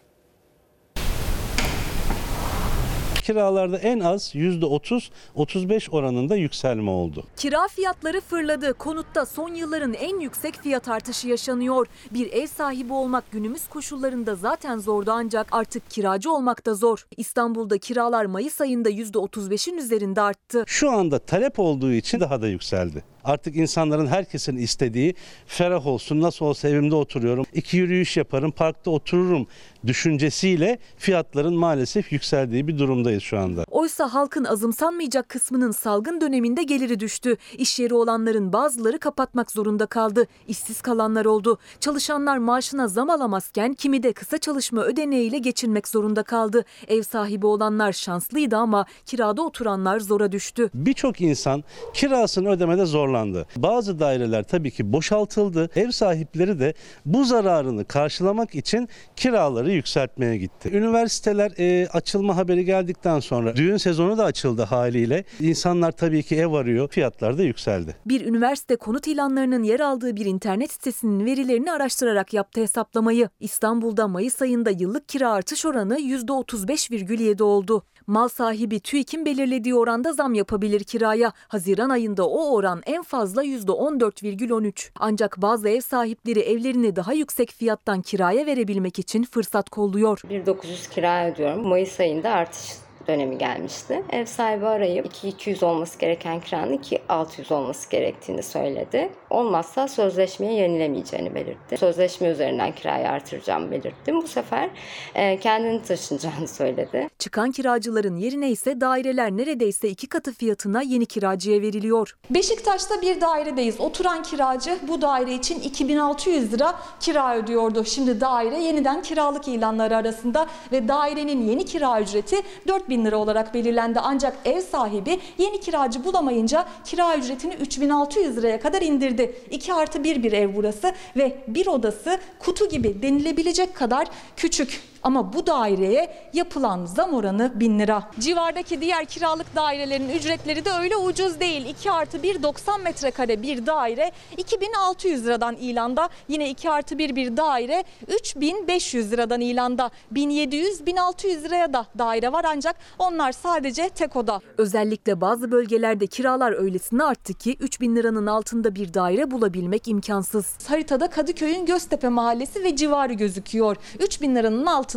Kiralarda 3.21 3.79
en 3.79 4.01
az 4.01 4.35
%30-35 4.35 5.91
oranında 5.91 6.37
yükselme 6.37 6.91
oldu. 6.91 7.25
Kira 7.37 7.69
fiyatları 7.69 8.21
fırladı. 8.21 8.75
Konutta 8.75 9.27
son 9.27 9.55
yılların 9.55 9.93
en 9.93 10.21
yüksek 10.21 10.55
fiyat 10.55 10.89
artışı 10.89 11.29
yaşanıyor. 11.29 11.87
Bir 12.11 12.33
ev 12.33 12.47
sahibi 12.47 12.93
olmak 12.93 13.31
günümüz 13.33 13.69
koşullarında 13.69 14.35
zaten 14.35 14.79
zordu 14.79 15.11
ancak 15.15 15.47
artık 15.53 15.91
kiracı 15.91 16.33
olmak 16.33 16.67
da 16.67 16.75
zor. 16.75 17.07
İstanbul'da 17.17 17.79
kiralar 17.79 18.25
Mayıs 18.25 18.61
ayında 18.61 18.91
%35'in 18.91 19.79
üzerinde 19.79 20.21
arttı. 20.21 20.65
Şu 20.67 20.91
anda 20.91 21.19
talep 21.19 21.59
olduğu 21.59 21.93
için 21.93 22.21
daha 22.21 22.43
da 22.43 22.47
yükseldi. 22.47 23.05
Artık 23.25 23.57
insanların 23.57 24.07
herkesin 24.07 24.57
istediği 24.57 25.15
ferah 25.47 25.87
olsun 25.87 26.21
nasıl 26.21 26.45
olsa 26.47 26.69
evimde 26.69 26.95
oturuyorum. 26.95 27.45
iki 27.53 27.77
yürüyüş 27.77 28.17
yaparım 28.17 28.51
parkta 28.51 28.91
otururum 28.91 29.47
düşüncesiyle 29.87 30.79
fiyatların 30.97 31.55
maalesef 31.55 32.13
yükseldiği 32.13 32.69
bir 32.69 32.79
durumdayız 32.79 33.23
şu 33.23 33.39
anda. 33.39 33.65
Oysa 33.71 34.15
halkın 34.15 34.45
azımsanmayacak 34.45 35.29
kısmının 35.29 35.71
salgın 35.71 36.21
döneminde 36.21 36.63
geliri 36.63 37.01
düştü. 37.01 37.37
İş 37.59 37.79
yeri 37.79 37.95
olanların 37.95 38.53
bazıları 38.53 38.99
kapatmak 38.99 39.53
zorunda 39.53 39.87
kaldı. 39.87 40.27
İşsiz 40.49 40.81
kalanlar 40.81 41.25
oldu. 41.25 41.59
Çalışanlar 41.81 42.39
maaşına 42.39 42.89
zam 42.89 43.11
alamazken 43.11 43.75
kimi 43.75 44.03
de 44.03 44.13
kısa 44.13 44.39
çalışma 44.39 44.83
ödeneğiyle 44.83 45.39
geçinmek 45.39 45.89
zorunda 45.89 46.23
kaldı. 46.23 46.65
Ev 46.89 47.03
sahibi 47.03 47.47
olanlar 47.47 47.93
şanslıydı 47.93 48.57
ama 48.57 48.87
kirada 49.07 49.43
oturanlar 49.43 50.01
zora 50.01 50.33
düştü. 50.33 50.71
Birçok 50.75 51.21
insan 51.21 51.65
kirasını 51.95 52.49
ödemede 52.51 52.85
zorlandı. 52.85 53.10
Bazı 53.57 53.99
daireler 53.99 54.43
tabii 54.43 54.71
ki 54.71 54.93
boşaltıldı. 54.93 55.71
Ev 55.75 55.91
sahipleri 55.91 56.61
de 56.61 56.75
bu 57.07 57.25
zararını 57.25 57.85
karşılamak 57.85 58.55
için 58.55 58.89
kiraları 59.17 59.73
yükseltmeye 59.73 60.37
gitti. 60.37 60.71
Üniversiteler 60.73 61.53
e, 61.59 61.89
açılma 61.89 62.37
haberi 62.37 62.65
geldikten 62.65 63.21
sonra 63.21 63.57
düğün 63.57 63.77
sezonu 63.77 64.19
da 64.19 64.25
açıldı 64.25 64.63
haliyle. 64.63 65.25
İnsanlar 65.41 65.93
tabii 65.93 66.23
ki 66.23 66.37
ev 66.37 66.53
arıyor. 66.53 66.89
Fiyatlar 66.89 67.39
da 67.39 67.43
yükseldi. 67.43 67.97
Bir 68.07 68.27
üniversite 68.27 68.77
konut 68.77 69.07
ilanlarının 69.07 69.63
yer 69.63 69.81
aldığı 69.81 70.17
bir 70.17 70.27
internet 70.27 70.73
sitesinin 70.73 71.27
verilerini 71.27 71.73
araştırarak 71.73 72.35
yaptı 72.35 72.61
hesaplamayı. 72.61 73.29
İstanbul'da 73.41 74.09
Mayıs 74.09 74.43
ayında 74.43 74.71
yıllık 74.71 75.09
kira 75.09 75.31
artış 75.33 75.67
oranı 75.67 75.99
%35,7 76.01 77.43
oldu. 77.43 77.83
Mal 78.11 78.29
sahibi 78.29 78.81
TÜİK'in 78.81 79.27
belirlediği 79.27 79.75
oranda 79.75 80.13
zam 80.13 80.35
yapabilir 80.35 80.85
kiraya. 80.85 81.33
Haziran 81.49 81.91
ayında 81.91 82.29
o 82.29 82.55
oran 82.55 82.83
en 82.87 83.03
fazla 83.03 83.45
%14,13. 83.45 84.91
Ancak 84.99 85.43
bazı 85.43 85.69
ev 85.69 85.81
sahipleri 85.81 86.41
evlerini 86.41 86.97
daha 86.97 87.13
yüksek 87.13 87.51
fiyattan 87.51 88.03
kiraya 88.03 88.47
verebilmek 88.47 88.99
için 88.99 89.23
fırsat 89.23 89.71
kolluyor. 89.71 90.23
1900 90.31 90.89
kira 90.89 91.31
ödüyorum. 91.31 91.69
Mayıs 91.69 92.01
ayında 92.01 92.31
artış 92.31 92.73
dönemi 93.09 93.39
gelmişti. 93.39 94.03
Ev 94.11 94.25
sahibi 94.25 94.67
arayıp 94.67 95.07
2200 95.07 95.63
olması 95.63 95.99
gereken 95.99 96.41
kiranın 96.41 96.73
2600 96.73 97.53
olması 97.53 97.91
gerektiğini 97.91 98.43
söyledi. 98.43 99.11
Olmazsa 99.31 99.89
sözleşmeyi 99.89 100.61
yenilemeyeceğini 100.61 101.35
belirtti. 101.35 101.77
Sözleşme 101.77 102.29
üzerinden 102.29 102.73
kirayı 102.75 103.09
artıracağımı 103.09 103.71
belirttim. 103.71 104.23
Bu 104.23 104.29
sefer 104.29 104.71
e, 105.15 105.37
kendini 105.41 105.83
taşınacağını 105.83 106.49
söyledi. 106.49 107.09
Çıkan 107.19 107.51
kiracıların 107.53 108.17
yerine 108.17 108.51
ise 108.51 108.81
daireler 108.81 109.31
neredeyse 109.31 109.89
iki 109.89 110.07
katı 110.07 110.33
fiyatına 110.33 110.83
yeni 110.83 111.07
kiracıya 111.07 111.61
veriliyor. 111.63 112.17
Beşiktaş'ta 112.31 113.03
bir 113.03 113.21
dairedeyiz. 113.21 113.81
Oturan 113.81 114.23
kiracı 114.23 114.79
bu 114.89 115.03
daire 115.03 115.35
için 115.35 115.61
2600 115.61 116.53
lira 116.53 116.75
kira 117.01 117.37
ödüyordu. 117.37 117.85
Şimdi 117.85 118.21
daire 118.21 118.59
yeniden 118.59 119.03
kiralık 119.03 119.49
ilanları 119.49 119.97
arasında 119.97 120.47
ve 120.73 120.89
dairenin 120.89 121.43
yeni 121.49 121.65
kira 121.65 122.01
ücreti 122.01 122.37
4000 122.69 123.05
lira 123.05 123.17
olarak 123.17 123.55
belirlendi. 123.55 124.01
Ancak 124.03 124.37
ev 124.45 124.61
sahibi 124.61 125.21
yeni 125.39 125.61
kiracı 125.61 126.05
bulamayınca 126.05 126.65
kira 126.85 127.17
ücretini 127.17 127.55
3600 127.55 128.37
liraya 128.37 128.61
kadar 128.61 128.83
indirdi. 128.83 129.20
2 129.51 129.75
artı 129.75 130.05
1 130.05 130.23
bir 130.23 130.33
ev 130.33 130.55
burası 130.55 130.93
ve 131.17 131.37
bir 131.49 131.67
odası 131.67 132.19
kutu 132.39 132.69
gibi 132.69 133.03
denilebilecek 133.03 133.75
kadar 133.75 134.09
küçük. 134.37 134.81
Ama 135.03 135.33
bu 135.33 135.47
daireye 135.47 136.15
yapılan 136.33 136.87
zam 136.87 137.15
oranı 137.15 137.53
1000 137.61 137.79
lira. 137.79 138.03
Civardaki 138.19 138.81
diğer 138.81 139.05
kiralık 139.05 139.57
dairelerin 139.57 140.09
ücretleri 140.09 140.65
de 140.65 140.71
öyle 140.71 140.97
ucuz 140.97 141.41
değil. 141.41 141.67
2 141.67 141.91
artı 141.91 142.23
1 142.23 142.43
90 142.43 142.81
metrekare 142.81 143.43
bir 143.43 143.67
daire 143.67 144.13
2600 144.37 145.27
liradan 145.27 145.57
ilanda. 145.57 146.09
Yine 146.29 146.51
2 146.51 146.71
artı 146.71 146.99
1 146.99 147.17
bir 147.17 147.37
daire 147.37 147.85
3500 148.09 149.13
liradan 149.13 149.41
ilanda. 149.41 149.91
1700-1600 150.15 151.43
liraya 151.43 151.73
da 151.73 151.87
daire 151.99 152.33
var 152.33 152.45
ancak 152.49 152.77
onlar 152.99 153.33
sadece 153.33 153.89
tek 153.89 154.17
oda. 154.17 154.41
Özellikle 154.59 155.21
bazı 155.21 155.51
bölgelerde 155.51 156.07
kiralar 156.07 156.53
öylesine 156.53 157.05
arttı 157.05 157.35
ki 157.35 157.57
3000 157.61 157.97
liranın 157.97 158.27
altında 158.27 158.75
bir 158.75 158.95
daire 158.95 159.31
bulabilmek 159.31 159.89
imkansız. 159.89 160.59
Haritada 160.69 161.11
Kadıköy'ün 161.11 161.67
Göztepe 161.67 162.09
mahallesi 162.09 162.65
ve 162.65 162.77
civarı 162.77 163.13
gözüküyor. 163.13 163.77
3000 163.99 164.37
liranın 164.37 164.67
altında 164.67 164.90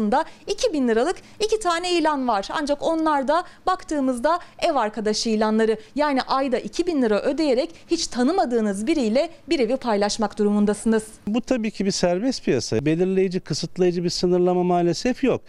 2000 0.47 0.87
liralık 0.87 1.15
iki 1.39 1.59
tane 1.59 1.93
ilan 1.93 2.27
var. 2.27 2.47
Ancak 2.51 2.83
onlar 2.83 3.27
da 3.27 3.43
baktığımızda 3.65 4.39
ev 4.59 4.75
arkadaşı 4.75 5.29
ilanları. 5.29 5.77
Yani 5.95 6.21
ayda 6.21 6.57
2000 6.59 7.01
lira 7.01 7.21
ödeyerek 7.21 7.75
hiç 7.87 8.07
tanımadığınız 8.07 8.87
biriyle 8.87 9.29
bir 9.49 9.59
evi 9.59 9.77
paylaşmak 9.77 10.39
durumundasınız. 10.39 11.03
Bu 11.27 11.41
tabii 11.41 11.71
ki 11.71 11.85
bir 11.85 11.91
serbest 11.91 12.43
piyasa. 12.43 12.85
Belirleyici, 12.85 13.39
kısıtlayıcı 13.39 14.03
bir 14.03 14.09
sınırlama 14.09 14.63
maalesef 14.63 15.23
yok. 15.23 15.41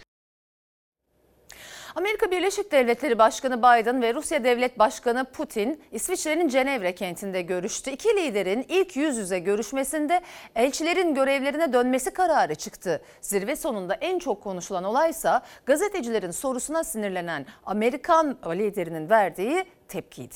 Amerika 1.95 2.31
Birleşik 2.31 2.71
Devletleri 2.71 3.19
Başkanı 3.19 3.57
Biden 3.57 4.01
ve 4.01 4.13
Rusya 4.13 4.43
Devlet 4.43 4.79
Başkanı 4.79 5.25
Putin 5.25 5.81
İsviçre'nin 5.91 6.47
Cenevre 6.47 6.95
kentinde 6.95 7.41
görüştü. 7.41 7.91
İki 7.91 8.09
liderin 8.09 8.65
ilk 8.69 8.95
yüz 8.95 9.17
yüze 9.17 9.39
görüşmesinde 9.39 10.21
elçilerin 10.55 11.15
görevlerine 11.15 11.73
dönmesi 11.73 12.11
kararı 12.11 12.55
çıktı. 12.55 13.01
Zirve 13.21 13.55
sonunda 13.55 13.93
en 13.93 14.19
çok 14.19 14.43
konuşulan 14.43 14.83
olaysa 14.83 15.41
gazetecilerin 15.65 16.31
sorusuna 16.31 16.83
sinirlenen 16.83 17.45
Amerikan 17.65 18.37
liderinin 18.45 19.09
verdiği 19.09 19.65
tepkiydi. 19.87 20.35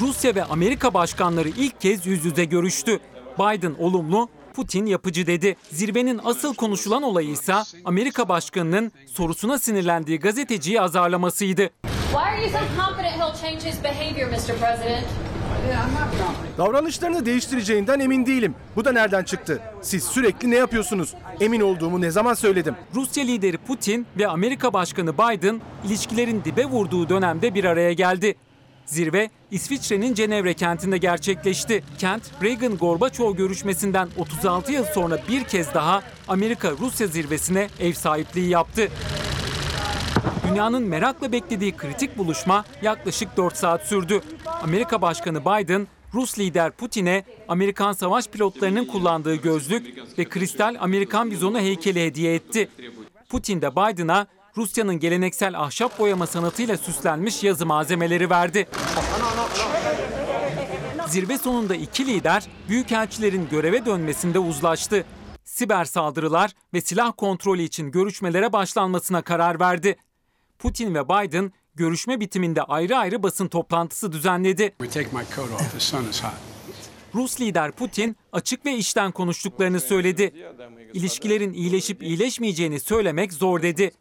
Rusya 0.00 0.34
ve 0.34 0.44
Amerika 0.44 0.94
başkanları 0.94 1.48
ilk 1.48 1.80
kez 1.80 2.06
yüz 2.06 2.24
yüze 2.24 2.44
görüştü. 2.44 3.00
Biden 3.38 3.74
olumlu, 3.78 4.28
Putin 4.54 4.86
yapıcı 4.86 5.26
dedi. 5.26 5.56
Zirvenin 5.70 6.20
asıl 6.24 6.54
konuşulan 6.54 7.02
olayı 7.02 7.30
ise 7.30 7.54
Amerika 7.84 8.28
başkanının 8.28 8.92
sorusuna 9.06 9.58
sinirlendiği 9.58 10.20
gazeteciyi 10.20 10.80
azarlamasıydı. 10.80 11.70
Why 12.12 12.16
are 12.18 12.42
you 12.42 12.50
so 12.50 12.58
confident 12.76 13.14
he'll 13.16 13.42
change 13.42 13.70
his 13.70 13.84
behavior, 13.84 14.28
Mr. 14.30 14.36
President? 14.58 15.06
Davranışlarını 16.58 17.26
değiştireceğinden 17.26 18.00
emin 18.00 18.26
değilim. 18.26 18.54
Bu 18.76 18.84
da 18.84 18.92
nereden 18.92 19.24
çıktı? 19.24 19.62
Siz 19.82 20.04
sürekli 20.04 20.50
ne 20.50 20.56
yapıyorsunuz? 20.56 21.14
Emin 21.40 21.60
olduğumu 21.60 22.00
ne 22.00 22.10
zaman 22.10 22.34
söyledim? 22.34 22.74
Rusya 22.94 23.24
lideri 23.24 23.58
Putin 23.58 24.06
ve 24.18 24.28
Amerika 24.28 24.72
Başkanı 24.72 25.14
Biden 25.14 25.60
ilişkilerin 25.86 26.44
dibe 26.44 26.64
vurduğu 26.64 27.08
dönemde 27.08 27.54
bir 27.54 27.64
araya 27.64 27.92
geldi. 27.92 28.34
Zirve 28.88 29.30
İsviçre'nin 29.50 30.14
Cenevre 30.14 30.54
kentinde 30.54 30.98
gerçekleşti. 30.98 31.84
Kent, 31.98 32.22
Reagan-Gorbaçov 32.42 33.36
görüşmesinden 33.36 34.08
36 34.18 34.72
yıl 34.72 34.84
sonra 34.84 35.18
bir 35.28 35.44
kez 35.44 35.74
daha 35.74 36.02
Amerika-Rusya 36.28 37.06
zirvesine 37.06 37.68
ev 37.80 37.92
sahipliği 37.92 38.48
yaptı. 38.48 38.88
Dünyanın 40.48 40.82
merakla 40.82 41.32
beklediği 41.32 41.76
kritik 41.76 42.18
buluşma 42.18 42.64
yaklaşık 42.82 43.36
4 43.36 43.56
saat 43.56 43.86
sürdü. 43.86 44.20
Amerika 44.62 45.02
Başkanı 45.02 45.40
Biden, 45.40 45.88
Rus 46.14 46.38
lider 46.38 46.70
Putin'e 46.70 47.24
Amerikan 47.48 47.92
savaş 47.92 48.26
pilotlarının 48.26 48.84
kullandığı 48.84 49.34
gözlük 49.34 50.18
ve 50.18 50.24
kristal 50.24 50.76
Amerikan 50.80 51.30
bizonu 51.30 51.58
heykeli 51.60 52.04
hediye 52.04 52.34
etti. 52.34 52.68
Putin 53.28 53.62
de 53.62 53.70
Biden'a 53.72 54.26
Rusya'nın 54.58 54.98
geleneksel 54.98 55.60
ahşap 55.60 55.98
boyama 55.98 56.26
sanatıyla 56.26 56.76
süslenmiş 56.76 57.44
yazı 57.44 57.66
malzemeleri 57.66 58.30
verdi. 58.30 58.68
Zirve 61.08 61.38
sonunda 61.38 61.74
iki 61.74 62.06
lider 62.06 62.46
büyükelçilerin 62.68 63.48
göreve 63.50 63.86
dönmesinde 63.86 64.38
uzlaştı. 64.38 65.04
siber 65.44 65.84
saldırılar 65.84 66.52
ve 66.74 66.80
silah 66.80 67.12
kontrolü 67.16 67.62
için 67.62 67.90
görüşmelere 67.90 68.52
başlanmasına 68.52 69.22
karar 69.22 69.60
verdi. 69.60 69.96
Putin 70.58 70.94
ve 70.94 71.08
Biden 71.08 71.52
görüşme 71.74 72.20
bitiminde 72.20 72.62
ayrı 72.62 72.96
ayrı 72.96 73.22
basın 73.22 73.48
toplantısı 73.48 74.12
düzenledi. 74.12 74.74
Rus 77.14 77.40
lider 77.40 77.72
Putin 77.72 78.16
açık 78.32 78.66
ve 78.66 78.74
işten 78.74 79.12
konuştuklarını 79.12 79.80
söyledi. 79.80 80.32
İlişkilerin 80.94 81.52
iyileşip 81.52 82.02
iyileşmeyeceğini 82.02 82.80
söylemek 82.80 83.32
zor 83.32 83.62
dedi. 83.62 83.92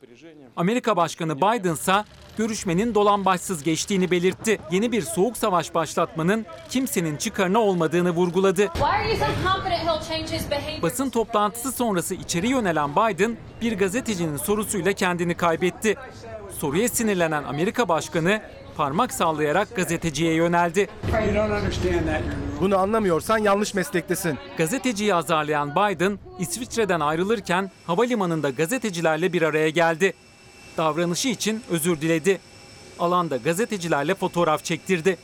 Amerika 0.58 0.98
Başkanı 0.98 1.38
Biden 1.38 1.74
ise 1.74 2.04
görüşmenin 2.38 2.96
dolambaçsız 2.96 3.64
geçtiğini 3.64 4.12
belirtti. 4.12 4.60
Yeni 4.72 4.92
bir 4.92 5.02
soğuk 5.02 5.38
savaş 5.38 5.76
başlatmanın 5.76 6.46
kimsenin 6.70 7.18
çıkarına 7.18 7.60
olmadığını 7.60 8.12
vurguladı. 8.12 8.68
Why 8.74 8.84
are 8.84 9.10
you 9.10 9.18
so 9.18 9.26
confident 9.44 9.82
he'll 9.82 10.10
change 10.10 10.38
his 10.38 10.52
behavior? 10.52 10.82
Basın 10.82 11.10
toplantısı 11.10 11.72
sonrası 11.72 12.16
içeri 12.16 12.48
yönelen 12.48 12.92
Biden 12.96 13.38
bir 13.62 13.78
gazetecinin 13.78 14.38
sorusuyla 14.38 14.94
kendini 14.94 15.36
kaybetti. 15.36 15.96
Soruya 16.60 16.90
sinirlenen 16.90 17.44
Amerika 17.44 17.90
Başkanı 17.90 18.42
parmak 18.78 19.14
sallayarak 19.14 19.76
gazeteciye 19.76 20.34
yöneldi. 20.34 20.90
Bunu 22.62 22.78
anlamıyorsan 22.78 23.38
yanlış 23.38 23.74
meslektesin. 23.74 24.38
Gazeteciyi 24.58 25.16
azarlayan 25.16 25.72
Biden, 25.72 26.20
İsviçre'den 26.40 27.00
ayrılırken 27.00 27.72
havalimanında 27.88 28.50
gazetecilerle 28.50 29.34
bir 29.34 29.42
araya 29.42 29.70
geldi. 29.70 30.14
Davranışı 30.78 31.28
için 31.28 31.64
özür 31.70 32.02
diledi. 32.02 32.42
Alanda 33.00 33.38
gazetecilerle 33.38 34.16
fotoğraf 34.16 34.64
çektirdi. 34.64 35.18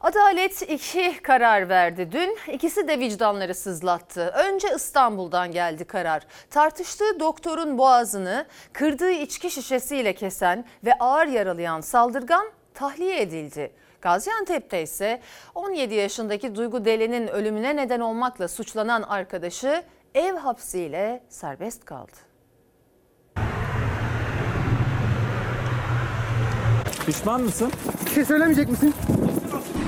Adalet 0.00 0.62
iki 0.62 1.22
karar 1.22 1.68
verdi 1.68 2.08
dün. 2.12 2.38
İkisi 2.52 2.88
de 2.88 2.98
vicdanları 2.98 3.54
sızlattı. 3.54 4.20
Önce 4.26 4.68
İstanbul'dan 4.76 5.52
geldi 5.52 5.84
karar. 5.84 6.26
Tartıştığı 6.50 7.20
doktorun 7.20 7.78
boğazını 7.78 8.46
kırdığı 8.72 9.10
içki 9.10 9.50
şişesiyle 9.50 10.14
kesen 10.14 10.64
ve 10.84 10.94
ağır 10.98 11.26
yaralayan 11.26 11.80
saldırgan 11.80 12.46
tahliye 12.74 13.22
edildi. 13.22 13.72
Gaziantep'te 14.00 14.82
ise 14.82 15.20
17 15.54 15.94
yaşındaki 15.94 16.54
Duygu 16.54 16.84
Deli'nin 16.84 17.28
ölümüne 17.28 17.76
neden 17.76 18.00
olmakla 18.00 18.48
suçlanan 18.48 19.02
arkadaşı 19.02 19.82
ev 20.14 20.34
hapsiyle 20.36 21.24
serbest 21.28 21.84
kaldı. 21.84 22.27
Pişman 27.08 27.40
mısın? 27.40 27.72
Bir 28.06 28.10
şey 28.10 28.24
söylemeyecek 28.24 28.68
misin? 28.68 28.94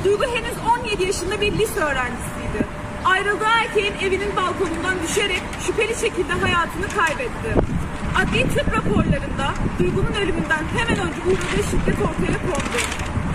Duygu 0.04 0.24
henüz 0.24 0.54
17 0.80 1.02
yaşında 1.02 1.40
bir 1.40 1.52
lise 1.52 1.80
öğrencisiydi. 1.80 2.66
Ayrıldığı 3.04 3.44
erkeğin 3.44 3.94
evinin 4.02 4.36
balkonundan 4.36 4.94
düşerek 5.02 5.42
şüpheli 5.66 5.94
şekilde 5.94 6.32
hayatını 6.32 6.88
kaybetti. 6.88 7.69
Adli 8.18 8.42
tıp 8.48 8.76
raporlarında 8.76 9.54
Duygu'nun 9.78 10.12
ölümünden 10.22 10.64
hemen 10.76 10.98
önce 11.06 11.20
uğradığı 11.26 11.62
şiddet 11.70 11.98
ortaya 11.98 12.38
kondu. 12.38 12.78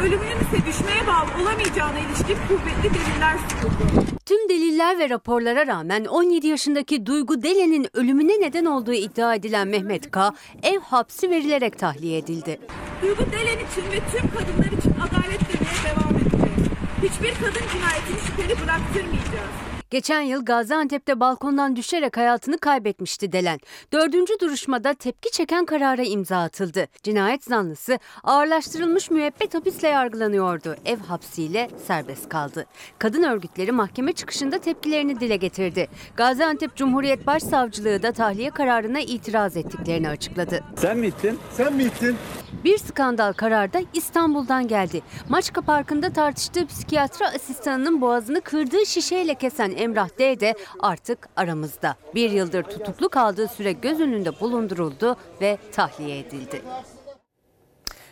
Ölümünün 0.04 0.40
ise 0.40 0.66
düşmeye 0.68 1.08
bağlı 1.08 1.42
olamayacağına 1.42 2.00
ilişkin 2.00 2.38
kuvvetli 2.48 2.84
deliller 2.84 3.38
sunuldu. 3.50 4.06
Tüm 4.26 4.50
deliller 4.50 5.00
ve 5.00 5.10
raporlara 5.10 5.68
rağmen 5.68 6.06
17 6.06 6.48
yaşındaki 6.48 7.06
Duygu 7.06 7.44
Delen'in 7.44 7.88
ölümüne 7.94 8.42
neden 8.42 8.66
olduğu 8.66 8.94
iddia 8.94 9.36
edilen 9.36 9.68
Mehmet 9.68 10.12
K. 10.12 10.34
ev 10.64 10.80
hapsi 10.80 11.30
verilerek 11.30 11.80
tahliye 11.80 12.18
edildi. 12.18 12.60
Duygu 13.02 13.24
Delen 13.32 13.58
için 13.66 13.92
ve 13.92 14.00
tüm 14.12 14.30
kadınlar 14.30 14.78
için 14.78 14.92
adalet 14.92 15.42
demeye 15.50 15.80
devam 15.86 16.16
edeceğiz. 16.16 16.70
Hiçbir 17.04 17.34
kadın 17.34 17.66
cinayetini 17.74 18.20
şüpheli 18.26 18.62
bıraktırmayacağız. 18.64 19.65
Geçen 19.90 20.22
yıl 20.22 20.46
Gaziantep'te 20.46 21.20
balkondan 21.20 21.76
düşerek 21.76 22.18
hayatını 22.18 22.58
kaybetmişti 22.58 23.32
Delen. 23.32 23.60
Dördüncü 23.94 24.40
duruşmada 24.40 24.94
tepki 24.94 25.32
çeken 25.32 25.66
karara 25.66 26.04
imza 26.04 26.38
atıldı. 26.38 26.88
Cinayet 27.04 27.44
zanlısı 27.44 28.00
ağırlaştırılmış 28.24 29.12
müebbet 29.12 29.54
hapisle 29.54 29.88
yargılanıyordu. 29.88 30.76
Ev 30.86 30.98
hapsiyle 30.98 31.70
serbest 31.88 32.30
kaldı. 32.30 32.66
Kadın 33.00 33.24
örgütleri 33.24 33.72
mahkeme 33.72 34.14
çıkışında 34.14 34.58
tepkilerini 34.58 35.20
dile 35.20 35.36
getirdi. 35.36 35.88
Gaziantep 36.16 36.76
Cumhuriyet 36.76 37.28
Başsavcılığı 37.28 38.04
da 38.04 38.12
tahliye 38.12 38.50
kararına 38.50 39.00
itiraz 39.00 39.58
ettiklerini 39.58 40.10
açıkladı. 40.10 40.64
Sen 40.78 40.98
mi 40.98 41.08
ittin? 41.08 41.40
Sen 41.52 41.74
mi 41.74 41.84
ittin? 41.84 42.16
Bir 42.64 42.78
skandal 42.78 43.34
karar 43.34 43.74
da 43.74 43.80
İstanbul'dan 43.94 44.68
geldi. 44.68 45.02
Maçka 45.30 45.62
Parkı'nda 45.62 46.14
tartıştığı 46.14 46.66
psikiyatri 46.68 47.28
asistanının 47.28 48.02
boğazını 48.02 48.42
kırdığı 48.42 48.86
şişeyle 48.86 49.36
kesen 49.36 49.75
Emrah 49.76 50.10
D 50.20 50.40
de 50.40 50.56
artık 50.80 51.30
aramızda. 51.36 51.96
Bir 52.16 52.32
yıldır 52.32 52.64
tutuklu 52.64 53.10
kaldığı 53.10 53.48
süre 53.48 53.72
göz 53.72 54.00
önünde 54.00 54.40
bulunduruldu 54.40 55.16
ve 55.42 55.58
tahliye 55.72 56.20
edildi. 56.20 56.62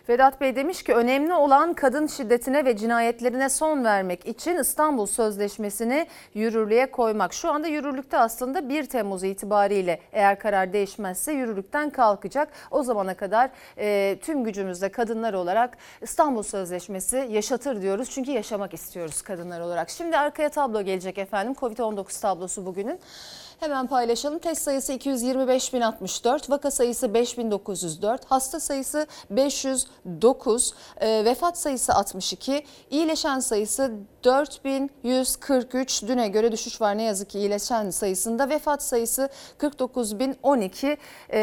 Vedat 0.09 0.41
Bey 0.41 0.55
demiş 0.55 0.83
ki 0.83 0.93
önemli 0.93 1.33
olan 1.33 1.73
kadın 1.73 2.07
şiddetine 2.07 2.65
ve 2.65 2.77
cinayetlerine 2.77 3.49
son 3.49 3.83
vermek 3.83 4.27
için 4.27 4.57
İstanbul 4.57 5.05
Sözleşmesi'ni 5.05 6.07
yürürlüğe 6.33 6.91
koymak. 6.91 7.33
Şu 7.33 7.51
anda 7.51 7.67
yürürlükte 7.67 8.17
aslında 8.17 8.69
1 8.69 8.85
Temmuz 8.85 9.23
itibariyle 9.23 9.99
eğer 10.13 10.39
karar 10.39 10.73
değişmezse 10.73 11.31
yürürlükten 11.31 11.89
kalkacak. 11.89 12.49
O 12.71 12.83
zamana 12.83 13.13
kadar 13.13 13.49
e, 13.77 14.17
tüm 14.21 14.43
gücümüzle 14.43 14.89
kadınlar 14.89 15.33
olarak 15.33 15.77
İstanbul 16.01 16.43
Sözleşmesi 16.43 17.27
yaşatır 17.29 17.81
diyoruz. 17.81 18.09
Çünkü 18.09 18.31
yaşamak 18.31 18.73
istiyoruz 18.73 19.21
kadınlar 19.21 19.59
olarak. 19.59 19.89
Şimdi 19.89 20.17
arkaya 20.17 20.49
tablo 20.49 20.81
gelecek 20.81 21.17
efendim. 21.17 21.53
Covid-19 21.53 22.21
tablosu 22.21 22.65
bugünün. 22.65 22.99
Hemen 23.63 23.87
paylaşalım. 23.87 24.39
Test 24.39 24.61
sayısı 24.61 24.93
225.064, 24.93 26.51
vaka 26.51 26.71
sayısı 26.71 27.13
5904, 27.13 28.25
hasta 28.25 28.59
sayısı 28.59 29.07
509, 29.29 30.73
e, 30.97 31.25
vefat 31.25 31.57
sayısı 31.57 31.93
62, 31.93 32.65
iyileşen 32.89 33.39
sayısı 33.39 33.91
4143. 34.23 36.03
Düne 36.07 36.27
göre 36.27 36.51
düşüş 36.51 36.81
var 36.81 36.97
ne 36.97 37.03
yazık 37.03 37.29
ki 37.29 37.39
iyileşen 37.39 37.89
sayısında. 37.89 38.49
Vefat 38.49 38.83
sayısı 38.83 39.29
49012 39.59 40.97
e, 41.33 41.39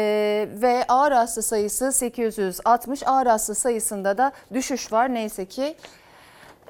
ve 0.61 0.85
ağır 0.87 1.11
hasta 1.11 1.41
sayısı 1.41 1.91
860. 1.91 3.07
Ağır 3.07 3.27
hasta 3.27 3.55
sayısında 3.55 4.17
da 4.17 4.31
düşüş 4.53 4.91
var 4.91 5.13
neyse 5.13 5.45
ki. 5.45 5.75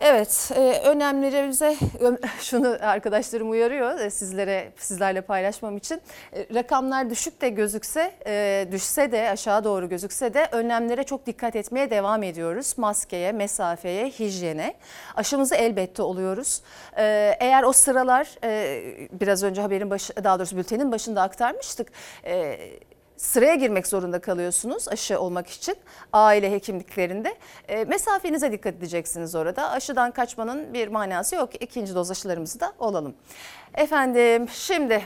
Evet, 0.04 0.52
e, 0.56 0.82
önemlerimize 0.86 1.76
şunu 2.40 2.78
arkadaşlarım 2.82 3.50
uyarıyor 3.50 4.00
e, 4.00 4.10
sizlere 4.10 4.72
sizlerle 4.78 5.22
paylaşmam 5.22 5.78
için. 5.78 6.02
E, 6.36 6.48
rakamlar 6.56 7.10
düşük 7.10 7.42
de 7.42 7.50
gözükse, 7.50 8.12
e, 8.28 8.68
düşse 8.72 9.12
de 9.12 9.30
aşağı 9.30 9.64
doğru 9.64 9.90
gözükse 9.90 10.34
de 10.34 10.48
önlemlere 10.52 11.04
çok 11.04 11.26
dikkat 11.26 11.56
etmeye 11.56 11.90
devam 11.90 12.24
ediyoruz. 12.24 12.74
Maskeye, 12.78 13.32
mesafeye, 13.32 14.10
hijyene. 14.10 14.74
Aşımızı 15.16 15.56
elbette 15.56 16.02
oluyoruz. 16.02 16.62
E, 16.98 17.38
eğer 17.40 17.64
o 17.64 17.74
sıralar 17.74 18.28
e, 18.44 18.82
biraz 19.12 19.44
önce 19.44 19.62
haberin 19.62 19.90
başı, 19.90 20.14
daha 20.24 20.40
doğrusu 20.40 20.58
bültenin 20.58 20.92
başında 20.92 21.22
aktarmıştık. 21.22 21.88
E, 22.26 22.60
sıraya 23.22 23.56
girmek 23.56 23.88
zorunda 23.88 24.22
kalıyorsunuz 24.22 24.88
aşı 24.88 25.20
olmak 25.20 25.50
için 25.50 25.76
aile 26.14 26.52
hekimliklerinde. 26.52 27.36
E, 27.68 27.84
mesafenize 27.86 28.52
dikkat 28.52 28.76
edeceksiniz 28.76 29.36
orada. 29.36 29.70
Aşıdan 29.72 30.12
kaçmanın 30.12 30.74
bir 30.74 30.88
manası 30.88 31.36
yok. 31.36 31.64
İkinci 31.64 31.96
doz 31.96 32.12
aşılarımızı 32.12 32.60
da 32.60 32.74
olalım. 32.80 33.16
Efendim 33.74 34.50
şimdi 34.50 35.02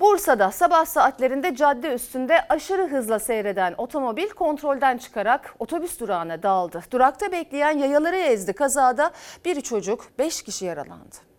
Bursa'da 0.00 0.50
sabah 0.50 0.84
saatlerinde 0.84 1.56
cadde 1.56 1.94
üstünde 1.94 2.48
aşırı 2.48 2.88
hızla 2.88 3.18
seyreden 3.18 3.74
otomobil 3.78 4.28
kontrolden 4.28 4.98
çıkarak 4.98 5.54
otobüs 5.58 6.00
durağına 6.00 6.42
daldı. 6.42 6.82
Durakta 6.90 7.32
bekleyen 7.32 7.78
yayaları 7.78 8.16
ezdi. 8.16 8.52
Kazada 8.52 9.10
bir 9.44 9.60
çocuk 9.60 10.06
5 10.18 10.42
kişi 10.42 10.64
yaralandı. 10.64 11.31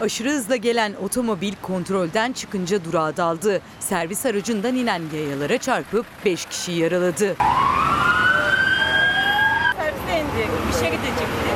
Aşırı 0.00 0.30
hızla 0.30 0.56
gelen 0.56 0.94
otomobil 1.02 1.54
kontrolden 1.62 2.32
çıkınca 2.32 2.84
durağa 2.84 3.16
daldı. 3.16 3.60
Servis 3.80 4.26
aracından 4.26 4.74
inen 4.74 5.02
yayalara 5.14 5.58
çarpıp 5.58 6.06
5 6.24 6.44
kişi 6.44 6.72
yaraladı. 6.72 7.36
Serviste 9.76 10.20
indi. 10.20 10.48
İşe 10.70 10.86
gidecekti. 10.86 11.48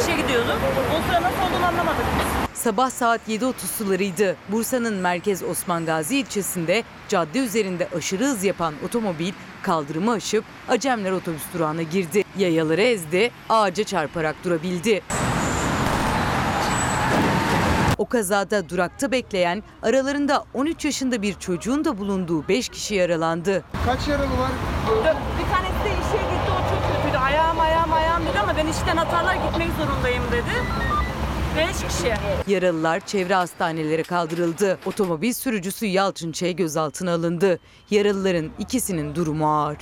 İşe 0.00 0.22
gidiyordu. 0.22 0.56
O 0.98 1.08
sıra 1.08 1.22
nasıl 1.22 1.42
olduğunu 1.52 1.66
anlamadık 1.66 2.04
biz. 2.18 2.60
Sabah 2.60 2.90
saat 2.90 3.20
7.30 3.28 3.52
sularıydı. 3.78 4.36
Bursa'nın 4.48 4.94
merkez 4.94 5.42
Osman 5.42 5.86
Gazi 5.86 6.16
ilçesinde 6.16 6.82
cadde 7.08 7.38
üzerinde 7.38 7.88
aşırı 7.96 8.24
hız 8.24 8.44
yapan 8.44 8.74
otomobil 8.84 9.32
kaldırımı 9.62 10.12
aşıp 10.12 10.44
Acemler 10.68 11.12
otobüs 11.12 11.42
durağına 11.54 11.82
girdi. 11.82 12.24
Yayaları 12.38 12.82
ezdi, 12.82 13.30
ağaca 13.48 13.84
çarparak 13.84 14.36
durabildi. 14.44 15.02
O 17.98 18.06
kazada 18.06 18.68
durakta 18.68 19.10
bekleyen 19.12 19.62
aralarında 19.82 20.44
13 20.54 20.84
yaşında 20.84 21.22
bir 21.22 21.34
çocuğun 21.34 21.84
da 21.84 21.98
bulunduğu 21.98 22.48
5 22.48 22.68
kişi 22.68 22.94
yaralandı. 22.94 23.64
Kaç 23.86 24.08
yaralı 24.08 24.38
var? 24.38 24.50
Bir 25.38 25.50
tanesi 25.54 25.84
de 25.84 25.90
işe 25.90 26.22
gitti. 26.22 26.50
O 26.50 26.70
çok 26.70 26.96
kötüydü. 26.96 27.16
Ayağım 27.18 27.60
ayağım 27.60 27.92
ayağım 27.92 28.22
dedi 28.26 28.40
ama 28.40 28.56
ben 28.56 28.66
işten 28.66 28.96
atarlar 28.96 29.34
gitmek 29.34 29.68
zorundayım 29.78 30.22
dedi. 30.32 30.50
5 31.56 31.68
kişi. 31.94 32.14
Yaralılar 32.52 33.00
çevre 33.00 33.34
hastanelere 33.34 34.02
kaldırıldı. 34.02 34.78
Otomobil 34.86 35.32
sürücüsü 35.32 35.86
Yalçın 35.86 36.32
Ç. 36.32 36.42
gözaltına 36.56 37.14
alındı. 37.14 37.58
Yaralıların 37.90 38.50
ikisinin 38.58 39.14
durumu 39.14 39.54
ağır. 39.60 39.76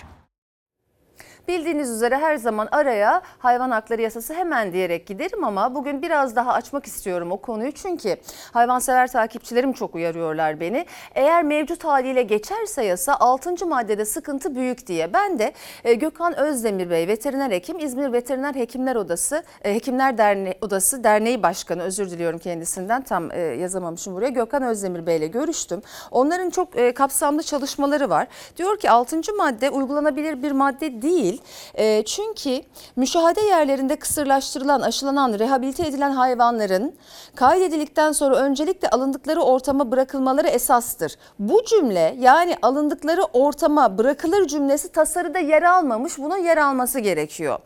Bildiğiniz 1.49 1.91
üzere 1.91 2.17
her 2.19 2.37
zaman 2.37 2.69
araya 2.73 3.23
hayvan 3.39 3.71
hakları 3.71 4.03
yasası 4.03 4.35
hemen 4.35 4.73
diyerek 4.73 5.07
giderim 5.07 5.45
ama 5.45 5.75
bugün 5.75 6.03
biraz 6.03 6.37
daha 6.37 6.53
açmak 6.53 6.87
istiyorum 6.87 7.33
o 7.33 7.37
konuyu. 7.37 7.73
Çünkü 7.73 8.17
hayvansever 8.53 9.13
takipçilerim 9.13 9.73
çok 9.73 9.95
uyarıyorlar 9.95 10.61
beni. 10.61 10.87
Eğer 11.15 11.43
mevcut 11.43 11.85
haliyle 11.85 12.23
geçerse 12.23 12.85
yasa 12.85 13.17
6. 13.21 13.67
maddede 13.67 14.05
sıkıntı 14.05 14.55
büyük 14.55 14.87
diye. 14.87 15.13
Ben 15.13 15.39
de 15.39 15.53
e, 15.85 15.95
Gökhan 15.95 16.39
Özdemir 16.39 16.91
Bey 16.91 17.09
veteriner 17.09 17.51
hekim 17.51 17.79
İzmir 17.79 18.13
Veteriner 18.13 18.55
Hekimler 18.55 18.97
Odası 18.97 19.43
e, 19.65 19.75
Hekimler 19.75 20.19
Derneği 20.19 20.55
Odası 20.61 21.05
Derneği 21.05 21.43
Başkanı 21.43 21.83
özür 21.83 22.11
diliyorum 22.11 22.39
kendisinden 22.39 23.03
tam 23.03 23.33
e, 23.33 23.39
yazamamışım 23.39 24.15
buraya. 24.15 24.31
Gökhan 24.31 24.63
Özdemir 24.63 25.07
Bey 25.07 25.17
ile 25.17 25.27
görüştüm. 25.27 25.83
Onların 26.11 26.51
çok 26.51 26.69
kapsamlı 26.95 27.43
çalışmaları 27.43 28.11
var. 28.11 28.27
Diyor 28.57 28.79
ki 28.79 28.91
6. 28.91 29.21
madde 29.39 29.71
uygulanabilir 29.71 30.43
bir 30.43 30.53
madde 30.53 31.03
değil. 31.03 31.32
E, 31.75 32.03
çünkü 32.05 32.63
müşahede 32.97 33.41
yerlerinde 33.41 33.97
kısırlaştırılan, 33.97 34.81
aşılanan, 34.81 35.39
rehabilite 35.39 35.87
edilen 35.87 36.11
hayvanların 36.11 36.95
kaydedildikten 37.35 38.13
sonra 38.13 38.37
öncelikle 38.37 38.91
alındıkları 38.91 39.41
ortama 39.41 39.91
bırakılmaları 39.91 40.49
esastır. 40.49 41.17
Bu 41.39 41.65
cümle 41.65 42.17
yani 42.19 42.57
alındıkları 42.63 43.23
ortama 43.23 43.99
bırakılır 43.99 44.47
cümlesi 44.47 44.93
tasarıda 44.93 45.39
yer 45.39 45.63
almamış. 45.63 46.19
Bunun 46.19 46.37
yer 46.37 46.57
alması 46.57 46.99
gerekiyor. 46.99 47.59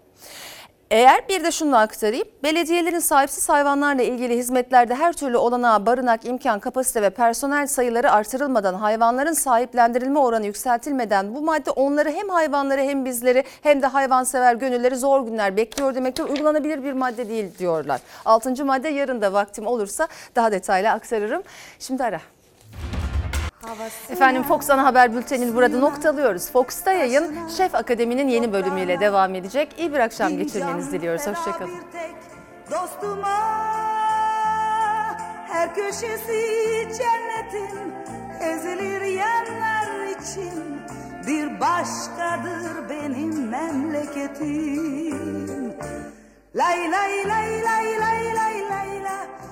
Eğer 0.91 1.29
bir 1.29 1.45
de 1.45 1.53
şunu 1.53 1.77
aktarayım. 1.77 2.29
Belediyelerin 2.43 2.99
sahipsiz 2.99 3.49
hayvanlarla 3.49 4.03
ilgili 4.03 4.37
hizmetlerde 4.37 4.95
her 4.95 5.13
türlü 5.13 5.37
olanağı, 5.37 5.87
barınak, 5.87 6.25
imkan, 6.25 6.61
kapasite 6.61 7.03
ve 7.03 7.11
personel 7.11 7.67
sayıları 7.67 8.13
artırılmadan, 8.13 8.75
hayvanların 8.75 9.33
sahiplendirilme 9.33 10.19
oranı 10.19 10.47
yükseltilmeden 10.47 11.35
bu 11.35 11.43
madde 11.43 11.71
onları 11.71 12.11
hem 12.11 12.29
hayvanları 12.29 12.81
hem 12.81 13.05
bizleri 13.05 13.45
hem 13.63 13.83
de 13.83 13.87
hayvansever 13.87 14.55
gönülleri 14.55 14.97
zor 14.97 15.27
günler 15.27 15.57
bekliyor 15.57 15.95
demektir. 15.95 16.25
Uygulanabilir 16.25 16.85
bir 16.85 16.93
madde 16.93 17.29
değil 17.29 17.59
diyorlar. 17.59 18.01
Altıncı 18.25 18.65
madde 18.65 18.89
yarın 18.89 19.23
da 19.23 19.33
vaktim 19.33 19.67
olursa 19.67 20.09
daha 20.37 20.53
detaylı 20.53 20.91
aktarırım. 20.91 21.43
Şimdi 21.79 22.05
ara. 22.05 22.21
Efendim 24.11 24.43
Fox 24.43 24.71
Ana 24.71 24.85
Haber 24.85 25.15
Bülteni'ni 25.15 25.55
burada 25.55 25.79
noktalıyoruz. 25.79 26.51
Fox'ta 26.51 26.93
yayın 26.93 27.49
Şef 27.49 27.75
Akademi'nin 27.75 28.29
yeni 28.29 28.53
bölümüyle 28.53 29.01
devam 29.01 29.35
edecek. 29.35 29.75
İyi 29.79 29.93
bir 29.93 29.99
akşam 29.99 30.37
geçirmenizi 30.37 30.93
diliyoruz. 30.93 31.27
Hoşçakalın. 31.27 31.71
Dostuma 32.71 33.37
her 35.49 35.75
köşesi 35.75 36.43
cennetin 36.99 37.95
ezilir 38.41 39.01
yerler 39.01 40.07
için 40.21 40.81
bir 41.27 41.61
başkadır 41.61 42.89
benim 42.91 43.49
memleketim. 43.49 45.17
Lay 46.57 46.91
lay 46.91 47.29
lay 47.29 47.63
lay 47.65 48.01
lay 48.01 48.35
lay 48.37 48.61
lay 48.71 49.03
la 49.05 49.37